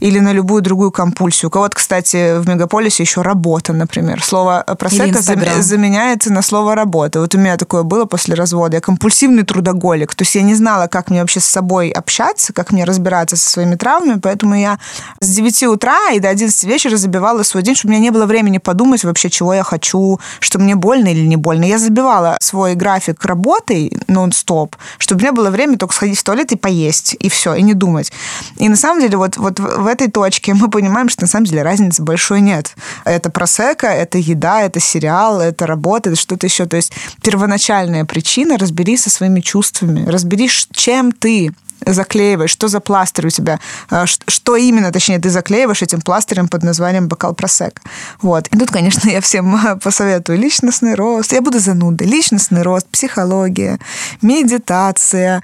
или 0.00 0.18
на 0.18 0.32
любую 0.32 0.62
другую 0.62 0.90
компульсию. 0.90 1.48
У 1.48 1.50
кого-то, 1.50 1.76
кстати, 1.76 2.38
в 2.38 2.48
мегаполисе 2.48 3.02
еще 3.02 3.22
работа, 3.22 3.72
например. 3.72 4.22
Слово 4.22 4.64
просека 4.78 5.22
заменяется 5.22 6.32
на 6.32 6.42
слово 6.42 6.74
работа. 6.74 7.20
Вот 7.20 7.34
у 7.34 7.38
меня 7.38 7.56
такое 7.56 7.82
было 7.82 8.04
после 8.04 8.34
развода. 8.34 8.76
Я 8.76 8.80
компульсивный 8.80 9.44
трудоголик. 9.44 10.14
То 10.14 10.22
есть 10.22 10.34
я 10.34 10.42
не 10.42 10.54
знала, 10.54 10.86
как 10.86 11.10
мне 11.10 11.20
вообще 11.20 11.40
с 11.44 11.48
собой 11.48 11.90
общаться, 11.90 12.52
как 12.52 12.72
мне 12.72 12.84
разбираться 12.84 13.36
со 13.36 13.48
своими 13.48 13.76
травмами, 13.76 14.18
поэтому 14.18 14.54
я 14.54 14.78
с 15.20 15.28
9 15.28 15.62
утра 15.64 16.10
и 16.12 16.20
до 16.20 16.28
11 16.28 16.64
вечера 16.64 16.96
забивала 16.96 17.42
свой 17.42 17.62
день, 17.62 17.74
чтобы 17.74 17.92
у 17.92 17.96
меня 17.96 18.04
не 18.04 18.10
было 18.10 18.26
времени 18.26 18.58
подумать 18.58 19.04
вообще, 19.04 19.30
чего 19.30 19.54
я 19.54 19.62
хочу, 19.62 20.18
что 20.40 20.58
мне 20.58 20.74
больно 20.74 21.08
или 21.08 21.26
не 21.26 21.36
больно. 21.36 21.64
Я 21.64 21.78
забивала 21.78 22.36
свой 22.40 22.74
график 22.74 23.24
работы 23.24 23.92
нон-стоп, 24.08 24.76
чтобы 24.98 25.20
у 25.20 25.22
меня 25.22 25.32
было 25.32 25.50
время 25.50 25.78
только 25.78 25.94
сходить 25.94 26.18
в 26.18 26.24
туалет 26.24 26.52
и 26.52 26.56
поесть, 26.56 27.16
и 27.18 27.28
все, 27.28 27.54
и 27.54 27.62
не 27.62 27.74
думать. 27.74 28.12
И 28.56 28.68
на 28.68 28.76
самом 28.76 29.00
деле 29.00 29.16
вот, 29.16 29.36
вот 29.36 29.60
в 29.60 29.86
этой 29.86 30.10
точке 30.10 30.54
мы 30.54 30.70
понимаем, 30.70 31.08
что 31.08 31.22
на 31.22 31.28
самом 31.28 31.46
деле 31.46 31.62
разницы 31.62 32.02
большой 32.02 32.40
нет. 32.40 32.74
Это 33.04 33.30
просека, 33.30 33.88
это 33.88 34.18
еда, 34.18 34.62
это 34.62 34.80
сериал, 34.80 35.40
это 35.40 35.66
работа, 35.66 36.10
это 36.10 36.20
что-то 36.20 36.46
еще. 36.46 36.66
То 36.66 36.76
есть 36.76 36.92
первоначальная 37.22 38.04
причина, 38.04 38.58
разберись 38.58 39.02
со 39.02 39.10
своими 39.10 39.40
чувствами, 39.40 40.08
разберись, 40.08 40.68
чем 40.72 41.12
ты 41.12 41.33
see 41.34 41.63
заклеиваешь, 41.86 42.50
что 42.50 42.68
за 42.68 42.80
пластырь 42.80 43.26
у 43.26 43.30
тебя, 43.30 43.60
ш- 43.90 44.20
что 44.26 44.56
именно, 44.56 44.92
точнее, 44.92 45.18
ты 45.18 45.30
заклеиваешь 45.30 45.82
этим 45.82 46.00
пластырем 46.00 46.48
под 46.48 46.62
названием 46.62 47.08
бокал 47.08 47.34
просека. 47.34 47.82
Вот. 48.20 48.46
И 48.48 48.58
тут, 48.58 48.70
конечно, 48.70 49.08
я 49.08 49.20
всем 49.20 49.78
посоветую 49.82 50.38
личностный 50.38 50.94
рост. 50.94 51.32
Я 51.32 51.40
буду 51.40 51.58
занудой. 51.58 52.06
Личностный 52.06 52.62
рост, 52.62 52.86
психология, 52.88 53.78
медитация, 54.22 55.42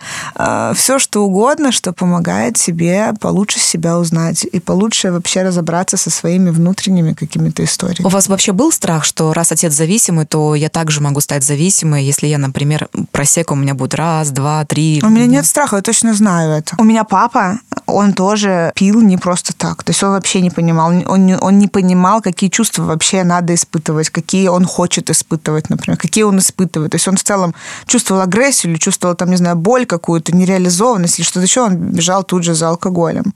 все 0.74 0.98
что 0.98 1.24
угодно, 1.24 1.72
что 1.72 1.92
помогает 1.92 2.56
тебе 2.56 3.12
получше 3.20 3.58
себя 3.58 3.98
узнать 3.98 4.44
и 4.44 4.60
получше 4.60 5.12
вообще 5.12 5.42
разобраться 5.42 5.96
со 5.96 6.10
своими 6.10 6.50
внутренними 6.50 7.12
какими-то 7.14 7.64
историями. 7.64 8.06
У 8.06 8.10
вас 8.10 8.28
вообще 8.28 8.52
был 8.52 8.72
страх, 8.72 9.04
что 9.04 9.32
раз 9.32 9.52
отец 9.52 9.72
зависимый, 9.72 10.26
то 10.26 10.54
я 10.54 10.68
также 10.68 11.00
могу 11.00 11.20
стать 11.20 11.44
зависимой, 11.44 12.04
если 12.04 12.26
я, 12.26 12.38
например, 12.38 12.88
просека 13.12 13.52
у 13.52 13.56
меня 13.56 13.74
будет 13.74 13.94
раз, 13.94 14.30
два, 14.30 14.64
три. 14.64 15.00
У 15.02 15.08
меня 15.08 15.26
нет 15.26 15.46
страха, 15.46 15.76
я 15.76 15.82
точно 15.82 16.14
знаю 16.14 16.29
это. 16.38 16.74
У 16.78 16.84
меня 16.84 17.04
папа, 17.04 17.58
он 17.86 18.12
тоже 18.12 18.72
пил 18.74 19.00
не 19.00 19.16
просто 19.16 19.52
так. 19.52 19.82
То 19.82 19.90
есть 19.90 20.02
он 20.02 20.10
вообще 20.10 20.40
не 20.40 20.50
понимал, 20.50 20.88
он 21.06 21.26
не, 21.26 21.36
он 21.36 21.58
не 21.58 21.68
понимал, 21.68 22.22
какие 22.22 22.50
чувства 22.50 22.84
вообще 22.84 23.24
надо 23.24 23.54
испытывать, 23.54 24.10
какие 24.10 24.48
он 24.48 24.64
хочет 24.64 25.10
испытывать, 25.10 25.70
например, 25.70 25.98
какие 25.98 26.24
он 26.24 26.38
испытывает. 26.38 26.92
То 26.92 26.96
есть 26.96 27.08
он 27.08 27.16
в 27.16 27.22
целом 27.22 27.54
чувствовал 27.86 28.22
агрессию 28.22 28.72
или 28.72 28.78
чувствовал, 28.78 29.14
там, 29.14 29.30
не 29.30 29.36
знаю, 29.36 29.56
боль 29.56 29.86
какую-то, 29.86 30.34
нереализованность 30.34 31.18
или 31.18 31.26
что-то 31.26 31.46
еще, 31.46 31.62
он 31.62 31.76
бежал 31.76 32.24
тут 32.24 32.44
же 32.44 32.54
за 32.54 32.68
алкоголем. 32.68 33.34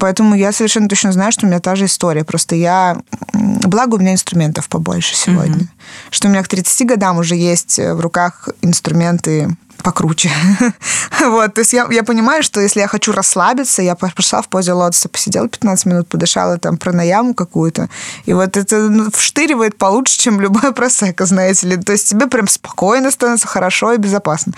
Поэтому 0.00 0.34
я 0.34 0.52
совершенно 0.52 0.88
точно 0.88 1.12
знаю, 1.12 1.32
что 1.32 1.46
у 1.46 1.48
меня 1.48 1.60
та 1.60 1.76
же 1.76 1.84
история. 1.84 2.24
Просто 2.24 2.54
я... 2.56 2.96
Благо, 3.32 3.96
у 3.96 3.98
меня 3.98 4.12
инструментов 4.12 4.68
побольше 4.68 5.14
сегодня. 5.14 5.56
Mm-hmm. 5.56 6.10
Что 6.10 6.28
у 6.28 6.30
меня 6.30 6.42
к 6.42 6.48
30 6.48 6.86
годам 6.88 7.18
уже 7.18 7.36
есть 7.36 7.78
в 7.78 8.00
руках 8.00 8.48
инструменты 8.62 9.54
покруче. 9.84 10.30
вот, 11.20 11.54
то 11.54 11.60
есть 11.60 11.74
я, 11.74 11.86
я 11.90 12.02
понимаю, 12.02 12.42
что 12.42 12.60
если 12.60 12.80
я 12.80 12.88
хочу 12.88 13.12
расслабиться, 13.12 13.82
я 13.82 13.94
пошла 13.94 14.40
в 14.40 14.48
позе 14.48 14.72
лотоса, 14.72 15.08
посидела 15.08 15.46
15 15.46 15.86
минут, 15.86 16.08
подышала 16.08 16.58
там 16.58 16.78
пранаяму 16.78 17.34
какую-то, 17.34 17.88
и 18.24 18.32
вот 18.32 18.56
это 18.56 18.88
ну, 18.88 19.10
вштыривает 19.10 19.76
получше, 19.76 20.18
чем 20.18 20.40
любая 20.40 20.72
просека, 20.72 21.26
знаете 21.26 21.68
ли. 21.68 21.76
То 21.76 21.92
есть 21.92 22.08
тебе 22.08 22.26
прям 22.26 22.48
спокойно 22.48 23.10
становится, 23.10 23.46
хорошо 23.46 23.92
и 23.92 23.98
безопасно. 23.98 24.54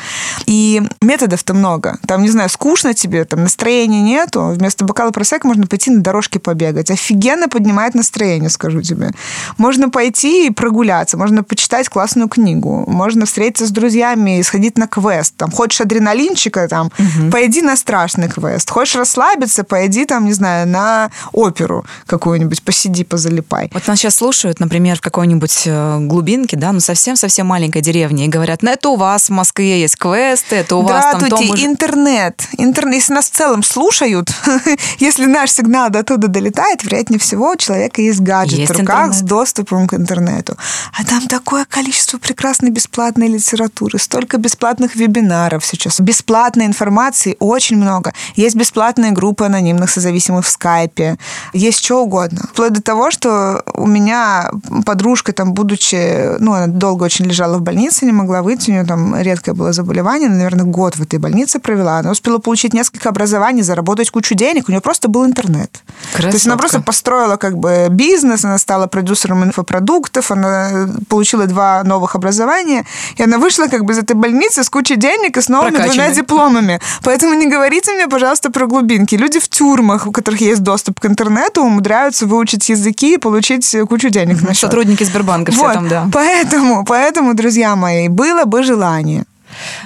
И 0.46 0.80
методов-то 1.02 1.54
много. 1.54 1.98
Там, 2.06 2.22
не 2.22 2.30
знаю, 2.30 2.48
скучно 2.48 2.94
тебе, 2.94 3.24
там 3.24 3.42
настроения 3.42 4.02
нету, 4.02 4.54
вместо 4.56 4.84
бокала 4.84 5.10
просека 5.10 5.46
можно 5.48 5.66
пойти 5.66 5.90
на 5.90 6.02
дорожке 6.02 6.38
побегать. 6.38 6.90
Офигенно 6.90 7.48
поднимает 7.48 7.94
настроение, 7.94 8.48
скажу 8.48 8.80
тебе. 8.80 9.10
Можно 9.58 9.90
пойти 9.90 10.46
и 10.46 10.50
прогуляться, 10.50 11.16
можно 11.16 11.42
почитать 11.42 11.88
классную 11.88 12.28
книгу, 12.28 12.84
можно 12.86 13.26
встретиться 13.26 13.66
с 13.66 13.70
друзьями 13.70 14.38
и 14.38 14.42
сходить 14.44 14.78
на 14.78 14.86
квест, 14.86 15.15
квест. 15.16 15.34
Там, 15.36 15.50
хочешь 15.50 15.80
адреналинчика, 15.80 16.68
там, 16.68 16.86
угу. 16.98 17.30
пойди 17.30 17.62
на 17.62 17.76
страшный 17.76 18.28
квест. 18.28 18.70
Хочешь 18.70 18.96
расслабиться, 18.96 19.64
пойди, 19.64 20.04
там, 20.04 20.24
не 20.24 20.32
знаю, 20.32 20.66
на 20.66 21.10
оперу 21.32 21.84
какую-нибудь, 22.06 22.62
посиди, 22.62 23.04
позалипай. 23.04 23.70
Вот 23.72 23.86
нас 23.86 23.98
сейчас 23.98 24.16
слушают, 24.16 24.60
например, 24.60 24.96
в 24.96 25.00
какой-нибудь 25.00 25.62
э, 25.66 25.98
глубинке, 26.00 26.56
да, 26.56 26.72
ну 26.72 26.80
совсем-совсем 26.80 27.46
маленькой 27.46 27.82
деревне, 27.82 28.26
и 28.26 28.28
говорят, 28.28 28.62
ну 28.62 28.70
это 28.70 28.88
у 28.90 28.96
вас 28.96 29.28
в 29.28 29.32
Москве 29.32 29.80
есть 29.80 29.96
квесты, 29.96 30.56
это 30.56 30.76
у 30.76 30.82
вас 30.82 31.12
там... 31.12 31.20
Здравствуйте, 31.20 31.64
интернет. 31.64 32.46
интернет. 32.58 32.94
Если 32.94 33.12
нас 33.12 33.26
в 33.26 33.30
целом 33.30 33.62
слушают, 33.62 34.30
если 34.98 35.26
наш 35.26 35.50
сигнал 35.50 35.90
до 35.90 36.02
туда 36.02 36.28
долетает, 36.28 36.84
вероятнее 36.84 37.18
всего, 37.18 37.52
у 37.52 37.56
человека 37.56 38.02
есть 38.02 38.20
гаджет 38.20 38.58
есть 38.58 38.72
в 38.72 38.78
руках 38.78 39.08
интернет. 39.08 39.14
с 39.14 39.20
доступом 39.22 39.86
к 39.86 39.94
интернету. 39.94 40.56
А 40.98 41.04
там 41.04 41.26
такое 41.26 41.64
количество 41.64 42.18
прекрасной 42.18 42.70
бесплатной 42.70 43.28
литературы, 43.28 43.98
столько 43.98 44.38
бесплатных 44.38 44.96
вебинаров 45.06 45.64
сейчас, 45.64 46.00
бесплатной 46.00 46.66
информации 46.66 47.36
очень 47.38 47.76
много. 47.76 48.12
Есть 48.34 48.56
бесплатные 48.56 49.12
группы 49.12 49.44
анонимных 49.44 49.90
созависимых 49.90 50.44
в 50.44 50.48
скайпе, 50.48 51.16
есть 51.52 51.84
что 51.84 52.02
угодно. 52.02 52.48
Вплоть 52.52 52.72
до 52.72 52.82
того, 52.82 53.10
что 53.10 53.62
у 53.74 53.86
меня 53.86 54.50
подружка, 54.84 55.32
там, 55.32 55.52
будучи, 55.54 56.38
ну, 56.38 56.52
она 56.52 56.66
долго 56.66 57.04
очень 57.04 57.26
лежала 57.26 57.58
в 57.58 57.62
больнице, 57.62 58.04
не 58.04 58.12
могла 58.12 58.42
выйти, 58.42 58.70
у 58.70 58.74
нее 58.74 58.84
там 58.84 59.16
редкое 59.20 59.54
было 59.54 59.72
заболевание, 59.72 60.28
она, 60.28 60.36
наверное, 60.36 60.64
год 60.64 60.96
в 60.96 61.02
этой 61.02 61.18
больнице 61.18 61.58
провела. 61.58 61.98
Она 61.98 62.10
успела 62.10 62.38
получить 62.38 62.74
несколько 62.74 63.08
образований, 63.08 63.62
заработать 63.62 64.10
кучу 64.10 64.34
денег, 64.34 64.68
у 64.68 64.72
нее 64.72 64.80
просто 64.80 65.08
был 65.08 65.24
интернет. 65.24 65.70
Красотка. 66.12 66.30
То 66.30 66.34
есть 66.34 66.46
она 66.46 66.56
просто 66.56 66.80
построила 66.80 67.36
как 67.36 67.58
бы 67.58 67.86
бизнес, 67.90 68.44
она 68.44 68.58
стала 68.58 68.86
продюсером 68.86 69.44
инфопродуктов, 69.44 70.30
она 70.30 70.88
получила 71.08 71.46
два 71.46 71.82
новых 71.84 72.14
образования, 72.14 72.84
и 73.16 73.22
она 73.22 73.38
вышла 73.38 73.66
как 73.66 73.84
бы 73.84 73.92
из 73.92 73.98
этой 73.98 74.14
больницы 74.14 74.64
с 74.64 74.70
кучей 74.70 74.95
денег 74.96 75.36
и 75.36 75.40
с 75.40 75.48
новыми 75.48 75.78
двумя 75.78 76.10
дипломами. 76.10 76.80
Поэтому 77.02 77.34
не 77.34 77.46
говорите 77.46 77.92
мне, 77.92 78.08
пожалуйста, 78.08 78.50
про 78.50 78.66
глубинки. 78.66 79.14
Люди 79.14 79.38
в 79.38 79.48
тюрьмах, 79.48 80.06
у 80.06 80.12
которых 80.12 80.40
есть 80.40 80.62
доступ 80.62 81.00
к 81.00 81.06
интернету, 81.06 81.62
умудряются 81.62 82.26
выучить 82.26 82.68
языки 82.68 83.14
и 83.14 83.18
получить 83.18 83.76
кучу 83.88 84.08
денег 84.08 84.42
на 84.42 84.48
счет. 84.48 84.70
Сотрудники 84.70 85.04
Сбербанка 85.04 85.52
все 85.52 85.62
вот. 85.62 85.74
там, 85.74 85.88
да. 85.88 86.08
Поэтому, 86.12 86.84
поэтому, 86.84 87.34
друзья 87.34 87.76
мои, 87.76 88.08
было 88.08 88.44
бы 88.44 88.62
желание. 88.62 89.24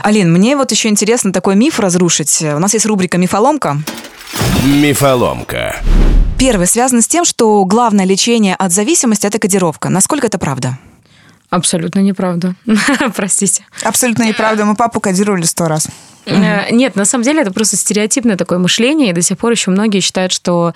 Алин, 0.02 0.32
мне 0.32 0.56
вот 0.56 0.70
еще 0.70 0.88
интересно 0.88 1.32
такой 1.32 1.54
миф 1.54 1.78
разрушить. 1.78 2.42
У 2.42 2.58
нас 2.58 2.74
есть 2.74 2.86
рубрика 2.86 3.18
«Мифоломка». 3.18 3.78
Мифоломка. 4.64 5.76
Первый 6.38 6.66
связан 6.66 7.02
с 7.02 7.06
тем, 7.06 7.24
что 7.24 7.64
главное 7.64 8.04
лечение 8.04 8.54
от 8.54 8.72
зависимости– 8.72 9.26
это 9.28 9.38
кодировка. 9.38 9.90
Насколько 9.90 10.26
это 10.26 10.38
правда? 10.38 10.78
Абсолютно 11.50 12.00
неправда. 12.00 12.54
Простите. 13.16 13.66
Абсолютно 13.82 14.22
неправда. 14.22 14.64
Мы 14.64 14.76
папу 14.76 15.00
кодировали 15.00 15.42
сто 15.42 15.66
раз. 15.66 15.88
Нет, 16.26 16.96
на 16.96 17.04
самом 17.04 17.24
деле 17.24 17.42
это 17.42 17.52
просто 17.52 17.76
стереотипное 17.76 18.36
такое 18.36 18.58
мышление, 18.58 19.10
и 19.10 19.12
до 19.12 19.22
сих 19.22 19.36
пор 19.38 19.52
еще 19.52 19.70
многие 19.70 20.00
считают, 20.00 20.32
что 20.32 20.74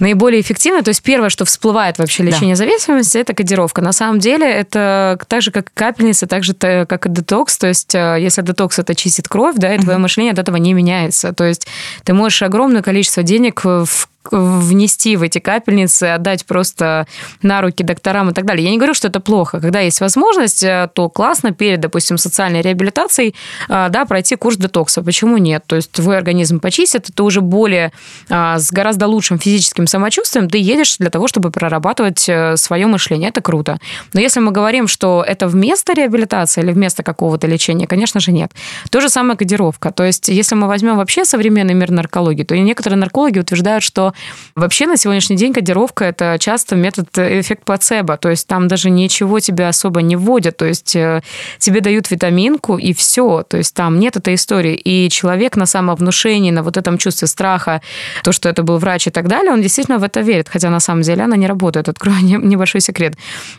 наиболее 0.00 0.40
эффективно. 0.40 0.82
То 0.82 0.88
есть 0.88 1.02
первое, 1.02 1.28
что 1.28 1.44
всплывает 1.44 1.98
вообще 1.98 2.24
лечение 2.24 2.56
да. 2.56 2.58
зависимости, 2.58 3.16
это 3.18 3.34
кодировка. 3.34 3.80
На 3.80 3.92
самом 3.92 4.18
деле 4.18 4.50
это 4.50 5.18
так 5.28 5.42
же, 5.42 5.52
как 5.52 5.72
капельница, 5.72 6.26
так 6.26 6.42
же, 6.42 6.54
как 6.54 7.06
и 7.06 7.08
детокс. 7.08 7.56
То 7.58 7.68
есть 7.68 7.94
если 7.94 8.42
детокс 8.42 8.78
это 8.78 8.94
чистит 8.94 9.28
кровь, 9.28 9.54
да, 9.56 9.74
и 9.74 9.78
твое 9.78 9.98
мышление 9.98 10.32
от 10.32 10.38
этого 10.40 10.56
не 10.56 10.72
меняется. 10.72 11.32
То 11.32 11.44
есть 11.44 11.68
ты 12.02 12.12
можешь 12.12 12.42
огромное 12.42 12.82
количество 12.82 13.22
денег 13.22 13.64
в 13.64 14.08
внести 14.30 15.16
в 15.16 15.22
эти 15.22 15.38
капельницы, 15.38 16.04
отдать 16.04 16.46
просто 16.46 17.06
на 17.42 17.60
руки 17.60 17.84
докторам 17.84 18.30
и 18.30 18.32
так 18.32 18.44
далее. 18.44 18.64
Я 18.64 18.70
не 18.70 18.78
говорю, 18.78 18.94
что 18.94 19.08
это 19.08 19.20
плохо. 19.20 19.60
Когда 19.60 19.80
есть 19.80 20.00
возможность, 20.00 20.62
э, 20.62 20.88
то 20.92 21.08
классно 21.08 21.52
перед, 21.52 21.80
допустим, 21.80 22.18
социальной 22.18 22.62
реабилитацией, 22.62 23.34
э, 23.68 23.88
да, 23.90 24.04
пройти 24.04 24.36
курс 24.36 24.56
детокса. 24.56 25.02
Почему 25.02 25.38
нет? 25.38 25.64
То 25.66 25.76
есть 25.76 25.92
твой 25.92 26.16
организм 26.16 26.60
почистит, 26.60 27.08
ты 27.14 27.22
уже 27.22 27.40
более 27.40 27.92
э, 28.28 28.58
с 28.58 28.70
гораздо 28.72 29.06
лучшим 29.06 29.38
физическим 29.38 29.86
самочувствием 29.86 30.48
ты 30.48 30.58
едешь 30.58 30.96
для 30.98 31.10
того, 31.10 31.28
чтобы 31.28 31.50
прорабатывать 31.50 32.30
свое 32.56 32.86
мышление. 32.86 33.28
Это 33.28 33.40
круто. 33.40 33.78
Но 34.12 34.20
если 34.20 34.40
мы 34.40 34.52
говорим, 34.52 34.88
что 34.88 35.24
это 35.26 35.46
вместо 35.48 35.92
реабилитации 35.92 36.62
или 36.62 36.72
вместо 36.72 37.02
какого-то 37.02 37.46
лечения, 37.46 37.86
конечно 37.86 38.20
же, 38.20 38.32
нет. 38.32 38.52
То 38.90 39.00
же 39.00 39.08
самое 39.08 39.36
кодировка. 39.36 39.90
То 39.90 40.04
есть 40.04 40.28
если 40.28 40.54
мы 40.54 40.66
возьмем 40.66 40.96
вообще 40.96 41.24
современный 41.24 41.74
мир 41.74 41.90
наркологии, 41.90 42.44
то 42.44 42.56
некоторые 42.56 42.98
наркологи 42.98 43.38
утверждают, 43.38 43.84
что 43.84 44.13
вообще 44.54 44.86
на 44.86 44.96
сегодняшний 44.96 45.36
день 45.36 45.52
кодировка– 45.52 46.04
это 46.06 46.36
часто 46.38 46.76
метод 46.76 47.06
э, 47.18 47.40
эффект 47.40 47.64
плацебо, 47.64 48.16
то 48.16 48.30
есть 48.30 48.46
там 48.46 48.68
даже 48.68 48.90
ничего 48.90 49.40
тебя 49.40 49.68
особо 49.68 50.02
не 50.02 50.16
вводят, 50.16 50.56
то 50.56 50.64
есть 50.64 50.94
э, 50.96 51.22
тебе 51.58 51.80
дают 51.80 52.10
витаминку 52.10 52.78
и 52.78 52.92
все, 52.92 53.42
то 53.42 53.56
есть 53.56 53.74
там 53.74 53.98
нет 53.98 54.16
этой 54.16 54.34
истории. 54.34 54.74
И 54.74 55.08
человек 55.10 55.56
на 55.56 55.66
самовнушении, 55.66 56.50
на 56.50 56.62
вот 56.62 56.76
этом 56.76 56.98
чувстве 56.98 57.28
страха, 57.28 57.82
то, 58.22 58.32
что 58.32 58.48
это 58.48 58.62
был 58.62 58.78
врач 58.78 59.06
и 59.06 59.10
так 59.10 59.28
далее, 59.28 59.52
он 59.52 59.62
действительно 59.62 59.98
в 59.98 60.04
это 60.04 60.20
верит, 60.20 60.48
хотя 60.48 60.70
на 60.70 60.80
самом 60.80 61.02
деле 61.02 61.24
она 61.24 61.36
не 61.36 61.46
работает. 61.46 61.88
Открою 61.88 62.18
небольшой 62.22 62.80
секрет. 62.80 63.14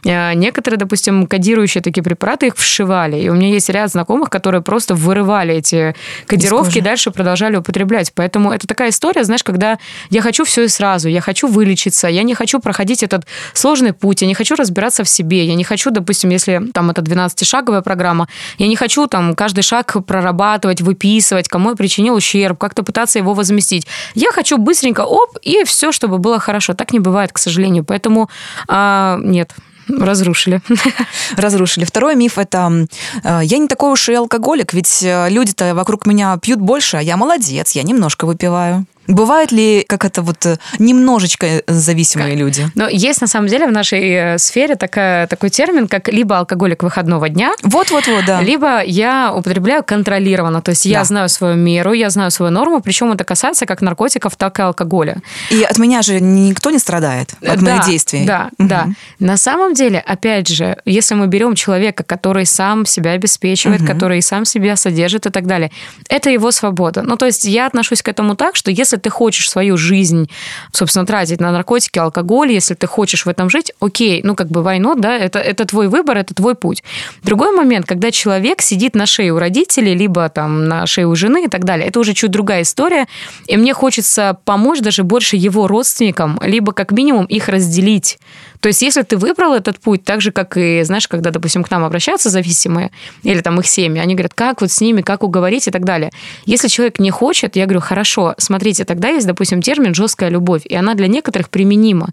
Э, 0.05 0.33
некоторые, 0.33 0.79
допустим, 0.79 1.27
кодирующие 1.27 1.81
такие 1.81 2.03
препараты, 2.03 2.47
их 2.47 2.55
вшивали, 2.55 3.17
и 3.17 3.29
у 3.29 3.33
меня 3.33 3.49
есть 3.49 3.69
ряд 3.69 3.91
знакомых, 3.91 4.29
которые 4.29 4.61
просто 4.61 4.95
вырывали 4.95 5.55
эти 5.55 5.95
кодировки 6.27 6.77
и 6.77 6.81
дальше 6.81 7.11
продолжали 7.11 7.57
употреблять. 7.57 8.11
Поэтому 8.13 8.51
это 8.51 8.67
такая 8.67 8.89
история, 8.89 9.23
знаешь, 9.23 9.43
когда 9.43 9.79
я 10.09 10.21
хочу 10.21 10.44
все 10.45 10.63
и 10.63 10.67
сразу, 10.67 11.09
я 11.09 11.21
хочу 11.21 11.47
вылечиться, 11.47 12.07
я 12.07 12.23
не 12.23 12.33
хочу 12.33 12.59
проходить 12.59 13.03
этот 13.03 13.25
сложный 13.53 13.93
путь, 13.93 14.21
я 14.21 14.27
не 14.27 14.33
хочу 14.33 14.55
разбираться 14.55 15.03
в 15.03 15.09
себе, 15.09 15.45
я 15.45 15.55
не 15.55 15.63
хочу, 15.63 15.91
допустим, 15.91 16.29
если 16.29 16.61
там 16.73 16.89
это 16.89 17.01
12-шаговая 17.01 17.81
программа, 17.81 18.27
я 18.57 18.67
не 18.67 18.75
хочу 18.75 19.07
там 19.07 19.35
каждый 19.35 19.61
шаг 19.61 19.95
прорабатывать, 20.05 20.81
выписывать, 20.81 21.47
кому 21.47 21.71
я 21.71 21.75
причинил 21.75 22.15
ущерб, 22.15 22.57
как-то 22.57 22.83
пытаться 22.83 23.19
его 23.19 23.33
возместить. 23.33 23.87
Я 24.13 24.31
хочу 24.31 24.57
быстренько, 24.57 25.01
оп, 25.01 25.37
и 25.41 25.63
все, 25.65 25.91
чтобы 25.91 26.17
было 26.17 26.39
хорошо. 26.39 26.73
Так 26.73 26.93
не 26.93 26.99
бывает, 26.99 27.31
к 27.31 27.37
сожалению. 27.37 27.83
Поэтому 27.83 28.29
а, 28.67 29.17
нет, 29.21 29.51
разрушили. 29.87 30.61
Разрушили. 31.37 31.85
Второй 31.85 32.15
миф– 32.15 32.37
это 32.37 32.87
э, 33.23 33.39
я 33.43 33.57
не 33.57 33.67
такой 33.67 33.91
уж 33.91 34.09
и 34.09 34.13
алкоголик, 34.13 34.73
ведь 34.73 35.03
э, 35.03 35.29
люди-то 35.29 35.75
вокруг 35.75 36.05
меня 36.05 36.37
пьют 36.37 36.59
больше, 36.59 36.97
а 36.97 37.01
я 37.01 37.17
молодец, 37.17 37.71
я 37.71 37.83
немножко 37.83 38.25
выпиваю. 38.25 38.85
Бывают 39.07 39.51
ли, 39.51 39.83
как 39.87 40.05
это 40.05 40.21
вот, 40.21 40.45
э, 40.45 40.57
немножечко 40.79 41.61
зависимые 41.67 42.35
люди? 42.35 42.67
Но 42.75 42.87
есть 42.87 43.21
на 43.21 43.27
самом 43.27 43.47
деле 43.47 43.67
в 43.67 43.71
нашей 43.71 44.09
э, 44.09 44.37
сфере 44.37 44.75
такая, 44.75 45.27
такой 45.27 45.49
термин, 45.49 45.87
как 45.87 46.07
либо 46.09 46.37
алкоголик 46.39 46.83
выходного 46.83 47.29
дня, 47.29 47.53
Вот-вот-вот, 47.63 48.25
да. 48.25 48.41
либо 48.41 48.83
я 48.83 49.33
употребляю 49.35 49.83
контролированно. 49.83 50.61
То 50.61 50.71
есть 50.71 50.85
я 50.85 50.99
Да. 50.99 51.05
знаю 51.05 51.29
свою 51.29 51.55
меру, 51.55 51.93
я 51.93 52.09
знаю 52.09 52.31
свою 52.31 52.51
норму, 52.51 52.81
причем 52.81 53.11
это 53.11 53.23
касается 53.23 53.65
как 53.65 53.81
наркотиков, 53.81 54.35
так 54.35 54.59
и 54.59 54.61
алкоголя. 54.61 55.17
И 55.51 55.63
от 55.63 55.77
меня 55.77 56.01
же 56.01 56.19
никто 56.19 56.71
не 56.71 56.79
страдает, 56.79 57.33
от 57.45 57.59
Да, 57.59 57.71
моих 57.75 57.85
действий. 57.85 58.25
Да, 58.25 58.49
Мгм. 58.57 58.67
да. 58.67 58.87
На 59.19 59.37
самом 59.37 59.73
деле, 59.73 59.99
опять 59.99 60.47
же, 60.47 60.77
если 60.85 61.15
мы 61.15 61.27
берем 61.27 61.55
человека, 61.55 62.03
который 62.03 62.45
сам 62.45 62.85
себя 62.85 63.11
обеспечивает, 63.11 63.81
Мгм. 63.81 63.91
который 63.93 64.21
сам 64.21 64.45
себя 64.45 64.75
содержит 64.75 65.25
и 65.25 65.29
так 65.29 65.45
далее, 65.45 65.71
это 66.09 66.29
его 66.29 66.51
свобода. 66.51 67.01
Ну, 67.01 67.15
то 67.17 67.25
есть 67.25 67.45
я 67.45 67.67
отношусь 67.67 68.01
к 68.01 68.07
этому 68.07 68.35
так, 68.35 68.55
что 68.55 68.71
если 68.71 68.94
ты 68.97 69.09
хочешь 69.09 69.49
свою 69.49 69.77
жизнь, 69.77 70.29
собственно, 70.71 71.05
тратить 71.05 71.39
на 71.39 71.51
наркотики, 71.51 71.99
алкоголь, 71.99 72.51
если 72.51 72.73
ты 72.73 72.87
хочешь 72.87 73.25
в 73.25 73.29
этом 73.29 73.49
жить, 73.49 73.71
окей, 73.79 74.21
ну, 74.23 74.35
как 74.35 74.47
бы 74.47 74.61
войну, 74.61 74.95
да, 74.95 75.17
это, 75.17 75.39
это 75.39 75.65
твой 75.65 75.87
выбор, 75.87 76.17
это 76.17 76.33
твой 76.33 76.55
путь. 76.55 76.83
Другой 77.23 77.51
момент, 77.51 77.85
когда 77.85 78.11
человек 78.11 78.61
сидит 78.61 78.95
на 78.95 79.05
шее 79.05 79.33
у 79.33 79.39
родителей, 79.39 79.95
либо 79.95 80.29
там 80.29 80.67
на 80.67 80.85
шее 80.85 81.07
у 81.07 81.15
жены 81.15 81.45
и 81.45 81.47
так 81.47 81.63
далее, 81.65 81.87
это 81.87 81.99
уже 81.99 82.13
чуть 82.13 82.31
другая 82.31 82.61
история, 82.61 83.07
и 83.47 83.57
мне 83.57 83.73
хочется 83.73 84.37
помочь 84.45 84.79
даже 84.79 85.03
больше 85.03 85.35
его 85.35 85.67
родственникам, 85.67 86.39
либо 86.43 86.71
как 86.71 86.91
минимум 86.91 87.25
их 87.25 87.49
разделить. 87.49 88.19
То 88.65 88.69
есть, 88.69 88.81
если 88.81 89.03
ты 89.03 89.17
выбрал 89.17 89.53
этот 89.53 89.79
путь, 89.79 90.03
так 90.03 90.21
же, 90.21 90.31
как 90.31 90.57
и, 90.57 90.81
знаешь, 90.81 91.07
когда, 91.07 91.29
допустим, 91.29 91.63
к 91.63 91.69
нам 91.69 91.83
обращаются 91.83 92.31
зависимые, 92.31 92.89
или 93.21 93.41
там 93.41 93.59
их 93.59 93.67
семьи, 93.67 94.01
они 94.01 94.15
говорят, 94.15 94.33
как 94.33 94.61
вот 94.61 94.71
с 94.71 94.81
ними, 94.81 95.03
как 95.03 95.21
уговорить 95.21 95.67
и 95.67 95.71
так 95.71 95.85
далее. 95.85 96.09
Если 96.47 96.67
человек 96.67 96.97
не 96.97 97.11
хочет, 97.11 97.55
я 97.57 97.65
говорю, 97.65 97.81
хорошо, 97.81 98.33
смотрите, 98.39 98.83
тогда 98.83 99.09
есть, 99.09 99.27
допустим, 99.27 99.61
термин 99.61 99.93
«жесткая 99.93 100.31
любовь», 100.31 100.63
и 100.65 100.73
она 100.73 100.95
для 100.95 101.05
некоторых 101.05 101.51
применима. 101.51 102.09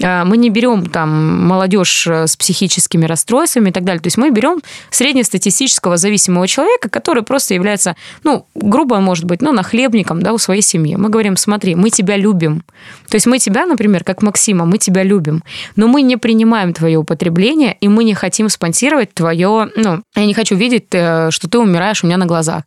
А, 0.00 0.24
Мы 0.24 0.36
не 0.36 0.48
берем 0.48 0.86
там 0.86 1.44
молодежь 1.44 2.06
э, 2.06 2.28
с 2.28 2.36
психическими 2.36 3.04
расстройствами 3.04 3.70
и 3.70 3.72
так 3.72 3.82
далее. 3.82 4.00
То 4.00 4.06
есть 4.06 4.16
мы 4.16 4.30
берем 4.30 4.60
среднестатистического 4.90 5.96
зависимого 5.96 6.46
человека, 6.46 6.88
который 6.88 7.24
просто 7.24 7.54
является, 7.54 7.96
ну, 8.22 8.46
грубо, 8.54 9.00
может 9.00 9.24
быть, 9.24 9.42
ну, 9.42 9.50
нахлебником, 9.50 10.22
да, 10.22 10.32
у 10.32 10.38
своей 10.38 10.62
семьи. 10.62 10.94
Мы 10.94 11.08
говорим, 11.08 11.36
смотри, 11.36 11.74
мы 11.74 11.90
тебя 11.90 12.16
любим. 12.16 12.62
То 13.08 13.16
есть 13.16 13.26
мы 13.26 13.40
тебя, 13.40 13.66
например, 13.66 14.04
как 14.04 14.22
Максима, 14.22 14.66
мы 14.66 14.78
тебя 14.78 15.02
любим, 15.02 15.42
но 15.74 15.88
мы 15.88 15.95
не 16.02 16.16
принимаем 16.16 16.72
твое 16.72 16.98
употребление, 16.98 17.76
и 17.80 17.88
мы 17.88 18.04
не 18.04 18.14
хотим 18.14 18.48
спонсировать 18.48 19.14
твое, 19.14 19.70
ну, 19.76 20.02
я 20.14 20.26
не 20.26 20.34
хочу 20.34 20.56
видеть, 20.56 20.86
э, 20.92 21.30
что 21.30 21.48
ты 21.48 21.58
умираешь 21.58 22.02
у 22.04 22.06
меня 22.06 22.16
на 22.16 22.26
глазах. 22.26 22.64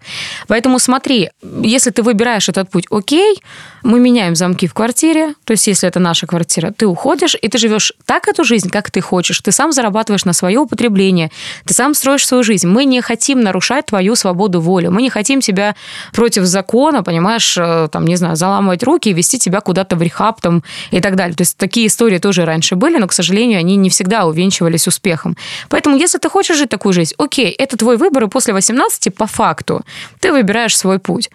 Поэтому 0.47 0.79
смотри, 0.79 1.29
если 1.61 1.91
ты 1.91 2.03
выбираешь 2.03 2.49
этот 2.49 2.69
путь, 2.69 2.85
окей, 2.89 3.41
мы 3.83 3.99
меняем 3.99 4.35
замки 4.35 4.67
в 4.67 4.73
квартире, 4.73 5.35
то 5.43 5.51
есть 5.51 5.67
если 5.67 5.87
это 5.87 5.99
наша 5.99 6.27
квартира, 6.27 6.71
ты 6.71 6.85
уходишь, 6.85 7.35
и 7.41 7.47
ты 7.47 7.57
живешь 7.57 7.93
так 8.05 8.27
эту 8.27 8.43
жизнь, 8.43 8.69
как 8.69 8.91
ты 8.91 9.01
хочешь. 9.01 9.39
Ты 9.41 9.51
сам 9.51 9.71
зарабатываешь 9.71 10.25
на 10.25 10.33
свое 10.33 10.59
употребление, 10.59 11.31
ты 11.65 11.73
сам 11.73 11.93
строишь 11.93 12.27
свою 12.27 12.43
жизнь. 12.43 12.67
Мы 12.67 12.85
не 12.85 13.01
хотим 13.01 13.41
нарушать 13.41 13.87
твою 13.87 14.15
свободу 14.15 14.61
воли, 14.61 14.87
мы 14.87 15.01
не 15.01 15.09
хотим 15.09 15.41
тебя 15.41 15.75
против 16.13 16.43
закона, 16.43 17.03
понимаешь, 17.03 17.57
э, 17.57 17.87
там, 17.91 18.05
не 18.05 18.15
знаю, 18.15 18.35
заламывать 18.35 18.83
руки 18.83 19.09
и 19.09 19.13
вести 19.13 19.39
тебя 19.39 19.61
куда-то 19.61 19.95
в 19.95 20.01
рехаб 20.01 20.41
там 20.41 20.63
и 20.91 21.01
так 21.01 21.15
далее. 21.15 21.35
То 21.35 21.41
есть 21.41 21.57
такие 21.57 21.87
истории 21.87 22.17
тоже 22.19 22.45
раньше 22.45 22.75
были, 22.75 22.97
но, 22.97 23.07
к 23.07 23.13
сожалению, 23.13 23.59
они 23.59 23.75
не 23.75 23.89
всегда 23.89 24.25
увенчивались 24.25 24.87
успехом. 24.87 25.37
Поэтому, 25.69 25.97
если 25.97 26.17
ты 26.17 26.29
хочешь 26.29 26.57
жить 26.57 26.69
такую 26.69 26.93
жизнь, 26.93 27.13
окей, 27.17 27.51
это 27.51 27.77
твой 27.77 27.97
выбор, 27.97 28.23
и 28.23 28.27
после 28.27 28.53
18 28.53 29.15
по 29.15 29.27
факту 29.27 29.81
ты 30.19 30.31
выбираешь 30.31 30.77
свой 30.77 30.99
путь. 30.99 31.29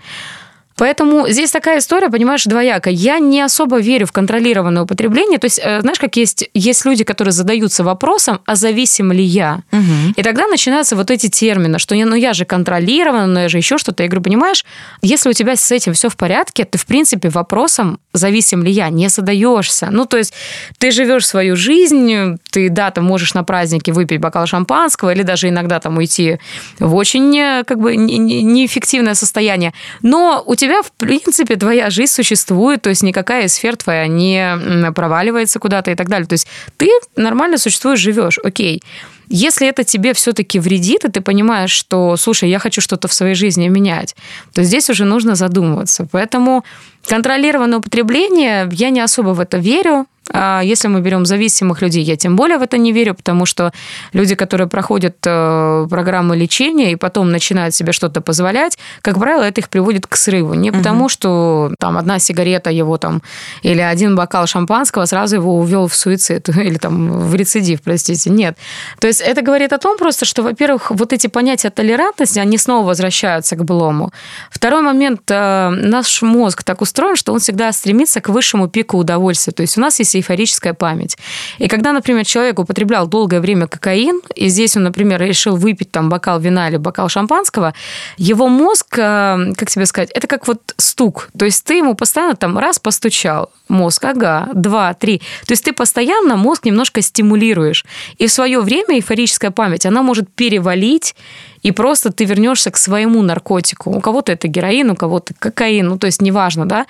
Поэтому 0.77 1.29
здесь 1.29 1.51
такая 1.51 1.79
история, 1.79 2.11
понимаешь, 2.11 2.45
двояка. 2.45 2.91
Я 2.91 3.18
не 3.18 3.41
особо 3.41 3.79
верю 3.79 4.07
в 4.07 4.12
контролированное 4.12 4.83
употребление. 4.83 5.39
То 5.39 5.47
есть, 5.47 5.61
э, 5.62 5.81
знаешь, 5.81 5.99
как 5.99 6.16
есть, 6.16 6.49
есть 6.55 6.85
люди, 6.85 7.05
которые 7.05 7.33
задаются 7.33 7.85
вопросом, 7.85 8.41
а 8.47 8.57
зависим 8.57 9.12
ли 9.12 9.22
я? 9.22 9.61
Мгм. 9.70 10.14
И 10.16 10.22
тогда 10.22 10.47
начинаются 10.47 10.97
вот 10.97 11.11
эти 11.11 11.29
термины, 11.29 11.79
что 11.79 11.95
я, 11.95 12.07
ну 12.07 12.16
я 12.16 12.33
же 12.33 12.45
контролирован, 12.45 13.33
но 13.33 13.43
я 13.43 13.49
же 13.49 13.59
еще 13.59 13.79
что-то. 13.79 14.03
Я 14.03 14.09
говорю, 14.09 14.22
понимаешь, 14.22 14.64
если 15.03 15.31
у 15.31 15.33
тебя 15.33 15.57
с 15.57 15.70
этим 15.70 15.93
все 15.93 16.09
в 16.09 16.16
порядке, 16.16 16.64
ты, 16.64 16.79
в 16.79 16.87
принципе, 16.87 17.29
вопросом, 17.29 17.99
зависим 18.12 18.62
ли 18.62 18.70
я, 18.70 18.89
не 18.91 19.09
задаешься. 19.09 19.89
Ну, 19.91 20.07
то 20.07 20.16
есть 20.16 20.35
ты 20.79 20.91
живешь 20.91 21.27
свою 21.27 21.57
жизнь, 21.57 22.39
ты, 22.51 22.68
да, 22.68 22.91
там 22.91 23.05
можешь 23.05 23.35
на 23.35 23.45
празднике 23.45 23.93
выпить 23.93 24.20
бокал 24.20 24.47
шампанского 24.47 25.12
или 25.12 25.22
даже 25.22 25.49
иногда 25.49 25.79
там 25.81 25.97
уйти 25.99 26.39
в 26.79 26.95
очень 26.95 27.37
э, 27.39 27.64
как 27.64 27.79
бы 27.79 27.97
не- 27.97 28.18
не- 28.18 28.43
неэффективное 28.43 29.14
состояние. 29.14 29.72
Но 30.03 30.43
у 30.47 30.55
тебя, 30.55 30.64
в 30.83 30.93
принципе, 30.93 31.57
твоя 31.57 31.91
жизнь 31.91 32.12
существует, 32.12 32.83
то 32.83 32.91
есть 32.91 33.03
никакая 33.03 33.47
из 33.47 33.55
сфер 33.55 33.77
твоя 33.77 34.07
не 34.07 34.93
проваливается 34.93 35.59
куда-то 35.59 35.91
и 35.91 35.95
так 35.95 36.09
далее. 36.09 36.27
То 36.27 36.35
есть 36.35 36.47
ты 36.77 36.91
нормально 37.17 37.59
существуешь, 37.59 37.99
живешь, 38.01 38.39
окей. 38.43 38.83
Если 39.29 39.67
это 39.67 39.85
тебе 39.85 40.12
все-таки 40.12 40.59
вредит, 40.59 41.05
и 41.05 41.11
ты 41.11 41.21
понимаешь, 41.23 41.71
что, 41.71 42.17
слушай, 42.17 42.51
я 42.51 42.59
хочу 42.59 42.81
что-то 42.81 43.09
в 43.09 43.12
своей 43.15 43.35
жизни 43.35 43.69
менять, 43.69 44.15
то 44.53 44.62
здесь 44.62 44.91
уже 44.91 45.05
нужно 45.05 45.35
задумываться. 45.35 46.07
Поэтому 46.12 46.65
контролированное 47.07 47.79
употребление, 47.79 48.69
я 48.73 48.91
не 48.91 49.01
особо 49.01 49.31
в 49.31 49.41
это 49.41 49.57
верю. 49.57 50.07
А 50.33 50.62
если 50.62 50.89
мы 50.89 51.01
берем 51.01 51.27
зависимых 51.27 51.83
людей, 51.83 52.03
я 52.03 52.16
тем 52.16 52.35
более 52.37 52.59
в 52.59 52.62
это 52.62 52.79
не 52.79 52.93
верю, 52.93 53.14
потому 53.14 53.45
что 53.45 53.72
люди, 54.12 54.35
которые 54.35 54.68
проходят 54.68 55.16
э, 55.27 55.87
программы 55.91 56.37
лечения 56.37 56.93
и 56.93 56.97
потом 56.97 57.31
начинают 57.31 57.75
себе 57.75 57.93
что-то 57.93 58.20
позволять, 58.22 58.79
как 59.03 59.18
правило, 59.18 59.43
это 59.43 59.61
их 59.61 59.68
приводит 59.68 60.07
к 60.07 60.16
срыву. 60.16 60.55
Не 60.55 60.72
потому, 60.72 61.09
что 61.09 61.72
там 61.79 61.99
одна 61.99 62.18
сигарета 62.18 62.70
его 62.70 62.97
там 62.97 63.22
или 63.62 63.81
один 63.81 64.16
бокал 64.16 64.47
шампанского 64.47 65.05
сразу 65.05 65.37
его 65.37 65.59
увел 65.59 65.89
в 65.89 65.95
суицид 65.95 66.49
или 66.57 66.79
там 66.79 67.11
в 67.12 67.35
рецидив, 67.35 67.83
простите. 67.83 68.31
Нет. 68.31 68.57
То 69.01 69.07
есть 69.07 69.20
это 69.20 69.43
говорит 69.43 69.72
о 69.72 69.79
том 69.79 69.99
просто, 69.99 70.25
что, 70.25 70.43
во-первых, 70.43 70.91
вот 70.91 71.12
эти 71.12 71.27
понятия 71.27 71.70
толерантности, 71.70 72.39
они 72.39 72.57
снова 72.57 72.87
возвращаются 72.87 73.57
к 73.57 73.64
былому. 73.64 74.11
Второй 74.51 74.81
момент, 74.81 75.20
э, 75.31 75.68
наш 75.68 76.22
мозг 76.22 76.62
так 76.62 76.81
устроен, 76.81 77.16
что 77.16 77.33
он 77.33 77.41
всегда 77.41 77.72
стремится 77.72 78.20
к 78.20 78.31
высшему 78.31 78.68
пику 78.68 78.97
удовольствия. 78.97 79.53
То 79.53 79.62
есть 79.62 79.77
у 79.77 79.81
нас 79.81 79.99
есть 79.99 80.14
эйфорическая 80.17 80.75
память. 80.75 81.17
И 81.59 81.69
когда, 81.69 81.93
например, 81.93 82.25
человек 82.25 82.59
употреблял 82.59 83.07
долгое 83.07 83.41
время 83.41 83.67
кокаин, 83.67 84.21
и 84.35 84.49
здесь 84.49 84.77
он, 84.77 84.85
например, 84.85 85.21
решил 85.21 85.57
выпить 85.57 85.91
там 85.91 86.09
бокал 86.09 86.41
вина 86.41 86.69
или 86.69 86.77
бокал 86.77 87.09
шампанского, 87.09 87.75
его 88.17 88.49
мозг, 88.49 88.99
э, 88.99 89.53
как 89.57 89.71
тебе 89.71 89.87
сказать, 89.87 90.11
это 90.11 90.27
как 90.27 90.47
вот 90.47 90.75
стук. 90.77 91.29
То 91.39 91.45
есть 91.45 91.65
ты 91.65 91.75
ему 91.75 91.95
постоянно 91.95 92.37
там 92.37 92.59
раз 92.59 92.79
постучал, 92.79 93.51
мозг, 93.69 94.05
ага, 94.05 94.49
два, 94.55 94.95
три. 94.95 95.19
То 95.47 95.53
есть 95.53 95.65
ты 95.65 95.73
постоянно 95.73 96.37
мозг 96.37 96.65
немножко 96.65 97.03
стимулируешь. 97.03 97.85
И 98.19 98.27
в 98.27 98.33
свое 98.33 98.61
время 98.61 98.97
эйфорическая 98.97 99.51
память, 99.51 99.87
она 99.87 100.03
может 100.03 100.33
перевалить, 100.33 101.15
и 101.62 101.73
просто 101.73 102.12
ты 102.12 102.25
вернешься 102.25 102.71
к 102.71 102.77
своему 102.77 103.23
наркотику. 103.23 103.91
У 103.91 104.01
кого-то 104.01 104.33
это 104.33 104.49
героин, 104.49 104.91
у 104.91 104.97
кого-то 104.97 105.35
кокаин, 105.39 105.89
ну 105.89 105.99
то 105.99 106.07
есть 106.07 106.21
неважно, 106.21 106.67
да 106.67 106.87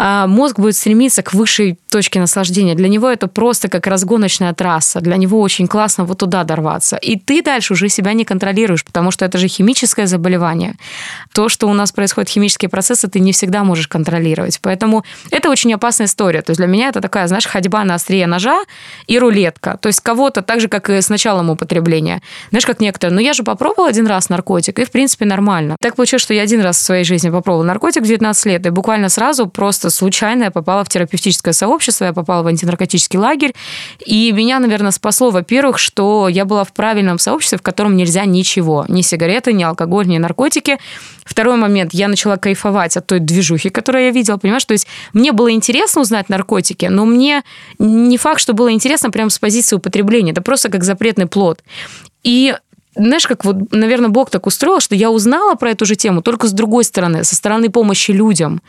а 0.00 0.28
мозг 0.28 0.60
будет 0.60 0.76
стремиться 0.76 1.24
к 1.24 1.34
высшей 1.34 1.76
точке 1.88 2.20
наслаждения. 2.20 2.74
Для 2.74 2.88
него 2.88 3.08
это 3.08 3.26
просто 3.28 3.68
как 3.68 3.86
разгоночная 3.86 4.52
трасса. 4.52 5.00
Для 5.00 5.16
него 5.16 5.40
очень 5.40 5.66
классно 5.66 6.04
вот 6.04 6.18
туда 6.18 6.44
дорваться. 6.44 6.96
И 6.96 7.18
ты 7.18 7.42
дальше 7.42 7.72
уже 7.72 7.88
себя 7.88 8.12
не 8.12 8.24
контролируешь, 8.24 8.84
потому 8.84 9.10
что 9.10 9.24
это 9.24 9.38
же 9.38 9.48
химическое 9.48 10.06
заболевание. 10.06 10.74
То, 11.32 11.48
что 11.48 11.66
у 11.68 11.74
нас 11.74 11.92
происходят 11.92 12.28
химические 12.28 12.68
процессы, 12.68 13.08
ты 13.08 13.20
не 13.20 13.32
всегда 13.32 13.64
можешь 13.64 13.88
контролировать. 13.88 14.58
Поэтому 14.62 15.04
это 15.30 15.50
очень 15.50 15.72
опасная 15.74 16.06
история. 16.06 16.42
То 16.42 16.50
есть 16.50 16.58
для 16.58 16.66
меня 16.66 16.88
это 16.88 17.00
такая, 17.00 17.26
знаешь, 17.26 17.46
ходьба 17.46 17.84
на 17.84 17.94
острие 17.94 18.26
ножа 18.26 18.62
и 19.06 19.18
рулетка. 19.18 19.78
То 19.80 19.88
есть 19.88 20.00
кого-то 20.00 20.42
так 20.42 20.60
же, 20.60 20.68
как 20.68 20.90
и 20.90 21.00
с 21.00 21.08
началом 21.08 21.50
употребления. 21.50 22.22
Знаешь, 22.50 22.66
как 22.66 22.80
некоторые, 22.80 23.14
ну 23.14 23.20
я 23.20 23.32
же 23.32 23.42
попробовала 23.42 23.88
один 23.88 24.06
раз 24.06 24.28
наркотик, 24.28 24.78
и 24.78 24.84
в 24.84 24.90
принципе 24.90 25.24
нормально. 25.24 25.76
Так 25.80 25.96
получилось, 25.96 26.22
что 26.22 26.34
я 26.34 26.42
один 26.42 26.60
раз 26.60 26.78
в 26.78 26.82
своей 26.82 27.04
жизни 27.04 27.30
попробовала 27.30 27.64
наркотик 27.64 28.02
в 28.02 28.06
19 28.06 28.46
лет, 28.46 28.66
и 28.66 28.70
буквально 28.70 29.08
сразу 29.08 29.46
просто 29.46 29.90
случайно 29.90 30.44
я 30.44 30.50
попала 30.50 30.84
в 30.84 30.88
терапевтическое 30.88 31.52
сообщество, 31.52 31.77
я 32.04 32.12
попала 32.12 32.42
в 32.42 32.46
антинаркотический 32.46 33.18
лагерь, 33.18 33.54
и 34.04 34.32
меня, 34.32 34.58
наверное, 34.58 34.90
спасло, 34.90 35.30
во-первых, 35.30 35.78
что 35.78 36.28
я 36.28 36.44
была 36.44 36.64
в 36.64 36.72
правильном 36.72 37.18
сообществе, 37.18 37.58
в 37.58 37.62
котором 37.62 37.96
нельзя 37.96 38.24
ничего, 38.24 38.84
ни 38.88 39.02
сигареты, 39.02 39.52
ни 39.52 39.62
алкоголь, 39.62 40.06
ни 40.06 40.18
наркотики. 40.18 40.78
Второй 41.24 41.56
момент, 41.56 41.94
я 41.94 42.08
начала 42.08 42.36
кайфовать 42.36 42.96
от 42.96 43.06
той 43.06 43.20
движухи, 43.20 43.68
которую 43.70 44.04
я 44.04 44.10
видела, 44.10 44.36
понимаешь, 44.36 44.64
то 44.64 44.72
есть 44.72 44.86
мне 45.12 45.32
было 45.32 45.50
интересно 45.52 46.02
узнать 46.02 46.28
наркотики, 46.28 46.86
но 46.86 47.04
мне 47.04 47.42
не 47.78 48.16
факт, 48.18 48.40
что 48.40 48.52
было 48.52 48.72
интересно 48.72 49.10
прямо 49.10 49.30
с 49.30 49.38
позиции 49.38 49.76
употребления, 49.76 50.32
это 50.32 50.42
просто 50.42 50.68
как 50.70 50.84
запретный 50.84 51.26
плод. 51.26 51.62
И 52.24 52.54
знаешь, 52.98 53.26
как 53.26 53.44
вот, 53.44 53.72
наверное, 53.72 54.10
Бог 54.10 54.30
так 54.30 54.46
устроил, 54.46 54.80
что 54.80 54.94
я 54.94 55.10
узнала 55.10 55.54
про 55.54 55.70
эту 55.70 55.86
же 55.86 55.96
тему 55.96 56.20
только 56.20 56.46
с 56.46 56.52
другой 56.52 56.84
стороны, 56.84 57.24
со 57.24 57.36
стороны 57.36 57.70
помощи 57.70 58.10
людям. 58.10 58.60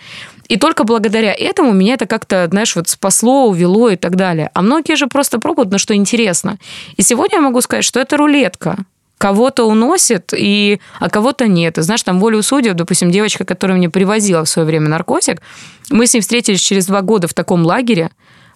И 0.48 0.58
только 0.58 0.84
благодаря 0.84 1.34
этому 1.34 1.74
меня 1.74 1.96
это 1.96 2.06
как-то, 2.06 2.48
знаешь, 2.50 2.76
вот 2.76 2.88
спасло, 2.90 3.48
увело 3.48 3.90
и 3.90 3.96
так 3.96 4.16
далее. 4.16 4.50
А 4.54 4.62
многие 4.62 4.96
же 4.96 5.08
просто 5.08 5.40
пробуют 5.40 5.72
на 5.72 5.78
что 5.78 5.94
интересно. 5.94 6.58
И 6.98 7.02
сегодня 7.02 7.38
я 7.38 7.42
могу 7.42 7.62
сказать, 7.62 7.84
что 7.84 8.00
это 8.00 8.18
рулетка. 8.18 8.78
кого-то 9.20 9.66
уносит, 9.66 10.34
и, 10.36 10.80
а 11.00 11.10
кого-то 11.10 11.46
нет. 11.48 11.78
И 11.78 11.82
знаешь, 11.82 12.02
там 12.04 12.20
волю 12.20 12.42
судеб, 12.42 12.76
допустим, 12.76 13.12
девочка, 13.12 13.44
которая 13.44 13.78
мне 13.78 13.90
привозила 13.90 14.46
в 14.46 14.50
свое 14.50 14.66
время 14.66 14.88
наркотик, 14.88 15.42
мы 15.90 16.08
с 16.08 16.14
ней 16.14 16.22
встретились 16.22 16.62
через 16.62 16.88
два 16.88 17.02
года 17.02 17.28
в 17.28 17.34
таком 17.34 17.66
лагере, 17.66 18.12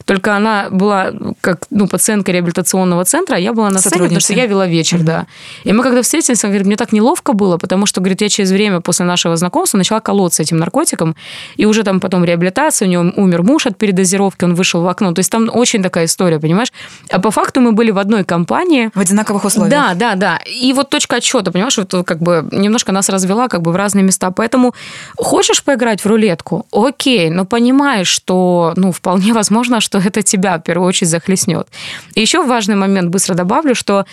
только 0.05 0.35
она 0.35 0.67
была 0.69 1.11
как 1.41 1.59
ну, 1.69 1.87
пациентка 1.87 2.31
реабилитационного 2.31 3.05
центра, 3.05 3.35
а 3.35 3.39
я 3.39 3.53
была 3.53 3.69
на 3.69 3.79
сцене, 3.79 4.03
потому 4.03 4.19
что 4.19 4.33
я 4.33 4.45
вела 4.45 4.67
вечер, 4.67 4.99
mm-hmm. 4.99 5.03
да. 5.03 5.27
И 5.63 5.73
мы 5.73 5.83
когда 5.83 6.01
встретились, 6.01 6.43
она 6.43 6.51
говорит, 6.51 6.67
мне 6.67 6.75
так 6.75 6.91
неловко 6.91 7.33
было, 7.33 7.57
потому 7.57 7.85
что, 7.85 8.01
говорит, 8.01 8.21
я 8.21 8.29
через 8.29 8.51
время 8.51 8.81
после 8.81 9.05
нашего 9.05 9.35
знакомства 9.35 9.77
начала 9.77 9.99
колоться 9.99 10.43
этим 10.43 10.57
наркотиком, 10.57 11.15
и 11.55 11.65
уже 11.65 11.83
там 11.83 11.99
потом 11.99 12.23
реабилитация, 12.23 12.87
у 12.87 12.91
него 12.91 13.13
умер 13.15 13.43
муж 13.43 13.65
от 13.65 13.77
передозировки, 13.77 14.43
он 14.43 14.55
вышел 14.55 14.81
в 14.81 14.87
окно. 14.87 15.13
То 15.13 15.19
есть 15.19 15.31
там 15.31 15.49
очень 15.53 15.83
такая 15.83 16.05
история, 16.05 16.39
понимаешь? 16.39 16.71
А 17.09 17.19
по 17.19 17.31
факту 17.31 17.61
мы 17.61 17.71
были 17.71 17.91
в 17.91 17.97
одной 17.97 18.23
компании. 18.23 18.89
В 18.93 18.99
одинаковых 18.99 19.45
условиях. 19.45 19.71
Да, 19.71 19.93
да, 19.93 20.15
да. 20.15 20.39
И 20.45 20.73
вот 20.73 20.89
точка 20.89 21.17
отсчета, 21.17 21.51
понимаешь, 21.51 21.77
вот 21.77 22.05
как 22.05 22.19
бы 22.19 22.47
немножко 22.51 22.91
нас 22.91 23.09
развела 23.09 23.47
как 23.47 23.61
бы 23.61 23.71
в 23.71 23.75
разные 23.75 24.03
места. 24.03 24.31
Поэтому 24.31 24.73
хочешь 25.17 25.63
поиграть 25.63 26.01
в 26.01 26.05
рулетку? 26.07 26.65
Окей, 26.71 27.29
но 27.29 27.45
понимаешь, 27.45 28.07
что, 28.07 28.73
ну, 28.75 28.91
вполне 28.91 29.33
возможно, 29.33 29.81
что 29.81 29.92
что 29.93 29.99
это 30.07 30.23
тебя 30.23 30.57
в 30.57 30.63
первую 30.63 30.87
очередь 30.87 31.09
захлестнет. 31.09 31.67
И 32.15 32.21
еще 32.21 32.43
важный 32.43 32.75
момент 32.75 33.09
быстро 33.09 33.35
добавлю, 33.35 33.75
что 33.75 34.05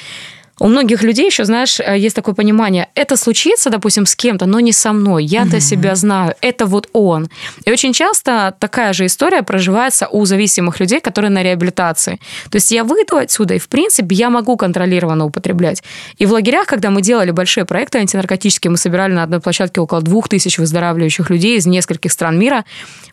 у 0.60 0.68
многих 0.68 1.02
людей 1.02 1.26
еще, 1.26 1.44
знаешь, 1.44 1.80
э, 1.80 1.98
есть 1.98 2.14
такое 2.14 2.34
понимание, 2.34 2.88
это 2.94 3.16
случится, 3.16 3.70
допустим, 3.70 4.04
с 4.04 4.14
кем-то, 4.14 4.46
но 4.46 4.60
не 4.60 4.72
со 4.72 4.92
мной. 4.92 5.24
Я-то 5.24 5.56
угу. 5.56 5.60
себя 5.60 5.94
знаю, 5.94 6.34
это 6.42 6.66
вот 6.66 6.88
он. 6.92 7.28
И 7.64 7.72
очень 7.72 7.92
часто 7.94 8.54
такая 8.58 8.92
же 8.92 9.06
история 9.06 9.42
проживается 9.42 10.06
у 10.06 10.26
зависимых 10.26 10.78
людей, 10.78 11.00
которые 11.00 11.30
на 11.30 11.42
реабилитации. 11.42 12.20
То 12.50 12.56
есть 12.56 12.70
я 12.70 12.84
выйду 12.84 13.16
отсюда, 13.16 13.54
и, 13.54 13.58
в 13.58 13.68
принципе, 13.68 14.14
я 14.14 14.28
могу 14.28 14.56
контролированно 14.56 15.24
употреблять. 15.24 15.82
И 16.18 16.26
в 16.26 16.32
лагерях, 16.32 16.66
когда 16.66 16.90
мы 16.90 17.00
делали 17.00 17.30
большие 17.30 17.64
проекты 17.64 17.98
антинаркотические, 17.98 18.70
мы 18.70 18.76
собирали 18.76 19.14
на 19.14 19.22
одной 19.22 19.40
площадке 19.40 19.80
около 19.80 20.02
двух 20.02 20.28
тысяч 20.28 20.58
выздоравливающих 20.58 21.30
людей 21.30 21.56
из 21.56 21.66
нескольких 21.66 22.12
стран 22.12 22.38
мира, 22.38 22.64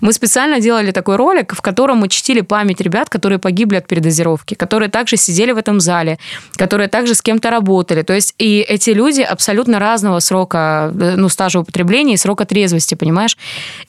мы 0.02 0.12
специально 0.12 0.60
делали 0.60 0.92
такой 0.92 1.16
ролик, 1.16 1.56
в 1.56 1.62
котором 1.62 2.00
мы 2.00 2.10
чтили 2.10 2.42
память 2.42 2.82
ребят, 2.82 3.10
которые 3.10 3.40
погибли 3.40 3.78
от 3.78 3.88
передозировки, 3.88 4.54
которые 4.54 4.90
также 4.90 5.16
сидели 5.16 5.54
в 5.54 5.58
этом 5.58 5.80
зале, 5.80 6.20
которые 6.58 6.90
также 6.90 7.16
с 7.16 7.22
кем 7.22 7.37
кем-то 7.38 7.50
работали. 7.52 8.02
То 8.02 8.14
есть 8.14 8.34
и 8.40 8.66
эти 8.68 8.94
люди 8.94 9.22
абсолютно 9.22 9.80
разного 9.80 10.20
срока, 10.20 10.92
э, 11.00 11.16
ну, 11.18 11.30
стажа 11.30 11.60
употребления 11.60 12.14
и 12.14 12.18
срока 12.18 12.46
трезвости, 12.46 12.96
понимаешь? 12.96 13.38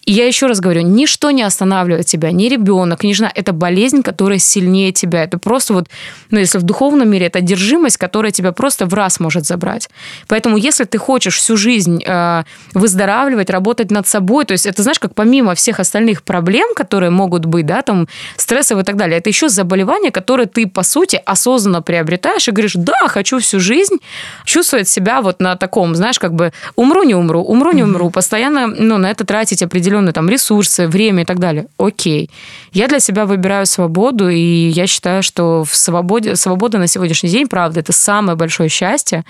И 0.04 0.12
я 0.12 0.26
еще 0.26 0.46
раз 0.46 0.60
говорю, 0.60 0.82
ничто 0.82 1.30
не 1.30 1.42
останавливает 1.42 2.06
тебя, 2.06 2.30
ни 2.32 2.48
ребенок, 2.48 3.04
ни 3.04 3.14
жена. 3.14 3.32
Это 3.34 3.52
болезнь, 3.52 4.02
которая 4.02 4.38
сильнее 4.38 4.92
тебя. 4.92 5.24
Это 5.24 5.38
просто 5.38 5.74
вот, 5.74 5.88
ну, 6.30 6.38
если 6.38 6.58
в 6.58 6.62
духовном 6.62 7.08
мире, 7.08 7.26
это 7.26 7.38
одержимость, 7.38 7.96
которая 7.96 8.32
тебя 8.32 8.52
просто 8.52 8.86
в 8.86 8.94
раз 8.94 9.20
может 9.20 9.46
забрать. 9.46 9.88
Поэтому 10.26 10.58
если 10.58 10.84
ты 10.84 10.98
хочешь 10.98 11.36
всю 11.36 11.56
жизнь 11.56 12.02
э, 12.06 12.44
выздоравливать, 12.74 13.50
работать 13.50 13.90
над 13.90 14.06
собой, 14.06 14.44
то 14.44 14.52
есть 14.52 14.66
это, 14.66 14.82
знаешь, 14.82 14.98
как 14.98 15.14
помимо 15.14 15.54
всех 15.54 15.80
остальных 15.80 16.22
проблем, 16.22 16.74
которые 16.74 17.10
могут 17.10 17.46
быть, 17.46 17.66
да, 17.66 17.82
там, 17.82 18.08
стрессов 18.36 18.78
и 18.78 18.82
так 18.82 18.96
далее, 18.96 19.18
это 19.18 19.30
еще 19.30 19.48
заболевание, 19.48 20.10
которое 20.10 20.46
ты, 20.46 20.66
по 20.66 20.82
сути, 20.82 21.20
осознанно 21.24 21.82
приобретаешь 21.82 22.48
и 22.48 22.50
говоришь, 22.50 22.74
да, 22.74 23.08
хочу 23.08 23.37
всю 23.40 23.60
жизнь 23.60 23.96
чувствовать 24.44 24.88
себя 24.88 25.20
вот 25.22 25.40
на 25.40 25.56
таком, 25.56 25.94
знаешь, 25.94 26.18
как 26.18 26.34
бы 26.34 26.52
умру, 26.76 27.02
не 27.04 27.14
умру, 27.14 27.42
умру, 27.42 27.72
не 27.72 27.82
умру, 27.82 28.10
постоянно 28.10 28.66
ну, 28.66 28.98
на 28.98 29.10
это 29.10 29.24
тратить 29.24 29.62
определенные 29.62 30.12
там 30.12 30.28
ресурсы, 30.28 30.86
время 30.86 31.22
и 31.22 31.26
так 31.26 31.38
далее. 31.38 31.66
Окей. 31.78 32.30
Я 32.72 32.88
для 32.88 33.00
себя 33.00 33.26
выбираю 33.26 33.66
свободу, 33.66 34.28
и 34.28 34.68
я 34.68 34.86
считаю, 34.86 35.22
что 35.22 35.64
в 35.64 35.74
свободе, 35.74 36.36
свобода 36.36 36.78
на 36.78 36.86
сегодняшний 36.86 37.30
день, 37.30 37.46
правда, 37.48 37.80
это 37.80 37.92
самое 37.92 38.36
большое 38.36 38.68
счастье, 38.68 39.24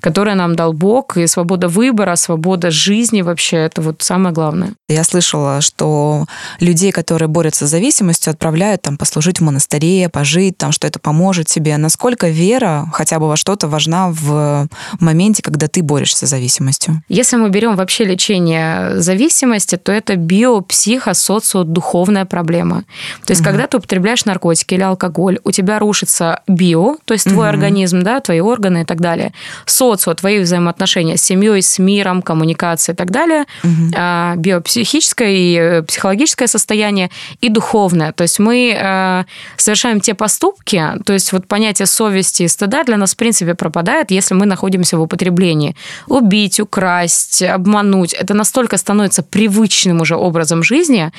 которое 0.00 0.34
нам 0.34 0.56
дал 0.56 0.72
Бог, 0.72 1.16
и 1.16 1.26
свобода 1.26 1.68
выбора, 1.68 2.16
свобода 2.16 2.70
жизни 2.70 3.22
вообще, 3.22 3.56
это 3.56 3.82
вот 3.82 4.02
самое 4.02 4.34
главное. 4.34 4.72
Я 4.88 5.04
слышала, 5.04 5.60
что 5.60 6.26
людей, 6.60 6.92
которые 6.92 7.28
борются 7.28 7.66
с 7.66 7.70
зависимостью, 7.70 8.30
отправляют 8.30 8.82
там 8.82 8.96
послужить 8.96 9.40
в 9.40 9.42
монастыре, 9.42 10.08
пожить, 10.08 10.58
там, 10.58 10.72
что 10.72 10.86
это 10.86 10.98
поможет 10.98 11.46
тебе. 11.46 11.76
Насколько 11.76 12.28
вера 12.28 12.86
хотя 12.92 13.18
бы 13.18 13.28
во 13.28 13.36
что-то 13.52 13.68
важна 13.68 14.08
в 14.10 14.66
моменте, 14.98 15.42
когда 15.42 15.68
ты 15.68 15.82
борешься 15.82 16.26
с 16.26 16.30
зависимостью? 16.30 17.02
Если 17.10 17.36
мы 17.36 17.50
берем 17.50 17.76
вообще 17.76 18.04
лечение 18.04 18.98
зависимости, 18.98 19.76
то 19.76 19.92
это 19.92 20.16
биопсихо-социо-духовная 20.16 22.24
проблема. 22.24 22.84
То 23.26 23.32
есть, 23.32 23.42
угу. 23.42 23.50
когда 23.50 23.66
ты 23.66 23.76
употребляешь 23.76 24.24
наркотики 24.24 24.72
или 24.72 24.82
алкоголь, 24.82 25.38
у 25.44 25.50
тебя 25.50 25.78
рушится 25.78 26.40
био, 26.48 26.96
то 27.04 27.12
есть 27.12 27.24
твой 27.24 27.48
угу. 27.48 27.54
организм, 27.54 28.02
да, 28.02 28.20
твои 28.20 28.40
органы 28.40 28.82
и 28.82 28.84
так 28.86 29.00
далее, 29.00 29.34
социо, 29.66 30.14
твои 30.14 30.38
взаимоотношения 30.38 31.18
с 31.18 31.22
семьей, 31.22 31.60
с 31.60 31.78
миром, 31.78 32.22
коммуникация 32.22 32.94
и 32.94 32.96
так 32.96 33.10
далее, 33.10 33.44
угу. 33.62 34.40
биопсихическое 34.40 35.30
и 35.30 35.58
э, 35.58 35.82
психологическое 35.82 36.46
состояние 36.46 37.10
и 37.42 37.50
духовное. 37.50 38.12
То 38.12 38.22
есть 38.22 38.38
мы 38.38 38.74
э, 38.74 39.24
совершаем 39.58 40.00
те 40.00 40.14
поступки, 40.14 40.82
то 41.04 41.12
есть 41.12 41.32
вот 41.32 41.46
понятие 41.46 41.84
совести 41.84 42.44
и 42.44 42.48
стыда 42.48 42.84
для 42.84 42.96
нас, 42.96 43.12
в 43.12 43.16
принципе, 43.16 43.31
принципе 43.32 43.54
пропадает, 43.54 44.10
если 44.10 44.34
мы 44.34 44.46
находимся 44.46 44.98
в 44.98 45.00
употреблении. 45.00 45.74
Убить, 46.08 46.60
украсть, 46.60 47.42
обмануть. 47.42 48.12
Это 48.12 48.34
настолько 48.34 48.76
становится 48.76 49.22
привычным 49.22 50.00
уже 50.00 50.16
образом 50.16 50.62
жизни. 50.62 51.10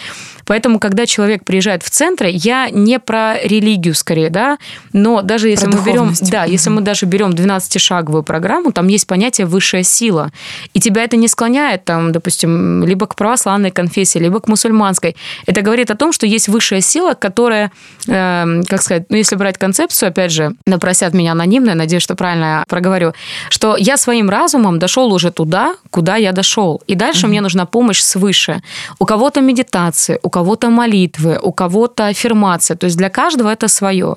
Поэтому, 0.45 0.79
когда 0.79 1.05
человек 1.05 1.43
приезжает 1.43 1.83
в 1.83 1.89
центры, 1.89 2.29
я 2.31 2.69
не 2.69 2.99
про 2.99 3.35
религию 3.43 3.95
скорее, 3.95 4.29
да, 4.29 4.57
но 4.93 5.21
даже 5.21 5.49
если 5.49 5.65
про 5.65 5.77
мы 5.77 5.85
берем, 5.85 6.13
да, 6.31 6.43
если 6.45 6.69
мы 6.69 6.81
даже 6.81 7.05
берем 7.07 7.31
12-шаговую 7.31 8.23
программу, 8.23 8.71
там 8.71 8.89
есть 8.89 9.07
понятие 9.07 9.47
высшая 9.47 9.83
сила. 9.83 10.29
И 10.75 10.79
тебя 10.79 11.03
это 11.03 11.17
не 11.17 11.27
склоняет, 11.27 11.85
там, 11.85 12.11
допустим, 12.11 12.83
либо 12.83 13.07
к 13.07 13.15
православной 13.15 13.71
конфессии, 13.71 14.19
либо 14.19 14.39
к 14.39 14.47
мусульманской. 14.47 15.15
Это 15.47 15.61
говорит 15.61 15.91
о 15.91 15.95
том, 15.95 16.13
что 16.13 16.27
есть 16.27 16.47
высшая 16.47 16.81
сила, 16.81 17.15
которая, 17.15 17.71
э, 18.07 18.61
как 18.69 18.81
сказать, 18.81 19.05
ну, 19.09 19.17
если 19.17 19.35
брать 19.35 19.57
концепцию, 19.57 20.09
опять 20.09 20.31
же, 20.31 20.51
напросят 20.67 21.13
меня 21.13 21.31
анонимно, 21.31 21.75
надеюсь, 21.75 22.02
что 22.03 22.15
правильно 22.15 22.63
проговорю, 22.67 23.13
что 23.49 23.75
я 23.77 23.97
своим 23.97 24.29
разумом 24.29 24.79
дошел 24.79 25.11
уже 25.13 25.31
туда, 25.31 25.75
куда 25.89 26.17
я 26.17 26.31
дошел. 26.31 26.81
И 26.87 26.95
дальше 26.95 27.25
mm-hmm. 27.25 27.29
мне 27.29 27.41
нужна 27.41 27.65
помощь 27.65 28.01
свыше. 28.01 28.61
У 28.99 29.05
кого-то 29.05 29.41
медитации, 29.41 30.19
у 30.21 30.29
кого-то 30.29 30.69
молитвы, 30.69 31.39
у 31.41 31.51
кого-то 31.51 32.07
аффирмация. 32.07 32.77
То 32.77 32.85
есть 32.85 32.97
для 32.97 33.09
каждого 33.09 33.49
это 33.49 33.67
свое. 33.67 34.15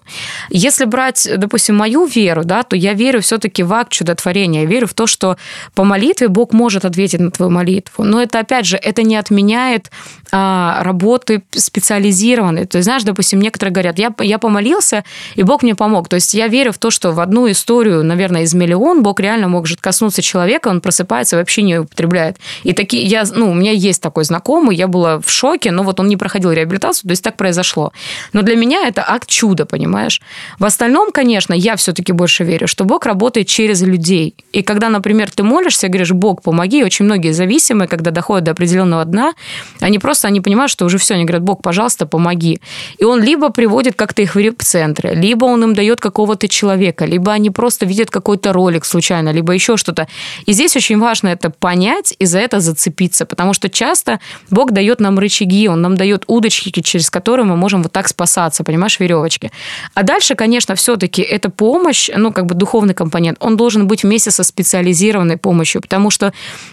Если 0.51 0.85
брать, 0.85 1.29
допустим, 1.37 1.77
мою 1.77 2.07
веру, 2.07 2.45
да, 2.45 2.63
то 2.63 2.77
я 2.77 2.93
верю 2.93 3.21
все-таки 3.21 3.63
в 3.63 3.73
акт 3.73 3.93
чудотворения. 3.93 4.63
Я 4.63 4.67
верю 4.67 4.87
в 4.87 4.95
то, 4.95 5.07
что 5.07 5.37
по 5.75 5.85
молитве 5.85 6.29
Бог 6.29 6.53
может 6.53 6.85
ответить 6.85 7.21
на 7.21 7.31
твою 7.31 7.51
молитву. 7.51 8.05
Но 8.05 8.21
это, 8.21 8.41
опять 8.41 8.67
же, 8.67 8.77
это 8.77 9.03
не 9.03 9.17
отменяет 9.17 9.91
а, 10.33 10.83
работы 10.83 11.43
специализированной. 11.51 12.67
То 12.67 12.79
есть, 12.79 12.85
знаешь, 12.85 13.05
допустим, 13.05 13.41
некоторые 13.41 13.73
говорят, 13.73 13.99
я, 13.99 14.13
я 14.21 14.39
помолился, 14.39 15.05
и 15.37 15.43
Бог 15.43 15.63
мне 15.63 15.75
помог. 15.75 16.09
То 16.09 16.17
есть 16.17 16.35
я 16.35 16.49
верю 16.49 16.73
в 16.73 16.79
то, 16.79 16.91
что 16.91 17.13
в 17.13 17.21
одну 17.21 17.51
историю 17.51 17.76
историю, 17.77 18.05
наверное, 18.05 18.43
из 18.43 18.55
миллион, 18.55 19.03
Бог 19.03 19.21
реально 19.21 19.49
может 19.49 19.81
коснуться 19.81 20.23
человека, 20.23 20.69
он 20.69 20.81
просыпается 20.81 21.37
и 21.37 21.39
вообще 21.39 21.63
не 21.63 21.79
употребляет. 21.79 22.39
И 22.65 22.73
такие, 22.73 23.05
я, 23.05 23.25
ну, 23.35 23.51
у 23.51 23.55
меня 23.55 23.73
есть 23.73 24.03
такой 24.03 24.25
знакомый, 24.25 24.77
я 24.77 24.87
была 24.87 25.19
в 25.21 25.31
шоке, 25.31 25.71
но 25.73 25.83
вот 25.83 26.01
он 26.01 26.09
не 26.09 26.17
проходил 26.17 26.53
реабилитацию, 26.53 27.03
то 27.03 27.13
есть 27.13 27.23
так 27.23 27.37
произошло. 27.37 27.93
Но 28.33 28.43
для 28.43 28.57
меня 28.57 28.89
это 28.89 29.05
акт 29.07 29.29
чуда, 29.29 29.67
понимаешь? 29.67 30.23
В 30.59 30.65
остальном, 30.65 31.11
конечно, 31.13 31.53
я 31.53 31.77
все-таки 31.77 32.13
больше 32.13 32.45
верю, 32.45 32.67
что 32.67 32.85
Бог 32.85 33.05
работает 33.05 33.47
через 33.47 33.83
людей. 33.83 34.35
И 34.53 34.63
когда, 34.63 34.89
например, 34.89 35.31
ты 35.31 35.43
молишься, 35.43 35.89
говоришь, 35.89 36.13
Бог, 36.13 36.43
помоги, 36.43 36.83
очень 36.83 37.05
многие 37.05 37.33
зависимые, 37.33 37.89
когда 37.89 38.11
доходят 38.11 38.45
до 38.45 38.53
определенного 38.53 39.05
дна, 39.05 39.35
они 39.81 39.99
просто, 39.99 40.29
они 40.29 40.41
понимают, 40.41 40.71
что 40.71 40.87
уже 40.87 40.97
все, 40.97 41.15
они 41.15 41.25
говорят, 41.25 41.43
Бог, 41.43 41.61
пожалуйста, 41.63 42.07
помоги. 42.07 42.61
И 42.97 43.05
он 43.05 43.23
либо 43.23 43.51
приводит 43.51 43.97
как-то 43.97 44.23
их 44.23 44.35
в 44.35 44.65
центры, 44.65 45.15
либо 45.15 45.45
он 45.45 45.63
им 45.63 45.75
дает 45.75 46.01
какого-то 46.01 46.49
человека, 46.49 47.05
либо 47.05 47.33
они 47.33 47.51
просто 47.51 47.66
просто 47.67 47.85
видят 47.85 48.11
какой-то 48.11 48.53
ролик 48.53 48.85
случайно, 48.85 49.33
либо 49.33 49.53
еще 49.53 49.77
что-то. 49.77 50.07
И 50.47 50.53
здесь 50.53 50.77
очень 50.77 51.01
важно 51.01 51.31
это 51.31 51.51
понять 51.51 52.15
и 52.21 52.27
за 52.27 52.39
это 52.39 52.61
зацепиться, 52.61 53.27
потому 53.27 53.55
что 53.55 53.69
часто 53.69 54.21
Бог 54.51 54.71
дает 54.71 55.01
нам 55.01 55.19
рычаги, 55.19 55.69
Он 55.69 55.83
нам 55.83 55.97
дает 55.97 56.23
удочки, 56.29 56.81
через 56.81 57.11
которые 57.11 57.45
мы 57.45 57.57
можем 57.57 57.83
вот 57.83 57.91
так 57.91 58.07
спасаться, 58.07 58.63
понимаешь, 58.63 59.01
веревочки. 59.01 59.51
А 59.95 60.05
дальше, 60.05 60.37
конечно, 60.37 60.75
все-таки 60.77 61.23
эта 61.23 61.51
помощь, 61.51 62.09
ну, 62.17 62.33
как 62.33 62.47
бы 62.47 62.55
духовный 62.55 62.95
компонент, 62.95 63.39
он 63.41 63.57
должен 63.57 63.89
быть 63.89 64.05
вместе 64.05 64.31
со 64.31 64.45
специализированной 64.45 65.37
помощью, 65.37 65.81
потому 65.81 66.11
что 66.11 66.33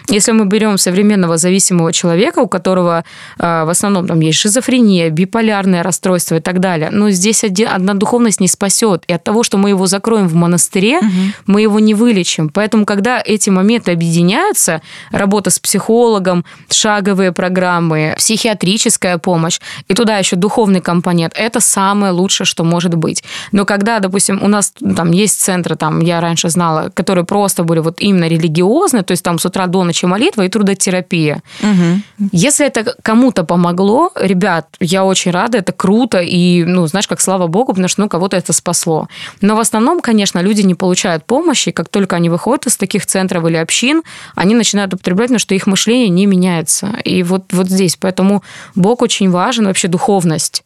если 0.09 0.31
мы 0.33 0.45
берем 0.45 0.77
современного 0.77 1.37
зависимого 1.37 1.91
человека, 1.91 2.39
у 2.39 2.47
которого 2.47 3.03
э, 3.39 3.63
в 3.63 3.69
основном 3.69 4.05
там 4.07 4.19
есть 4.19 4.37
шизофрения, 4.37 5.09
биполярное 5.09 5.81
расстройство 5.81 6.35
и 6.35 6.39
так 6.39 6.59
далее, 6.59 6.91
но 6.91 7.09
здесь 7.09 7.43
один, 7.43 7.69
одна 7.69 7.95
духовность 7.95 8.39
не 8.39 8.47
спасет. 8.47 9.03
И 9.07 9.13
от 9.13 9.23
того, 9.23 9.41
что 9.41 9.57
мы 9.57 9.69
его 9.69 9.87
закроем 9.87 10.27
в 10.27 10.35
монастыре, 10.35 10.82
пузыре, 10.83 10.97
угу. 10.99 11.07
мы 11.47 11.61
его 11.61 11.79
не 11.79 11.93
вылечим. 11.93 12.49
Поэтому, 12.49 12.85
когда 12.85 13.21
эти 13.23 13.49
моменты 13.49 13.91
объединяются, 13.91 14.81
работа 15.11 15.49
с 15.49 15.59
психологом, 15.59 16.45
шаговые 16.69 17.31
программы, 17.31 18.13
психиатрическая 18.17 19.17
помощь, 19.17 19.59
и 19.87 19.93
туда 19.93 20.17
еще 20.17 20.35
духовный 20.35 20.81
компонент, 20.81 21.33
это 21.35 21.59
самое 21.59 22.11
лучшее, 22.11 22.45
что 22.45 22.63
может 22.63 22.95
быть. 22.95 23.23
Но 23.51 23.65
когда, 23.65 23.99
допустим, 23.99 24.39
у 24.43 24.47
нас 24.47 24.73
там 24.95 25.11
есть 25.11 25.39
центры, 25.39 25.75
там 25.75 26.01
я 26.01 26.21
раньше 26.21 26.49
знала, 26.49 26.91
которые 26.93 27.25
просто 27.25 27.63
были 27.63 27.79
вот 27.79 28.01
именно 28.01 28.27
религиозные, 28.27 29.03
то 29.03 29.11
есть 29.11 29.23
там 29.23 29.39
с 29.39 29.45
утра 29.45 29.67
до 29.67 29.83
ночи 29.83 30.05
молитва 30.05 30.43
и 30.43 30.49
трудотерапия. 30.49 31.41
Угу. 31.61 32.29
Если 32.31 32.65
это 32.65 32.95
кому-то 33.01 33.43
помогло, 33.43 34.11
ребят, 34.15 34.67
я 34.79 35.03
очень 35.03 35.31
рада, 35.31 35.57
это 35.57 35.71
круто, 35.71 36.19
и, 36.19 36.63
ну, 36.63 36.87
знаешь, 36.87 37.07
как 37.07 37.21
слава 37.21 37.47
богу, 37.47 37.73
потому 37.73 37.87
что, 37.87 38.01
ну, 38.01 38.09
кого-то 38.09 38.37
это 38.37 38.53
спасло. 38.53 39.07
Но 39.41 39.55
в 39.55 39.59
основном, 39.59 39.99
конечно, 40.01 40.39
люди 40.39 40.61
не 40.61 40.72
получают 40.75 41.25
помощи, 41.25 41.71
как 41.71 41.89
только 41.89 42.15
они 42.15 42.29
выходят 42.29 42.67
из 42.67 42.77
таких 42.77 43.05
центров 43.05 43.45
или 43.45 43.57
общин, 43.57 44.03
они 44.35 44.55
начинают 44.55 44.93
употреблять, 44.93 45.27
потому 45.27 45.39
что 45.39 45.55
их 45.55 45.67
мышление 45.67 46.09
не 46.09 46.25
меняется. 46.25 46.95
И 47.03 47.23
вот, 47.23 47.45
вот 47.51 47.67
здесь, 47.67 47.95
поэтому 47.95 48.43
Бог 48.75 49.01
очень 49.01 49.29
важен, 49.29 49.65
вообще 49.65 49.87
духовность. 49.87 50.63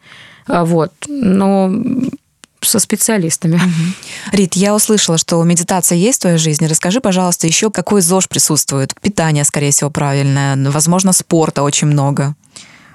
А, 0.47 0.65
вот. 0.65 0.91
Но 1.07 1.71
со 2.61 2.79
специалистами. 2.79 3.61
Рит, 4.31 4.55
я 4.55 4.75
услышала, 4.75 5.17
что 5.17 5.41
медитация 5.43 5.97
есть 5.97 6.19
в 6.19 6.21
твоей 6.21 6.37
жизни. 6.37 6.65
Расскажи, 6.65 6.99
пожалуйста, 7.01 7.47
еще 7.47 7.69
какой 7.69 8.01
ЗОЖ 8.01 8.27
присутствует? 8.27 8.93
Питание, 8.99 9.43
скорее 9.43 9.71
всего, 9.71 9.89
правильное. 9.89 10.57
Возможно, 10.71 11.13
спорта 11.13 11.63
очень 11.63 11.87
много. 11.87 12.35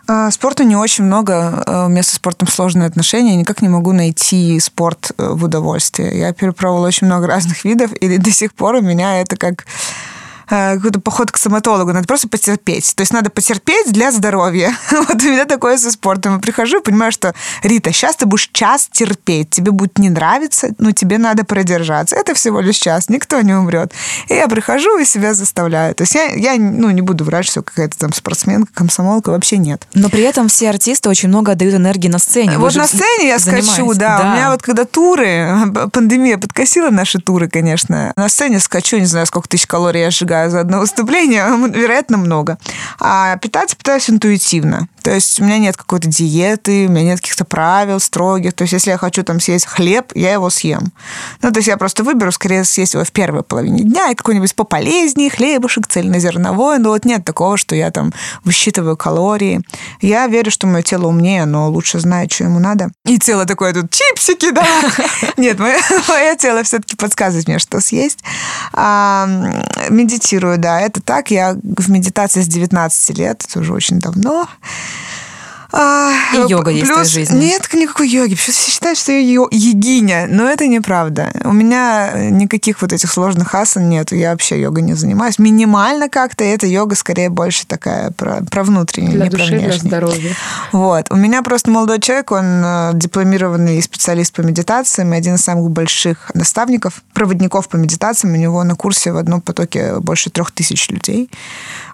А, 0.09 0.31
спорта 0.31 0.65
не 0.65 0.77
очень 0.77 1.05
много. 1.05 1.63
А, 1.67 1.87
у 1.87 1.89
меня 1.89 2.03
со 2.03 2.17
спортом 2.17 2.49
сложные 2.49 2.87
отношения. 2.87 3.33
Я 3.33 3.37
никак 3.37 3.63
не 3.63 3.69
могу 3.69 3.93
найти 3.93 4.59
спорт 4.61 5.13
э, 5.17 5.29
в 5.31 5.45
удовольствие. 5.45 6.19
Я 6.19 6.33
перепробовала 6.33 6.87
очень 6.87 7.07
много 7.07 7.27
разных 7.27 7.65
видов, 7.65 7.93
и 7.93 8.19
до 8.19 8.31
сих 8.31 8.55
пор 8.55 8.77
у 8.77 8.83
меня 8.83 9.21
это 9.21 9.37
как 9.37 9.65
Э, 9.65 10.22
какой-то 10.47 11.01
поход 11.01 11.31
к 11.31 11.37
стоматологу, 11.37 11.93
надо 11.93 12.07
просто 12.07 12.29
потерпеть. 12.29 12.95
То 12.95 13.03
есть 13.03 13.13
надо 13.13 13.31
потерпеть 13.31 13.93
для 13.93 14.13
здоровья. 14.13 14.77
Вот 15.13 15.23
у 15.23 15.29
меня 15.29 15.45
такое 15.47 15.79
со 15.79 15.91
спортом. 15.91 16.35
Я 16.35 16.39
прихожу 16.39 16.79
и 16.79 16.83
понимаю, 16.83 17.13
что, 17.13 17.35
Рита, 17.63 17.93
сейчас 17.93 18.17
ты 18.17 18.27
будешь 18.27 18.49
час 18.53 18.89
терпеть. 18.91 19.51
Тебе 19.51 19.73
будет 19.73 19.99
не 19.99 20.11
нравиться, 20.11 20.69
но 20.79 20.93
тебе 20.93 21.19
надо 21.19 21.45
продержаться. 21.45 22.15
Это 22.17 22.35
всего 22.35 22.61
лишь 22.61 22.77
час, 22.77 23.09
никто 23.09 23.41
не 23.41 23.53
умрет. 23.53 23.93
И 24.29 24.35
я 24.35 24.49
прихожу 24.49 24.99
и 24.99 25.05
себя 25.05 25.35
заставляю. 25.35 25.95
То 25.95 26.03
есть 26.03 26.15
я, 26.15 26.27
я 26.35 26.55
ну, 26.57 26.91
не 26.91 27.03
буду 27.03 27.25
врать, 27.25 27.47
что 27.47 27.63
какая-то 27.63 27.99
там 27.99 28.13
спортсменка, 28.13 28.73
комсомолка, 28.73 29.31
вообще 29.31 29.59
нет. 29.59 29.87
Но 29.95 30.09
при 30.09 30.23
этом 30.23 30.49
все 30.49 30.71
артисты 30.71 31.09
очень 31.09 31.29
много 31.29 31.53
отдают 31.53 31.75
энергии 31.75 32.09
на 32.09 32.19
сцене. 32.19 32.53
Вы 32.53 32.59
вот 32.59 32.75
на 32.77 32.87
сцене 32.87 33.29
я 33.29 33.39
скачу, 33.39 33.93
да. 33.95 34.19
да. 34.19 34.31
У 34.31 34.35
меня 34.35 34.51
вот 34.51 34.63
когда 34.63 34.85
туры, 34.85 35.49
пандемия 35.93 36.39
подкосила 36.39 36.91
наши 36.91 37.19
туры, 37.19 37.49
конечно. 37.49 38.13
На 38.17 38.29
сцене 38.29 38.61
скачу, 38.61 38.99
не 38.99 39.07
знаю, 39.07 39.27
сколько 39.27 39.49
тысяч 39.49 39.67
калорий 39.67 40.01
я 40.03 40.11
сжигаю 40.11 40.32
за 40.49 40.61
одно 40.61 40.81
выступление, 40.81 41.45
вероятно, 41.69 42.19
много. 42.19 42.59
А 43.01 43.37
питаться 43.37 43.77
пытаюсь 43.77 44.11
интуитивно. 44.11 44.89
То 45.03 45.13
есть 45.13 45.41
у 45.41 45.45
меня 45.45 45.59
нет 45.59 45.77
какой-то 45.77 46.09
диеты, 46.09 46.87
у 46.87 46.91
меня 46.91 47.03
нет 47.05 47.21
каких-то 47.21 47.45
правил 47.45 48.01
строгих. 48.01 48.53
То 48.55 48.63
есть 48.63 48.73
если 48.73 48.91
я 48.91 48.99
хочу 48.99 49.23
там 49.23 49.41
съесть 49.41 49.67
хлеб, 49.67 50.13
я 50.15 50.33
его 50.33 50.51
съем. 50.51 50.93
Ну, 51.43 51.51
то 51.51 51.59
есть 51.59 51.69
я 51.69 51.77
просто 51.77 52.05
выберу 52.05 52.33
скорее 52.33 52.65
съесть 52.65 52.95
его 52.95 53.05
в 53.05 53.13
первой 53.13 53.43
половине 53.43 53.83
дня 53.83 54.11
и 54.11 54.15
какой-нибудь 54.15 54.55
пополезнее 54.55 55.31
хлебушек, 55.31 55.87
цельнозерновой. 55.87 56.79
Но 56.79 56.91
вот 56.91 57.05
нет 57.05 57.25
такого, 57.25 57.57
что 57.57 57.75
я 57.75 57.91
там 57.91 58.13
высчитываю 58.45 58.97
калории. 58.97 59.63
Я 60.01 60.27
верю, 60.27 60.51
что 60.51 60.67
мое 60.67 60.83
тело 60.83 61.07
умнее, 61.07 61.45
но 61.45 61.71
лучше 61.71 61.99
знает, 61.99 62.33
что 62.33 62.45
ему 62.45 62.59
надо. 62.59 62.91
И 63.05 63.19
тело 63.19 63.45
такое 63.45 63.73
тут 63.73 63.91
чипсики, 63.91 64.51
да. 64.51 64.67
Нет, 65.37 65.59
мое, 65.59 65.77
тело 66.37 66.63
все-таки 66.63 66.97
подсказывает 66.97 67.49
мне, 67.49 67.59
что 67.59 67.81
съесть. 67.81 68.21
А, 68.73 69.27
медитирую, 69.91 70.59
да, 70.59 70.81
это 70.81 71.01
так. 71.01 71.31
Я 71.31 71.57
в 71.63 71.91
медитации 71.91 72.41
с 72.41 72.47
19 72.47 73.19
лет, 73.19 73.45
это 73.49 73.61
уже 73.61 73.73
очень 73.73 73.99
давно. 73.99 74.49
А, 75.73 76.13
и 76.35 76.51
йога 76.51 76.65
плюс, 76.65 76.77
есть 76.77 76.91
в 76.91 76.93
твоей 76.93 77.09
жизни. 77.09 77.39
Нет 77.39 77.69
никакой 77.73 78.09
йоги. 78.09 78.35
Все 78.35 78.53
считают, 78.53 78.99
что 78.99 79.13
я 79.13 79.21
йогиня, 79.21 80.27
но 80.29 80.47
это 80.47 80.67
неправда. 80.67 81.33
У 81.45 81.53
меня 81.53 82.13
никаких 82.31 82.83
вот 82.83 82.93
этих 82.93 83.11
сложных 83.11 83.55
асан 83.55 83.89
нет. 83.89 84.13
Я 84.13 84.33
вообще 84.33 84.61
йогой 84.61 84.83
не 84.83 84.95
занимаюсь. 84.95 85.39
Минимально 85.39 86.11
как-то 86.11 86.45
эта 86.45 86.67
йога 86.67 86.95
скорее 86.95 87.31
больше 87.31 87.67
такая 87.67 88.11
про, 88.11 88.43
про 88.51 88.65
внутреннее, 88.65 89.13
для 89.13 89.25
не 89.25 89.31
души, 89.31 89.47
про 89.47 89.57
внешнее. 89.57 89.81
Для 89.81 89.89
здоровья. 89.89 90.37
Вот. 90.73 91.07
У 91.11 91.17
меня 91.17 91.43
просто 91.43 91.71
молодой 91.71 92.01
человек, 92.01 92.33
он 92.33 92.63
э, 92.65 92.91
дипломированный 92.95 93.83
специалист 93.83 94.35
по 94.35 94.43
медитациям 94.43 95.15
и 95.15 95.17
один 95.17 95.37
из 95.37 95.41
самых 95.41 95.71
больших 95.71 96.31
наставников, 96.35 97.03
проводников 97.15 97.69
по 97.69 97.77
медитациям. 97.77 98.35
У 98.35 98.37
него 98.37 98.63
на 98.65 98.75
курсе 98.75 99.13
в 99.13 99.17
одном 99.17 99.41
потоке 99.41 100.01
больше 100.01 100.29
трех 100.29 100.51
тысяч 100.51 100.91
людей. 100.91 101.31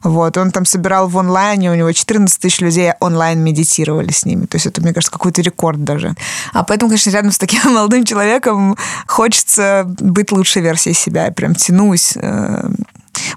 Вот. 0.02 0.36
Он 0.36 0.50
там 0.50 0.64
собирал 0.64 1.08
в 1.08 1.16
онлайне, 1.16 1.70
у 1.70 1.74
него 1.74 1.92
14 1.92 2.40
тысяч 2.40 2.60
людей 2.60 2.92
онлайн 3.00 3.40
медитировали 3.68 4.12
с 4.12 4.24
ними. 4.24 4.46
То 4.46 4.56
есть 4.56 4.66
это, 4.66 4.80
мне 4.80 4.92
кажется, 4.92 5.12
какой-то 5.12 5.42
рекорд 5.42 5.84
даже. 5.84 6.14
А 6.52 6.64
поэтому, 6.64 6.90
конечно, 6.90 7.10
рядом 7.10 7.30
с 7.30 7.38
таким 7.38 7.60
молодым 7.72 8.04
человеком 8.04 8.76
хочется 9.06 9.84
быть 9.86 10.32
лучшей 10.32 10.62
версией 10.62 10.94
себя. 10.94 11.26
Я 11.26 11.32
прям 11.32 11.54
тянусь. 11.54 12.14
Э. 12.16 12.70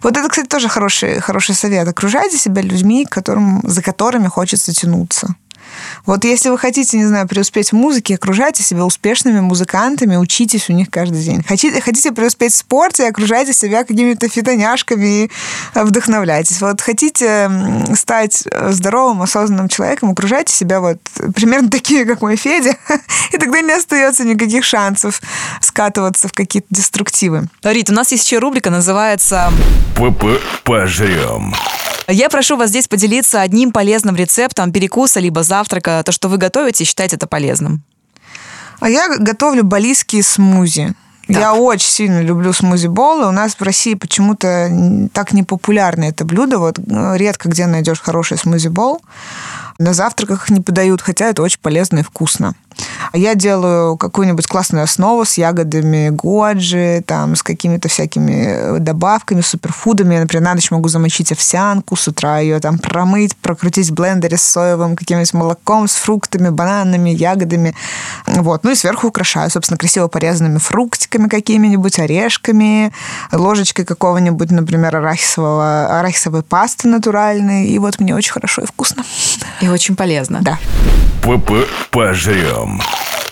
Вот 0.02 0.18
это, 0.18 0.30
кстати, 0.30 0.48
тоже 0.48 0.70
хороший, 0.70 1.20
хороший 1.20 1.56
совет. 1.56 1.88
Окружайте 1.88 2.38
себя 2.38 2.62
людьми, 2.62 3.06
которым, 3.06 3.62
за 3.64 3.82
которыми 3.82 4.28
хочется 4.28 4.74
тянуться. 4.74 5.36
Вот 6.06 6.24
если 6.26 6.50
вы 6.50 6.58
хотите, 6.58 6.98
не 6.98 7.06
знаю, 7.06 7.28
преуспеть 7.28 7.72
в 7.72 7.74
музыке, 7.74 8.16
окружайте 8.16 8.64
себя 8.64 8.86
успешными 8.86 9.40
музыкантами, 9.40 10.16
учитесь 10.16 10.70
у 10.70 10.74
них 10.74 10.90
каждый 10.90 11.24
день. 11.24 11.44
Хотите, 11.44 11.82
хотите 11.82 12.12
преуспеть 12.12 12.54
в 12.54 12.58
спорте, 12.58 13.08
окружайте 13.08 13.54
себя 13.54 13.84
какими-то 13.84 14.28
фитоняшками 14.30 15.26
и 15.26 15.32
вдохновляйтесь. 15.76 16.62
Вот 16.62 16.82
хотите 16.82 17.50
стать 17.96 18.44
здоровым, 18.70 19.22
осознанным 19.22 19.70
человеком, 19.70 20.12
окружайте 20.12 20.54
себя 20.54 20.80
вот 20.80 20.98
примерно 21.36 21.70
такими, 21.72 22.04
как 22.04 22.22
мой 22.22 22.36
Федя, 22.36 22.76
и 23.32 23.38
тогда 23.38 23.62
не 23.62 23.74
остается 23.74 24.24
никаких 24.24 24.64
шансов 24.64 25.22
скатываться 25.62 26.28
в 26.28 26.34
какие-то 26.34 26.68
деструктивы. 26.70 27.48
Рит, 27.64 27.90
у 27.90 27.94
нас 27.94 28.12
есть 28.12 28.26
еще 28.26 28.40
рубрика, 28.40 28.70
называется 28.70 29.52
«Пожрем». 30.64 31.54
Я 32.08 32.30
прошу 32.30 32.58
вас 32.58 32.70
здесь 32.70 32.88
поделиться 32.88 33.42
одним 33.42 33.72
полезным 33.72 34.16
рецептом 34.16 34.72
перекуса 34.72 35.20
либо 35.20 35.44
завтрака, 35.44 36.02
то, 36.06 36.12
что 36.12 36.28
вы 36.28 36.38
готовите, 36.38 36.84
и 36.84 36.88
считаете 36.88 37.16
это 37.16 37.28
полезным. 37.28 37.84
А 38.80 38.90
я 38.90 39.08
готовлю 39.18 39.64
балийские 39.64 40.24
смузи. 40.24 40.94
Так. 41.28 41.38
Я 41.38 41.54
очень 41.54 41.88
сильно 41.88 42.22
люблю 42.22 42.52
смузи-болы. 42.52 43.28
У 43.28 43.32
нас 43.32 43.54
в 43.54 43.62
России 43.62 43.94
почему-то 43.94 45.10
так 45.14 45.34
не 45.34 45.44
популярно 45.44 46.06
это 46.06 46.26
блюдо. 46.26 46.58
Вот 46.58 46.80
э, 46.80 47.18
редко 47.18 47.48
где 47.48 47.68
найдешь 47.68 48.02
хороший 48.02 48.38
смузи-бол. 48.38 49.02
На 49.82 49.94
завтраках 49.94 50.52
не 50.52 50.62
подают, 50.62 51.02
хотя 51.02 51.26
это 51.26 51.42
очень 51.42 51.60
полезно 51.60 52.00
и 52.00 52.04
вкусно. 52.04 52.54
Я 53.14 53.36
делаю 53.36 53.98
какую-нибудь 53.98 54.48
классную 54.48 54.84
основу 54.84 55.26
с 55.26 55.38
ягодами 55.38 56.10
годжи, 56.10 57.04
там, 57.06 57.36
с 57.36 57.44
какими-то 57.44 57.90
всякими 57.90 58.46
э, 58.48 58.80
добавками, 58.80 59.42
суперфудами. 59.42 60.14
Я, 60.14 60.22
например, 60.22 60.44
на 60.44 60.54
ночь 60.54 60.72
могу 60.72 60.88
замочить 60.88 61.32
овсянку, 61.32 61.96
с 61.96 62.08
утра 62.08 62.40
ее 62.40 62.60
там 62.60 62.80
промыть, 62.80 63.36
прокрутить 63.36 63.90
в 63.90 63.94
блендере 63.94 64.38
с 64.38 64.44
соевым 64.44 64.96
каким-нибудь 64.96 65.34
молоком, 65.34 65.88
с 65.88 65.96
фруктами, 65.96 66.50
бананами, 66.50 67.10
ягодами. 67.10 67.76
Вот. 68.26 68.64
Ну 68.64 68.72
и 68.72 68.76
сверху 68.76 69.08
украшаю, 69.08 69.50
собственно, 69.50 69.78
красиво 69.78 70.08
порезанными 70.08 70.60
фруктиками 70.60 71.28
какими-нибудь, 71.28 72.00
орешками, 72.00 72.94
ложечкой 73.32 73.86
какого-нибудь, 73.86 74.52
например, 74.52 74.96
арахисового, 74.96 76.00
арахисовой 76.00 76.44
пасты 76.44 76.88
натуральной. 76.88 77.68
И 77.68 77.78
вот 77.80 78.00
мне 78.00 78.16
очень 78.16 78.32
хорошо 78.32 78.62
и 78.62 78.66
вкусно. 78.66 79.04
И 79.60 79.68
очень 79.72 79.96
полезно. 79.96 80.42
Да. 80.42 80.60
Пожрем. 81.92 82.82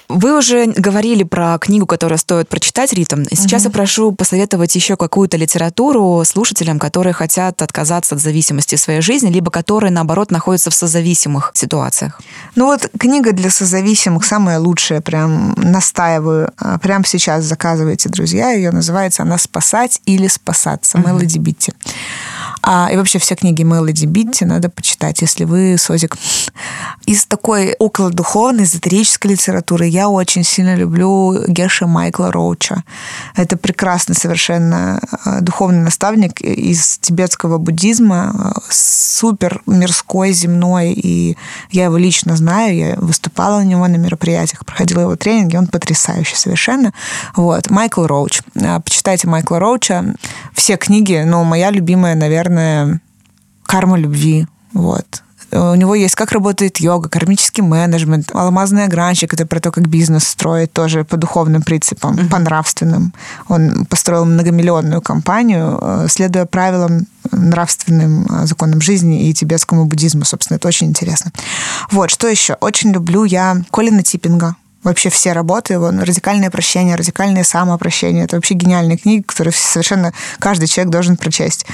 Вы 0.10 0.36
уже 0.36 0.66
говорили 0.66 1.22
про 1.22 1.56
книгу, 1.60 1.86
которую 1.86 2.18
стоит 2.18 2.50
прочитать, 2.50 2.92
Рита. 2.94 3.16
Сейчас 3.32 3.62
угу. 3.62 3.70
я 3.70 3.74
прошу 3.74 4.12
посоветовать 4.12 4.74
еще 4.74 4.98
какую-то 4.98 5.38
литературу 5.38 6.24
слушателям, 6.26 6.80
которые 6.80 7.14
хотят 7.14 7.62
отказаться 7.62 8.16
от 8.16 8.22
зависимости 8.22 8.76
в 8.76 8.80
своей 8.80 9.02
жизни, 9.02 9.30
либо 9.30 9.52
которые, 9.52 9.92
наоборот, 9.92 10.32
находятся 10.32 10.72
в 10.72 10.74
созависимых 10.74 11.52
ситуациях. 11.54 12.20
Ну 12.56 12.66
вот 12.66 12.90
книга 13.00 13.34
для 13.34 13.52
созависимых 13.52 14.26
самая 14.26 14.60
лучшая, 14.60 15.02
прям 15.02 15.54
настаиваю. 15.58 16.52
А, 16.58 16.80
прямо 16.80 17.06
сейчас 17.06 17.44
заказывайте, 17.44 18.10
друзья. 18.10 18.50
Ее 18.50 18.72
называется 18.72 19.22
«Она 19.22 19.38
спасать 19.38 20.02
или 20.06 20.26
спасаться» 20.28 20.98
угу. 20.98 21.08
Мелоди 21.08 21.38
Битти. 21.38 21.72
А, 22.62 22.90
и 22.92 22.98
вообще 22.98 23.20
все 23.20 23.36
книги 23.36 23.64
Мелоди 23.64 24.06
Битти 24.06 24.46
надо 24.46 24.70
почитать, 24.70 25.22
если 25.22 25.46
вы 25.46 25.78
созик. 25.78 26.18
Из 27.06 27.26
такой 27.26 27.76
около 27.80 28.12
духовной, 28.12 28.66
эзотерической 28.66 29.32
литературы 29.32 29.86
я 29.88 30.10
очень 30.10 30.44
сильно 30.44 30.76
люблю 30.76 31.46
Геша 31.48 31.88
Майкла 31.88 32.32
Роуча. 32.32 32.84
Это 33.36 33.58
прекрасный 33.58 34.16
совершенно 34.16 35.02
э, 35.26 35.42
духовный 35.42 35.82
наставник 35.82 36.42
из 36.42 37.00
тибетского 37.00 37.58
буддизма, 37.58 38.54
э, 38.56 38.60
супер 38.70 39.62
мирской, 39.66 40.34
земной, 40.34 40.92
и 40.92 41.38
я 41.72 41.86
его 41.86 41.98
лично 41.98 42.36
знаю, 42.36 42.76
я 42.76 42.96
выступала 42.98 43.60
у 43.60 43.64
него 43.64 43.88
на 43.88 43.96
мероприятиях, 43.96 44.66
проходила 44.66 45.02
его 45.02 45.16
тренинги, 45.16 45.56
он 45.56 45.68
потрясающий 45.68 46.36
совершенно. 46.36 46.94
Вот. 47.36 47.70
Майкл 47.70 48.06
Роуч. 48.06 48.42
Э, 48.56 48.80
почитайте 48.82 49.28
Майкла 49.28 49.60
Роуча. 49.60 50.14
Все 50.54 50.78
книги, 50.78 51.24
но 51.26 51.44
моя 51.44 51.72
любимая, 51.72 52.16
наверное, 52.16 52.49
«Карма 53.64 53.98
любви». 53.98 54.48
Вот 54.74 55.24
у 55.52 55.76
него 55.76 55.96
есть 55.96 56.16
как 56.16 56.32
работает 56.32 56.78
йога, 56.78 57.10
кармический 57.10 57.64
менеджмент, 57.64 58.30
алмазный 58.34 58.86
огранщик, 58.86 59.34
это 59.34 59.46
про 59.46 59.60
то, 59.60 59.72
как 59.72 59.88
бизнес 59.88 60.28
строить 60.28 60.72
тоже 60.72 61.04
по 61.04 61.18
духовным 61.18 61.62
принципам, 61.62 62.16
mm-hmm. 62.16 62.30
по 62.30 62.40
нравственным. 62.40 63.14
Он 63.48 63.86
построил 63.86 64.26
многомиллионную 64.26 65.02
компанию, 65.02 65.80
э, 65.82 66.08
следуя 66.10 66.46
правилам 66.46 67.08
нравственным 67.32 68.26
э, 68.26 68.46
законам 68.46 68.82
жизни 68.82 69.28
и 69.28 69.34
тибетскому 69.34 69.86
буддизму, 69.86 70.24
собственно, 70.24 70.58
это 70.58 70.68
очень 70.68 70.88
интересно. 70.88 71.32
Вот, 71.90 72.12
что 72.12 72.28
еще? 72.28 72.56
Очень 72.62 72.92
люблю 72.92 73.24
я 73.24 73.58
Колина 73.72 74.04
Типпинга 74.04 74.56
вообще 74.84 75.10
все 75.10 75.34
работы 75.34 75.74
его, 75.74 75.92
ну, 75.92 76.06
«Радикальное 76.06 76.50
прощение», 76.50 76.96
«Радикальное 76.96 77.44
самоопрощение». 77.44 78.24
Это 78.24 78.38
вообще 78.38 78.54
гениальные 78.54 78.98
книги, 78.98 79.24
которые 79.24 79.54
совершенно 79.54 80.14
каждый 80.40 80.68
человек 80.68 80.92
должен 80.92 81.18
прочесть. 81.18 81.66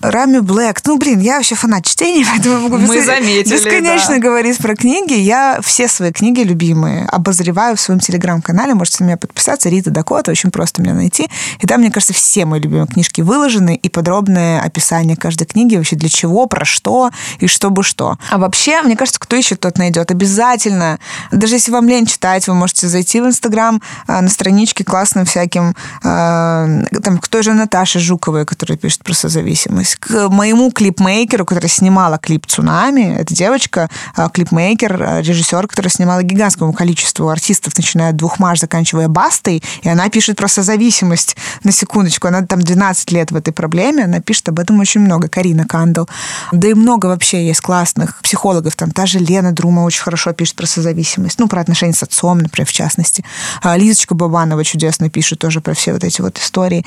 Рами 0.00 0.38
Блэк. 0.38 0.80
Ну, 0.84 0.98
блин, 0.98 1.20
я 1.20 1.36
вообще 1.36 1.54
фанат 1.54 1.84
чтения, 1.84 2.24
поэтому 2.30 2.68
могу 2.68 2.78
Мы 2.78 3.02
заметили, 3.02 3.54
бесконечно 3.54 4.14
да. 4.14 4.20
говорить 4.20 4.58
про 4.58 4.74
книги. 4.76 5.14
Я 5.14 5.60
все 5.62 5.88
свои 5.88 6.12
книги 6.12 6.40
любимые 6.40 7.06
обозреваю 7.06 7.76
в 7.76 7.80
своем 7.80 8.00
телеграм-канале. 8.00 8.74
Можете 8.74 9.04
на 9.04 9.08
меня 9.08 9.16
подписаться. 9.16 9.68
Рита 9.68 9.90
Дакота. 9.90 10.30
Очень 10.30 10.50
просто 10.50 10.82
меня 10.82 10.94
найти. 10.94 11.28
И 11.60 11.66
там, 11.66 11.80
мне 11.80 11.90
кажется, 11.90 12.14
все 12.14 12.44
мои 12.44 12.60
любимые 12.60 12.86
книжки 12.86 13.20
выложены 13.20 13.74
и 13.76 13.88
подробное 13.88 14.60
описание 14.60 15.16
каждой 15.16 15.46
книги. 15.46 15.76
Вообще 15.76 15.96
для 15.96 16.08
чего, 16.08 16.46
про 16.46 16.64
что 16.64 17.10
и 17.40 17.46
чтобы 17.46 17.82
что. 17.82 18.16
А 18.30 18.38
вообще, 18.38 18.82
мне 18.82 18.96
кажется, 18.96 19.20
кто 19.20 19.36
ищет, 19.36 19.60
тот 19.60 19.78
найдет. 19.78 20.10
Обязательно. 20.10 20.98
Даже 21.32 21.56
если 21.56 21.72
вам 21.72 21.88
лень 21.88 22.06
читать, 22.06 22.46
вы 22.46 22.54
можете 22.54 22.88
зайти 22.88 23.20
в 23.20 23.26
Инстаграм 23.26 23.82
э, 24.06 24.20
на 24.20 24.28
страничке 24.28 24.84
классным 24.84 25.24
всяким, 25.24 25.74
э, 26.02 26.84
там, 27.02 27.18
к 27.18 27.28
той 27.28 27.42
же 27.42 27.54
Наташе 27.54 27.98
Жуковой, 27.98 28.44
которая 28.44 28.78
пишет 28.78 29.02
про 29.04 29.14
созависимость 29.14 29.87
обратилась 29.88 29.96
к 29.98 30.28
моему 30.28 30.70
клипмейкеру, 30.70 31.44
который 31.44 31.68
снимала 31.68 32.18
клип 32.18 32.46
«Цунами». 32.46 33.16
Это 33.18 33.34
девочка, 33.34 33.88
а, 34.14 34.28
клипмейкер, 34.28 35.02
а, 35.02 35.20
режиссер, 35.20 35.66
который 35.66 35.88
снимала 35.88 36.22
гигантскому 36.22 36.72
количеству 36.72 37.28
артистов, 37.28 37.76
начиная 37.76 38.10
от 38.10 38.16
Двух 38.16 38.38
Маш, 38.38 38.60
заканчивая 38.60 39.08
Бастой, 39.08 39.62
и 39.82 39.88
она 39.88 40.08
пишет 40.08 40.36
про 40.36 40.48
созависимость. 40.48 41.36
На 41.64 41.72
секундочку, 41.72 42.28
она 42.28 42.42
там 42.42 42.60
12 42.60 43.12
лет 43.12 43.30
в 43.30 43.36
этой 43.36 43.52
проблеме, 43.52 44.04
она 44.04 44.20
пишет 44.20 44.48
об 44.48 44.58
этом 44.58 44.80
очень 44.80 45.00
много. 45.00 45.28
Карина 45.28 45.66
Кандл. 45.66 46.04
Да 46.52 46.68
и 46.68 46.74
много 46.74 47.06
вообще 47.06 47.46
есть 47.46 47.60
классных 47.60 48.20
психологов. 48.22 48.74
Там 48.76 48.90
та 48.90 49.06
же 49.06 49.18
Лена 49.18 49.52
Друма 49.52 49.80
очень 49.80 50.02
хорошо 50.02 50.32
пишет 50.32 50.56
про 50.56 50.66
созависимость. 50.66 51.38
Ну, 51.38 51.48
про 51.48 51.60
отношения 51.60 51.92
с 51.92 52.02
отцом, 52.02 52.38
например, 52.38 52.66
в 52.66 52.72
частности. 52.72 53.24
А 53.62 53.76
Лизочка 53.76 54.14
Бабанова 54.14 54.64
чудесно 54.64 55.10
пишет 55.10 55.38
тоже 55.38 55.60
про 55.60 55.74
все 55.74 55.92
вот 55.92 56.04
эти 56.04 56.20
вот 56.20 56.38
истории. 56.38 56.84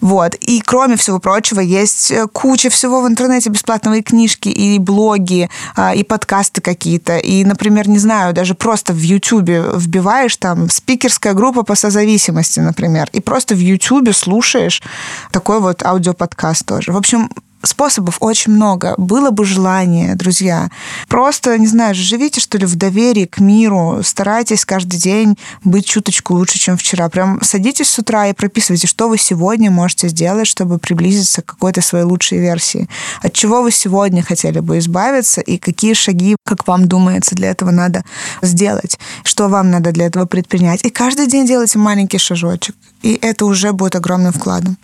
Вот. 0.00 0.34
И 0.34 0.60
кроме 0.60 0.96
всего 0.96 1.18
прочего, 1.18 1.60
есть 1.60 2.10
э, 2.10 2.26
куча 2.42 2.70
всего 2.70 3.02
в 3.02 3.06
интернете 3.06 3.50
бесплатного, 3.50 3.98
и 3.98 4.02
книжки, 4.02 4.48
и 4.48 4.80
блоги, 4.80 5.48
а, 5.76 5.94
и 5.94 6.02
подкасты 6.02 6.60
какие-то. 6.60 7.18
И, 7.18 7.44
например, 7.44 7.88
не 7.88 8.00
знаю, 8.00 8.34
даже 8.34 8.56
просто 8.56 8.92
в 8.92 9.00
Ютубе 9.00 9.62
вбиваешь 9.76 10.36
там 10.38 10.68
спикерская 10.68 11.34
группа 11.34 11.62
по 11.62 11.76
созависимости, 11.76 12.58
например, 12.58 13.08
и 13.12 13.20
просто 13.20 13.54
в 13.54 13.60
Ютубе 13.60 14.12
слушаешь 14.12 14.82
такой 15.30 15.60
вот 15.60 15.84
аудиоподкаст 15.84 16.66
тоже. 16.66 16.90
В 16.90 16.96
общем, 16.96 17.30
способов 17.62 18.16
очень 18.20 18.52
много. 18.52 18.94
Было 18.96 19.30
бы 19.30 19.44
желание, 19.44 20.14
друзья. 20.14 20.70
Просто, 21.08 21.58
не 21.58 21.66
знаю, 21.66 21.94
живите, 21.94 22.40
что 22.40 22.58
ли, 22.58 22.66
в 22.66 22.76
доверии 22.76 23.26
к 23.26 23.38
миру. 23.40 24.00
Старайтесь 24.02 24.64
каждый 24.64 24.98
день 24.98 25.38
быть 25.64 25.86
чуточку 25.86 26.34
лучше, 26.34 26.58
чем 26.58 26.76
вчера. 26.76 27.08
Прям 27.08 27.40
садитесь 27.42 27.88
с 27.88 27.98
утра 27.98 28.28
и 28.28 28.32
прописывайте, 28.32 28.86
что 28.86 29.08
вы 29.08 29.18
сегодня 29.18 29.70
можете 29.70 30.08
сделать, 30.08 30.46
чтобы 30.46 30.78
приблизиться 30.78 31.42
к 31.42 31.46
какой-то 31.46 31.80
своей 31.82 32.04
лучшей 32.04 32.38
версии. 32.38 32.88
От 33.22 33.32
чего 33.32 33.62
вы 33.62 33.70
сегодня 33.70 34.22
хотели 34.22 34.60
бы 34.60 34.78
избавиться 34.78 35.40
и 35.40 35.58
какие 35.58 35.94
шаги, 35.94 36.36
как 36.44 36.66
вам 36.66 36.88
думается, 36.88 37.34
для 37.34 37.50
этого 37.50 37.70
надо 37.70 38.04
сделать. 38.42 38.98
Что 39.24 39.48
вам 39.48 39.70
надо 39.70 39.92
для 39.92 40.06
этого 40.06 40.26
предпринять. 40.26 40.84
И 40.84 40.90
каждый 40.90 41.26
день 41.26 41.46
делайте 41.46 41.78
маленький 41.78 42.18
шажочек. 42.18 42.74
И 43.02 43.18
это 43.20 43.46
уже 43.46 43.72
будет 43.72 43.96
огромным 43.96 44.32
вкладом. 44.32 44.76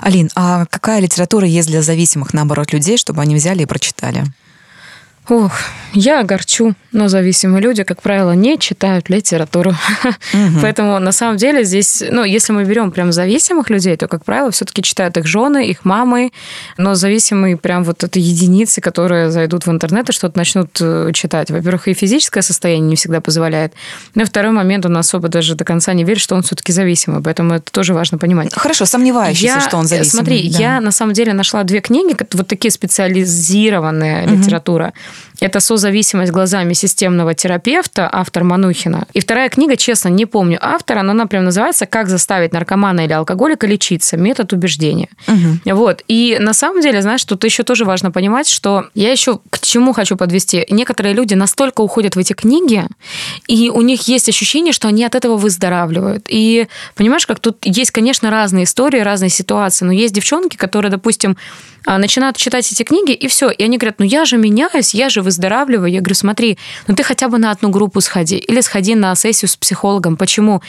Алин, 0.00 0.30
а 0.34 0.66
какая 0.66 1.00
литература 1.00 1.46
есть 1.46 1.68
для 1.68 1.82
зависимых, 1.82 2.34
наоборот, 2.34 2.72
людей, 2.72 2.96
чтобы 2.96 3.22
они 3.22 3.34
взяли 3.34 3.62
и 3.62 3.66
прочитали? 3.66 4.24
Ох, 5.28 5.52
я 5.92 6.20
огорчу, 6.20 6.74
но 6.92 7.08
зависимые 7.08 7.62
люди, 7.62 7.82
как 7.82 8.00
правило, 8.02 8.32
не 8.32 8.58
читают 8.58 9.10
литературу. 9.10 9.74
Угу. 10.32 10.60
Поэтому 10.62 10.98
на 10.98 11.12
самом 11.12 11.36
деле 11.36 11.64
здесь, 11.64 12.02
ну, 12.10 12.24
если 12.24 12.52
мы 12.52 12.64
берем 12.64 12.90
прям 12.90 13.12
зависимых 13.12 13.68
людей, 13.68 13.96
то, 13.96 14.08
как 14.08 14.24
правило, 14.24 14.50
все-таки 14.50 14.82
читают 14.82 15.16
их 15.16 15.26
жены, 15.26 15.66
их 15.66 15.84
мамы, 15.84 16.32
но 16.76 16.94
зависимые 16.94 17.56
прям 17.56 17.84
вот 17.84 18.04
это 18.04 18.18
единицы, 18.18 18.80
которые 18.80 19.30
зайдут 19.30 19.66
в 19.66 19.70
интернет 19.70 20.08
и 20.08 20.12
что-то 20.12 20.38
начнут 20.38 20.70
э, 20.80 21.10
читать. 21.12 21.50
Во-первых, 21.50 21.88
и 21.88 21.94
физическое 21.94 22.42
состояние 22.42 22.88
не 22.88 22.96
всегда 22.96 23.20
позволяет. 23.20 23.72
Но 24.14 24.24
второй 24.24 24.52
момент, 24.52 24.86
он 24.86 24.96
особо 24.96 25.28
даже 25.28 25.54
до 25.54 25.64
конца 25.64 25.92
не 25.92 26.04
верит, 26.04 26.22
что 26.22 26.36
он 26.36 26.42
все-таки 26.42 26.72
зависимый, 26.72 27.22
поэтому 27.22 27.54
это 27.54 27.70
тоже 27.70 27.92
важно 27.92 28.18
понимать. 28.18 28.52
Хорошо, 28.54 28.86
сомневающийся, 28.86 29.54
я, 29.54 29.60
что 29.60 29.76
он 29.76 29.86
зависимый. 29.86 30.22
Смотри, 30.22 30.50
да. 30.50 30.58
я 30.58 30.80
на 30.80 30.90
самом 30.90 31.12
деле 31.12 31.32
нашла 31.32 31.64
две 31.64 31.80
книги, 31.80 32.16
вот 32.32 32.46
такие 32.46 32.70
специализированные 32.70 34.26
угу. 34.26 34.36
литература. 34.36 34.92
Это 35.40 35.60
«Созависимость 35.60 36.32
глазами 36.32 36.72
системного 36.72 37.34
терапевта», 37.34 38.08
автор 38.10 38.42
Манухина. 38.42 39.06
И 39.12 39.20
вторая 39.20 39.48
книга, 39.48 39.76
честно, 39.76 40.08
не 40.08 40.26
помню 40.26 40.58
автора, 40.60 41.02
но 41.02 41.12
она 41.12 41.26
прям 41.26 41.44
называется 41.44 41.86
«Как 41.86 42.08
заставить 42.08 42.52
наркомана 42.52 43.04
или 43.04 43.12
алкоголика 43.12 43.66
лечиться. 43.66 44.16
Метод 44.16 44.52
убеждения». 44.52 45.08
Угу. 45.28 45.74
Вот. 45.76 46.02
И 46.08 46.38
на 46.40 46.54
самом 46.54 46.80
деле, 46.80 47.02
знаешь, 47.02 47.24
тут 47.24 47.44
еще 47.44 47.62
тоже 47.62 47.84
важно 47.84 48.10
понимать, 48.10 48.48
что 48.48 48.86
я 48.94 49.12
еще 49.12 49.40
к 49.50 49.60
чему 49.60 49.92
хочу 49.92 50.16
подвести. 50.16 50.66
Некоторые 50.70 51.14
люди 51.14 51.34
настолько 51.34 51.82
уходят 51.82 52.16
в 52.16 52.18
эти 52.18 52.32
книги, 52.32 52.84
и 53.46 53.70
у 53.70 53.82
них 53.82 54.08
есть 54.08 54.28
ощущение, 54.28 54.72
что 54.72 54.88
они 54.88 55.04
от 55.04 55.14
этого 55.14 55.36
выздоравливают. 55.36 56.26
И 56.28 56.66
понимаешь, 56.96 57.26
как 57.26 57.38
тут 57.38 57.58
есть, 57.64 57.92
конечно, 57.92 58.30
разные 58.30 58.64
истории, 58.64 59.00
разные 59.00 59.30
ситуации, 59.30 59.84
но 59.84 59.92
есть 59.92 60.14
девчонки, 60.14 60.56
которые, 60.56 60.90
допустим, 60.90 61.36
а, 61.86 61.98
начинают 61.98 62.36
читать 62.36 62.70
эти 62.70 62.82
книги, 62.82 63.12
и 63.12 63.28
все. 63.28 63.50
И 63.50 63.62
они 63.62 63.78
говорят, 63.78 63.98
ну 63.98 64.04
я 64.04 64.24
же 64.24 64.36
меняюсь, 64.36 64.94
я 64.94 65.07
же 65.08 65.22
выздоравливаю. 65.22 65.90
Я 65.90 66.00
говорю, 66.00 66.14
смотри, 66.14 66.58
ну 66.86 66.94
ты 66.94 67.02
хотя 67.02 67.28
бы 67.28 67.38
на 67.38 67.50
одну 67.50 67.70
группу 67.70 68.00
сходи, 68.00 68.36
или 68.36 68.60
сходи 68.60 68.94
на 68.94 69.14
сессию 69.14 69.48
с 69.48 69.56
психологом. 69.56 70.16
Почему? 70.16 70.62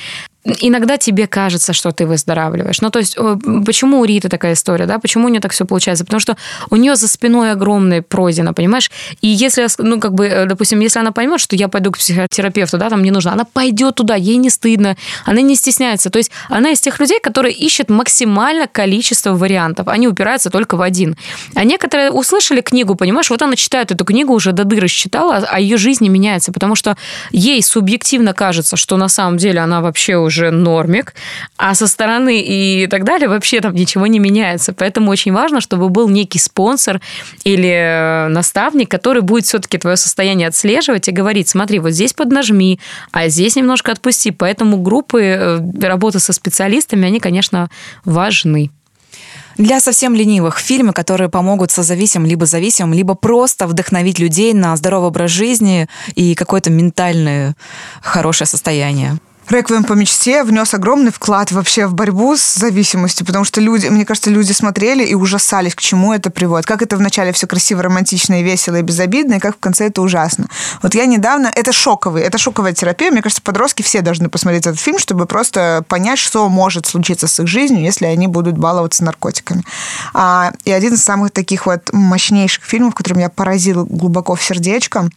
Иногда 0.46 0.98
тебе 0.98 1.28
кажется, 1.28 1.74
что 1.74 1.92
ты 1.92 2.06
выздоравливаешь. 2.06 2.82
Ну, 2.82 2.90
то 2.90 3.00
есть, 3.00 3.18
почему 3.66 4.00
у 4.00 4.06
Риты 4.06 4.30
такая 4.30 4.54
история, 4.54 4.86
да? 4.86 4.98
Почему 5.00 5.26
у 5.26 5.30
нее 5.30 5.42
так 5.42 5.52
все 5.52 5.66
получается? 5.66 6.06
Потому 6.06 6.20
что 6.22 6.38
у 6.70 6.78
нее 6.78 6.96
за 6.96 7.08
спиной 7.08 7.52
огромная 7.52 8.02
пройдено, 8.02 8.54
понимаешь? 8.54 8.90
И 9.22 9.28
если, 9.28 9.68
ну, 9.80 10.00
как 10.00 10.14
бы, 10.14 10.28
э, 10.28 10.46
допустим, 10.46 10.80
если 10.80 11.00
она 11.00 11.12
поймет, 11.12 11.42
что 11.42 11.56
я 11.56 11.68
пойду 11.68 11.92
к 11.92 11.98
психотерапевту, 11.98 12.78
да, 12.78 12.90
там 12.90 13.04
не 13.04 13.12
нужно, 13.12 13.34
она 13.34 13.44
пойдет 13.44 13.96
туда, 13.96 14.16
ей 14.16 14.38
не 14.38 14.50
стыдно, 14.50 14.96
она 15.26 15.42
не 15.42 15.56
стесняется. 15.56 16.10
То 16.10 16.18
есть, 16.18 16.32
она 16.48 16.72
из 16.72 16.80
тех 16.80 17.00
людей, 17.00 17.20
которые 17.20 17.54
ищут 17.54 17.90
максимально 17.90 18.68
количество 18.68 19.34
вариантов. 19.34 19.88
Они 19.90 20.08
упираются 20.08 20.50
только 20.50 20.76
в 20.76 20.82
один. 20.82 21.18
А 21.56 21.64
некоторые 21.66 22.12
услышали 22.12 22.62
книгу, 22.62 22.96
понимаешь, 22.96 23.30
вот 23.30 23.42
она 23.42 23.56
читает 23.56 23.92
эту 23.92 24.06
книгу, 24.06 24.34
уже 24.34 24.54
до 24.54 24.64
дыры 24.64 24.88
считала, 24.88 25.46
а 25.50 25.60
ее 25.60 25.78
жизнь 25.78 26.04
не 26.04 26.10
меняется, 26.10 26.52
потому 26.54 26.76
что 26.76 26.96
ей 27.32 27.62
субъективно 27.62 28.34
кажется, 28.34 28.78
что 28.78 28.96
на 28.98 29.10
самом 29.10 29.38
деле 29.38 29.60
она 29.60 29.82
вообще 29.82 30.16
уже 30.16 30.29
уже 30.30 30.52
нормик, 30.52 31.14
а 31.58 31.76
со 31.76 31.88
стороны 31.88 32.42
и 32.42 32.88
так 32.88 33.04
далее 33.04 33.28
вообще 33.28 33.62
там 33.62 33.74
ничего 33.74 34.08
не 34.08 34.20
меняется. 34.20 34.74
Поэтому 34.74 35.12
очень 35.12 35.34
важно, 35.34 35.60
чтобы 35.60 35.90
был 35.90 36.08
некий 36.08 36.40
спонсор 36.40 37.02
или 37.44 37.70
э, 37.70 38.28
наставник, 38.30 38.90
который 38.90 39.22
будет 39.22 39.46
все-таки 39.46 39.78
твое 39.78 39.98
состояние 39.98 40.48
отслеживать 40.48 41.08
и 41.08 41.12
говорить, 41.12 41.50
смотри, 41.50 41.80
вот 41.80 41.92
здесь 41.92 42.14
поднажми, 42.14 42.80
а 43.12 43.28
здесь 43.28 43.56
немножко 43.56 43.92
отпусти. 43.92 44.32
Поэтому 44.32 44.78
группы 44.78 45.22
э, 45.22 45.60
работы 45.82 46.20
со 46.20 46.32
специалистами, 46.32 47.08
они, 47.08 47.20
конечно, 47.20 47.70
важны. 48.06 48.70
Для 49.60 49.82
совсем 49.82 50.16
ленивых 50.16 50.58
фильмы, 50.58 50.94
которые 50.94 51.30
помогут 51.30 51.70
созависимым 51.70 52.30
либо 52.30 52.46
зависимым, 52.46 52.94
либо 52.94 53.14
просто 53.14 53.68
вдохновить 53.68 54.18
людей 54.18 54.54
на 54.54 54.74
здоровый 54.78 55.10
образ 55.10 55.32
жизни 55.32 55.90
и 56.16 56.34
какое-то 56.34 56.70
ментальное 56.70 57.56
хорошее 58.02 58.48
состояние. 58.48 59.18
«Реквием 59.50 59.84
по 59.84 59.94
мечте» 59.94 60.44
внес 60.44 60.76
огромный 60.76 61.12
вклад 61.12 61.52
вообще 61.52 61.88
в 61.88 61.96
борьбу 61.96 62.38
с 62.38 62.54
зависимостью, 62.54 63.26
потому 63.26 63.46
что 63.46 63.60
люди, 63.60 63.88
мне 63.88 64.06
кажется, 64.06 64.30
люди 64.30 64.52
смотрели 64.52 65.04
и 65.04 65.16
ужасались, 65.16 65.74
к 65.74 65.82
чему 65.82 66.14
это 66.14 66.30
приводит. 66.30 66.68
Как 66.68 66.84
это 66.84 66.98
вначале 66.98 67.32
все 67.32 67.48
красиво, 67.48 67.82
романтично 67.82 68.40
и 68.40 68.44
весело 68.44 68.76
и 68.76 68.84
безобидно, 68.84 69.36
и 69.36 69.40
как 69.40 69.56
в 69.56 69.60
конце 69.60 69.88
это 69.88 70.04
ужасно. 70.04 70.46
Вот 70.84 70.94
я 70.94 71.08
недавно... 71.08 71.52
Это 71.56 71.74
шоковый, 71.74 72.22
это 72.22 72.38
шоковая 72.38 72.74
терапия. 72.74 73.10
Мне 73.10 73.24
кажется, 73.24 73.42
подростки 73.42 73.82
все 73.82 74.02
должны 74.02 74.30
посмотреть 74.30 74.68
этот 74.68 74.80
фильм, 74.80 75.00
чтобы 75.00 75.26
просто 75.26 75.84
понять, 75.88 76.20
что 76.20 76.48
может 76.48 76.86
случиться 76.86 77.28
с 77.28 77.40
их 77.40 77.48
жизнью, 77.48 77.82
если 77.82 78.06
они 78.06 78.28
будут 78.28 78.56
баловаться 78.56 79.04
наркотиками. 79.04 79.64
А, 80.14 80.54
и 80.64 80.72
один 80.72 80.94
из 80.94 81.04
самых 81.04 81.32
таких 81.32 81.66
вот 81.66 81.92
мощнейших 81.92 82.64
фильмов, 82.64 82.94
который 82.94 83.18
меня 83.18 83.30
поразил 83.30 83.84
глубоко 83.86 84.36
в 84.36 84.44
сердечко, 84.44 85.10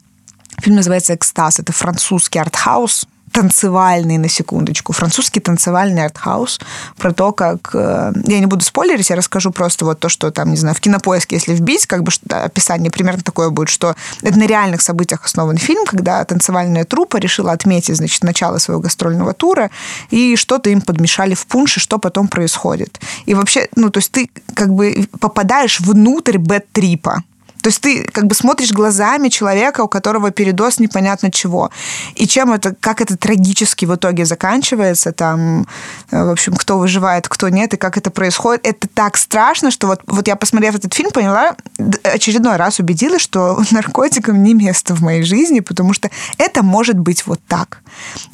Фильм 0.61 0.77
называется 0.77 1.15
«Экстаз». 1.15 1.59
Это 1.59 1.73
французский 1.73 2.39
артхаус, 2.39 3.09
танцевальный, 3.33 4.19
на 4.19 4.29
секундочку, 4.29 4.93
французский 4.93 5.41
танцевальный 5.41 6.05
артхаус 6.05 6.61
про 6.97 7.13
то, 7.13 7.33
как... 7.33 7.71
Э, 7.75 8.13
я 8.27 8.41
не 8.41 8.47
буду 8.47 8.65
спойлерить, 8.65 9.11
я 9.11 9.17
расскажу 9.17 9.51
просто 9.51 9.85
вот 9.85 9.99
то, 9.99 10.09
что 10.09 10.31
там, 10.31 10.51
не 10.51 10.57
знаю, 10.57 10.75
в 10.75 10.81
кинопоиске, 10.81 11.37
если 11.37 11.55
вбить, 11.55 11.87
как 11.87 12.03
бы 12.03 12.13
описание 12.29 12.91
примерно 12.91 13.23
такое 13.23 13.51
будет, 13.51 13.69
что 13.69 13.97
это 14.23 14.39
на 14.39 14.47
реальных 14.47 14.83
событиях 14.83 15.25
основан 15.25 15.57
фильм, 15.57 15.85
когда 15.87 16.25
танцевальная 16.25 16.85
труппа 16.85 17.17
решила 17.17 17.53
отметить, 17.53 17.97
значит, 17.97 18.23
начало 18.23 18.59
своего 18.59 18.83
гастрольного 18.83 19.33
тура, 19.33 19.71
и 20.11 20.37
что-то 20.37 20.71
им 20.71 20.81
подмешали 20.81 21.35
в 21.35 21.47
пунш, 21.47 21.79
и 21.79 21.81
что 21.81 21.99
потом 21.99 22.29
происходит. 22.29 23.01
И 23.25 23.35
вообще, 23.35 23.69
ну, 23.77 23.91
то 23.91 23.99
есть 23.99 24.13
ты 24.13 24.31
как 24.55 24.73
бы 24.75 25.07
попадаешь 25.21 25.81
внутрь 25.81 26.39
бэт-трипа, 26.39 27.23
то 27.63 27.69
есть 27.69 27.81
ты 27.81 28.05
как 28.05 28.27
бы 28.27 28.35
смотришь 28.35 28.73
глазами 28.73 29.29
человека, 29.29 29.83
у 29.83 29.89
которого 29.89 30.31
передоз 30.33 30.81
непонятно 30.81 31.31
чего. 31.31 31.71
И 32.17 32.27
чем 32.27 32.53
это, 32.53 32.75
как 32.79 33.01
это 33.01 33.17
трагически 33.17 33.85
в 33.85 33.95
итоге 33.95 34.25
заканчивается, 34.25 35.13
там, 35.13 35.67
э, 36.11 36.25
в 36.25 36.31
общем, 36.31 36.55
кто 36.57 36.79
выживает, 36.79 37.29
кто 37.29 37.49
нет, 37.49 37.75
и 37.75 37.77
как 37.77 37.97
это 37.97 38.11
происходит. 38.11 38.67
Это 38.67 38.89
так 38.89 39.17
страшно, 39.17 39.71
что 39.71 39.87
вот, 39.87 40.01
вот 40.07 40.27
я, 40.27 40.35
посмотрев 40.35 40.75
этот 40.75 40.93
фильм, 40.93 41.11
поняла, 41.13 41.57
очередной 42.03 42.57
раз 42.57 42.81
убедилась, 42.81 43.23
что 43.23 43.63
наркотикам 43.71 44.43
не 44.43 44.55
место 44.55 44.95
в 44.95 45.01
моей 45.01 45.23
жизни, 45.23 45.61
потому 45.61 45.95
что 45.95 46.11
это 46.39 46.65
может 46.65 46.99
быть 46.99 47.27
вот 47.27 47.41
так. 47.47 47.79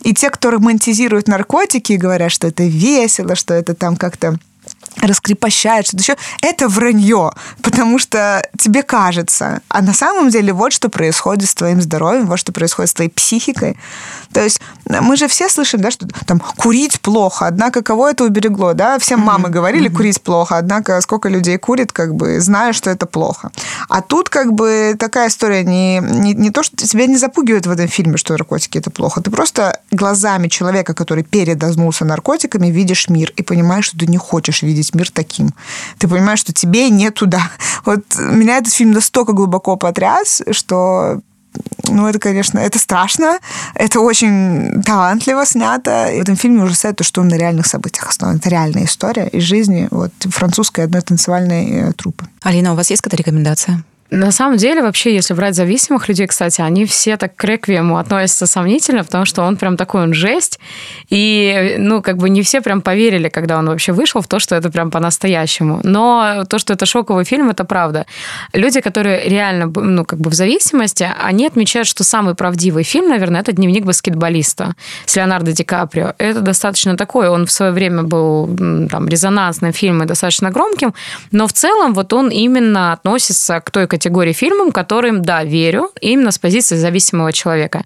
И 0.03 0.15
те, 0.15 0.31
кто 0.31 0.51
романтизирует 0.51 1.29
наркотики 1.29 1.93
и 1.93 1.99
говорят, 1.99 2.33
что 2.33 2.47
это 2.47 2.63
весело, 2.63 3.35
что 3.35 3.53
это 3.53 3.75
там 3.75 3.97
как-то 3.97 4.39
раскрепощает, 5.01 5.87
что-то 5.87 6.03
еще, 6.03 6.17
это 6.43 6.69
вранье, 6.69 7.33
потому 7.63 7.99
что 7.99 8.43
тебе 8.59 8.83
кажется. 8.83 9.61
А 9.69 9.83
на 9.83 9.93
самом 9.93 10.31
деле 10.31 10.53
вот 10.53 10.73
что 10.73 10.89
происходит 10.89 11.49
с 11.49 11.55
твоим 11.55 11.81
здоровьем, 11.81 12.27
вот 12.27 12.39
что 12.39 12.53
происходит 12.53 12.91
с 12.91 12.95
твоей 12.95 13.11
психикой. 13.11 13.77
То 14.33 14.43
есть 14.43 14.61
мы 14.85 15.17
же 15.17 15.29
все 15.29 15.49
слышим, 15.49 15.81
да, 15.81 15.91
что 15.91 16.07
там 16.27 16.41
курить 16.41 17.01
плохо, 17.01 17.47
однако 17.47 17.83
кого 17.83 18.09
это 18.09 18.25
уберегло, 18.25 18.75
да? 18.75 18.99
Всем 18.99 19.21
мамы 19.21 19.49
говорили, 19.49 19.89
курить 19.89 20.21
плохо, 20.23 20.57
однако 20.57 21.01
сколько 21.01 21.29
людей 21.29 21.59
курит, 21.59 21.93
как 21.93 22.15
бы, 22.15 22.41
зная, 22.41 22.73
что 22.73 22.91
это 22.91 23.07
плохо. 23.07 23.51
А 23.89 24.03
тут 24.03 24.29
как 24.29 24.53
бы 24.53 24.97
такая 24.99 25.29
история 25.29 25.65
не, 25.65 26.01
не, 26.01 26.35
не 26.35 26.51
то, 26.51 26.63
что 26.63 26.77
тебя 26.77 27.07
не 27.07 27.17
запугивает 27.17 27.67
в 27.67 27.71
этом 27.71 27.89
фильме, 27.89 28.17
что 28.17 28.33
наркотики 28.33 28.79
это 28.79 28.91
плохо. 28.91 29.21
Ты 29.21 29.31
просто 29.31 29.81
глазами 29.91 30.49
человека, 30.49 30.95
который 30.95 31.25
передознулся 31.25 32.05
наркотиками, 32.05 32.69
видишь 32.69 33.09
мир 33.09 33.33
и 33.37 33.43
понимаешь, 33.43 33.87
что 33.87 33.99
ты 33.99 34.07
не 34.07 34.19
хочешь 34.19 34.63
видеть 34.63 34.88
мир 34.95 35.11
таким. 35.11 35.55
Ты 35.99 36.09
понимаешь, 36.09 36.41
что 36.41 36.53
тебе 36.53 36.91
не 36.91 37.11
туда. 37.11 37.51
Вот 37.85 38.01
меня 38.19 38.59
этот 38.59 38.73
фильм 38.73 38.93
настолько 38.93 39.33
глубоко 39.33 39.77
потряс, 39.77 40.43
что 40.51 41.21
ну, 41.89 42.07
это, 42.07 42.19
конечно, 42.19 42.59
это 42.59 42.79
страшно, 42.79 43.39
это 43.75 44.01
очень 44.01 44.83
талантливо 44.83 45.47
снято. 45.47 46.11
В 46.13 46.21
этом 46.21 46.37
фильме 46.37 46.63
ужасает 46.63 46.97
то, 46.97 47.05
что 47.05 47.21
он 47.21 47.29
на 47.29 47.35
реальных 47.35 47.67
событиях 47.67 48.09
основан. 48.09 48.37
Это 48.37 48.49
реальная 48.49 48.85
история 48.85 49.29
из 49.29 49.43
жизни 49.43 49.89
вот, 49.91 50.13
французской 50.25 50.85
одной 50.85 51.03
танцевальной 51.03 51.71
э, 51.71 51.93
труппы. 51.93 52.27
Алина, 52.43 52.73
у 52.73 52.77
вас 52.77 52.91
есть 52.91 53.03
какая-то 53.03 53.23
рекомендация? 53.23 53.83
На 54.11 54.33
самом 54.33 54.57
деле, 54.57 54.83
вообще, 54.83 55.15
если 55.15 55.35
брать 55.35 55.55
зависимых 55.55 56.09
людей, 56.09 56.27
кстати, 56.27 56.63
они 56.63 56.87
все 56.87 57.17
так 57.19 57.37
к 57.37 57.45
реквиему 57.45 57.99
относятся 57.99 58.47
сомнительно, 58.47 59.05
потому 59.05 59.27
что 59.27 59.43
он 59.43 59.57
прям 59.57 59.77
такой, 59.77 60.03
он 60.03 60.15
жесть. 60.15 60.59
И, 61.11 61.77
ну, 61.79 62.01
как 62.01 62.17
бы 62.17 62.31
не 62.31 62.43
все 62.43 62.63
прям 62.63 62.81
поверили, 62.81 63.29
когда 63.29 63.59
он 63.59 63.69
вообще 63.69 63.93
вышел, 63.93 64.23
в 64.23 64.27
то, 64.27 64.39
что 64.39 64.57
это 64.57 64.71
прям 64.71 64.91
по-настоящему. 64.91 65.81
Но 65.85 66.45
то, 66.49 66.59
что 66.59 66.73
это 66.73 66.87
шоковый 66.87 67.25
фильм, 67.25 67.51
это 67.51 67.65
правда. 67.65 68.07
Люди, 68.55 68.81
которые 68.81 69.29
реально, 69.29 69.67
ну, 69.67 70.05
как 70.07 70.21
бы 70.21 70.31
в 70.31 70.35
зависимости, 70.35 71.07
они 71.23 71.47
отмечают, 71.47 71.87
что 71.87 72.03
самый 72.03 72.35
правдивый 72.35 72.85
фильм, 72.85 73.09
наверное, 73.09 73.43
это 73.43 73.53
«Дневник 73.53 73.85
баскетболиста» 73.85 74.75
с 75.05 75.17
Леонардо 75.17 75.53
Ди 75.53 75.65
Каприо. 75.65 76.15
Это 76.17 76.41
достаточно 76.41 76.97
такой, 76.97 77.29
он 77.29 77.45
в 77.45 77.53
свое 77.53 77.73
время 77.73 78.05
был 78.05 78.47
там 78.91 79.07
резонансным 79.09 79.73
фильмом 79.73 80.05
и 80.05 80.07
достаточно 80.07 80.51
громким, 80.51 80.95
но 81.31 81.47
в 81.47 81.53
целом 81.53 81.93
вот 81.93 82.13
он 82.15 82.31
именно 82.31 82.93
относится 82.93 83.61
к 83.61 83.71
той 83.71 83.87
фильмов, 84.33 84.73
которым, 84.73 85.23
да, 85.23 85.45
верю, 85.45 85.91
именно 86.01 86.31
с 86.31 86.39
позиции 86.39 86.77
зависимого 86.77 87.33
человека. 87.33 87.85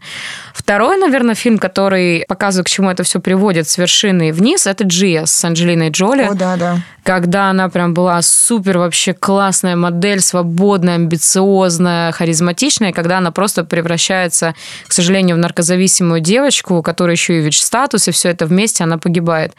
Второй, 0.54 0.96
наверное, 0.98 1.34
фильм, 1.34 1.58
который 1.58 2.24
показывает, 2.28 2.66
к 2.66 2.70
чему 2.70 2.90
это 2.90 3.02
все 3.02 3.20
приводит 3.20 3.68
с 3.68 3.78
вершины 3.78 4.32
вниз, 4.32 4.66
это 4.66 4.84
«Джиа» 4.84 5.26
с 5.26 5.44
Анджелиной 5.44 5.90
Джоли. 5.90 6.22
О, 6.22 6.34
да, 6.34 6.56
да. 6.56 6.78
Когда 7.04 7.50
она 7.50 7.68
прям 7.68 7.94
была 7.94 8.22
супер 8.22 8.78
вообще 8.78 9.12
классная 9.12 9.74
модель, 9.74 10.20
свободная, 10.20 10.94
амбициозная, 10.94 12.12
харизматичная, 12.12 12.92
когда 12.92 13.18
она 13.18 13.32
просто 13.32 13.64
превращается, 13.64 14.54
к 14.86 14.92
сожалению, 14.92 15.36
в 15.36 15.40
наркозависимую 15.40 16.20
девочку, 16.20 16.76
у 16.76 16.82
которой 16.82 17.12
еще 17.12 17.38
и 17.38 17.40
ВИЧ-статус, 17.40 18.08
и 18.08 18.12
все 18.12 18.28
это 18.28 18.46
вместе, 18.46 18.84
она 18.84 18.98
погибает. 18.98 19.52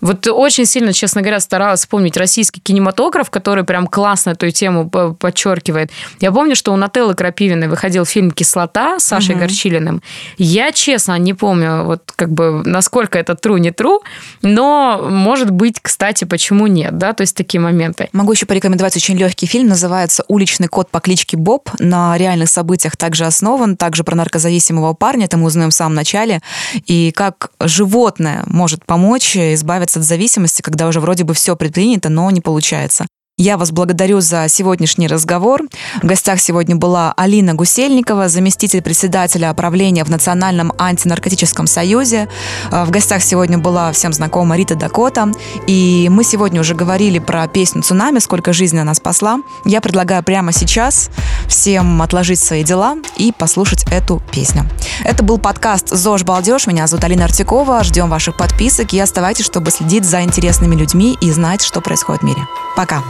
Вот 0.00 0.26
очень 0.26 0.66
сильно, 0.66 0.92
честно 0.92 1.20
говоря, 1.20 1.40
старалась 1.40 1.80
вспомнить 1.80 2.16
российский 2.16 2.60
кинематограф, 2.60 3.30
который 3.30 3.64
прям 3.64 3.86
классно 3.86 4.30
эту 4.30 4.50
тему 4.50 4.88
подчеркивает. 4.88 5.90
Я 6.20 6.32
помню, 6.32 6.56
что 6.56 6.72
у 6.72 6.76
Нателлы 6.76 7.14
Крапивиной 7.14 7.68
выходил 7.68 8.04
фильм 8.04 8.30
«Кислота» 8.30 8.98
с 8.98 9.04
Сашей 9.04 9.34
угу. 9.34 9.42
Горчилиным. 9.42 10.02
Я, 10.38 10.72
честно, 10.72 11.18
не 11.18 11.34
помню, 11.34 11.84
вот 11.84 12.12
как 12.14 12.30
бы, 12.30 12.62
насколько 12.64 13.18
это 13.18 13.32
true, 13.32 13.58
не 13.58 13.70
true, 13.70 13.98
но, 14.42 15.06
может 15.10 15.50
быть, 15.50 15.80
кстати, 15.80 16.24
почему 16.24 16.66
нет, 16.66 16.96
да, 16.98 17.12
то 17.12 17.22
есть 17.22 17.36
такие 17.36 17.60
моменты. 17.60 18.08
Могу 18.12 18.32
еще 18.32 18.46
порекомендовать 18.46 18.96
очень 18.96 19.16
легкий 19.16 19.46
фильм, 19.46 19.68
называется 19.68 20.24
«Уличный 20.28 20.68
кот 20.68 20.90
по 20.90 21.00
кличке 21.00 21.36
Боб», 21.36 21.70
на 21.78 22.16
реальных 22.16 22.48
событиях 22.48 22.96
также 22.96 23.24
основан, 23.24 23.76
также 23.76 24.04
про 24.04 24.14
наркозависимого 24.14 24.94
парня, 24.94 25.24
это 25.24 25.36
мы 25.36 25.46
узнаем 25.46 25.70
в 25.70 25.74
самом 25.74 25.94
начале, 25.94 26.40
и 26.86 27.12
как 27.12 27.50
животное 27.60 28.44
может 28.46 28.84
помочь 28.84 29.36
избавиться 29.36 29.89
избавиться 29.90 29.98
от 29.98 30.04
зависимости, 30.04 30.62
когда 30.62 30.88
уже 30.88 31.00
вроде 31.00 31.24
бы 31.24 31.34
все 31.34 31.56
предпринято, 31.56 32.08
но 32.08 32.30
не 32.30 32.40
получается. 32.40 33.06
Я 33.42 33.56
вас 33.56 33.70
благодарю 33.70 34.20
за 34.20 34.48
сегодняшний 34.48 35.06
разговор. 35.06 35.62
В 36.02 36.06
гостях 36.06 36.42
сегодня 36.42 36.76
была 36.76 37.14
Алина 37.16 37.54
Гусельникова, 37.54 38.28
заместитель 38.28 38.82
председателя 38.82 39.50
правления 39.54 40.04
в 40.04 40.10
Национальном 40.10 40.74
антинаркотическом 40.76 41.66
союзе. 41.66 42.28
Э, 42.70 42.84
в 42.84 42.90
гостях 42.90 43.22
сегодня 43.22 43.56
была 43.56 43.92
всем 43.92 44.12
знакома 44.12 44.58
Рита 44.58 44.74
Дакота. 44.74 45.32
И 45.66 46.08
мы 46.10 46.22
сегодня 46.22 46.60
уже 46.60 46.74
говорили 46.74 47.18
про 47.18 47.48
песню 47.48 47.80
«Цунами», 47.80 48.18
сколько 48.18 48.52
жизни 48.52 48.78
она 48.78 48.92
спасла. 48.92 49.38
Я 49.64 49.80
предлагаю 49.80 50.22
прямо 50.22 50.52
сейчас 50.52 51.08
всем 51.48 52.02
отложить 52.02 52.40
свои 52.40 52.62
дела 52.62 52.96
и 53.16 53.32
послушать 53.32 53.86
эту 53.90 54.20
песню. 54.32 54.66
Это 55.02 55.24
был 55.24 55.38
подкаст 55.38 55.88
«ЗОЖ 55.88 56.24
Балдеж». 56.24 56.66
Меня 56.66 56.86
зовут 56.86 57.04
Алина 57.04 57.24
Артикова. 57.24 57.84
Ждем 57.84 58.10
ваших 58.10 58.36
подписок 58.36 58.92
и 58.92 59.00
оставайтесь, 59.00 59.46
чтобы 59.46 59.70
следить 59.70 60.04
за 60.04 60.22
интересными 60.24 60.74
людьми 60.74 61.16
и 61.22 61.30
знать, 61.30 61.62
что 61.62 61.80
происходит 61.80 62.20
в 62.20 62.26
мире. 62.26 62.46
Пока! 62.76 63.02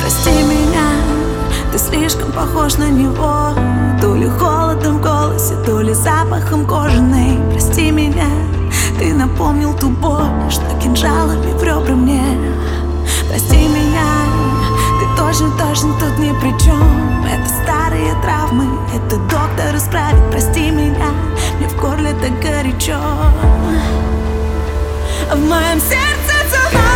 Прости 0.00 0.30
меня, 0.30 0.88
ты 1.72 1.78
слишком 1.78 2.32
похож 2.32 2.76
на 2.76 2.88
него. 2.88 3.50
То 4.00 4.14
ли 4.14 4.28
холодом 4.28 4.98
в 4.98 5.02
голосе, 5.02 5.54
то 5.64 5.80
ли 5.80 5.94
запахом 5.94 6.66
кожаной. 6.66 7.38
Прости 7.50 7.90
меня, 7.90 8.28
ты 8.98 9.14
напомнил 9.14 9.74
ту 9.74 9.88
боль, 9.88 10.50
что 10.50 10.62
кинжалами 10.82 11.52
в 11.52 11.62
ребра 11.62 11.94
мне. 11.94 12.22
Прости 13.28 13.68
меня, 13.68 14.26
ты 15.00 15.22
точно, 15.22 15.50
точно 15.58 15.92
тут 15.98 16.18
ни 16.18 16.32
при 16.40 16.56
чем 16.62 17.24
Это 17.26 17.48
старые 17.62 18.14
травмы, 18.22 18.66
это 18.94 19.16
доктор 19.16 19.76
исправит. 19.76 20.30
Прости 20.30 20.70
меня, 20.70 21.10
мне 21.58 21.68
в 21.68 21.76
горле 21.76 22.14
так 22.20 22.40
горячо. 22.40 22.98
В 25.32 25.38
моем 25.38 25.80
сердце 25.80 26.34
цунами, 26.50 26.95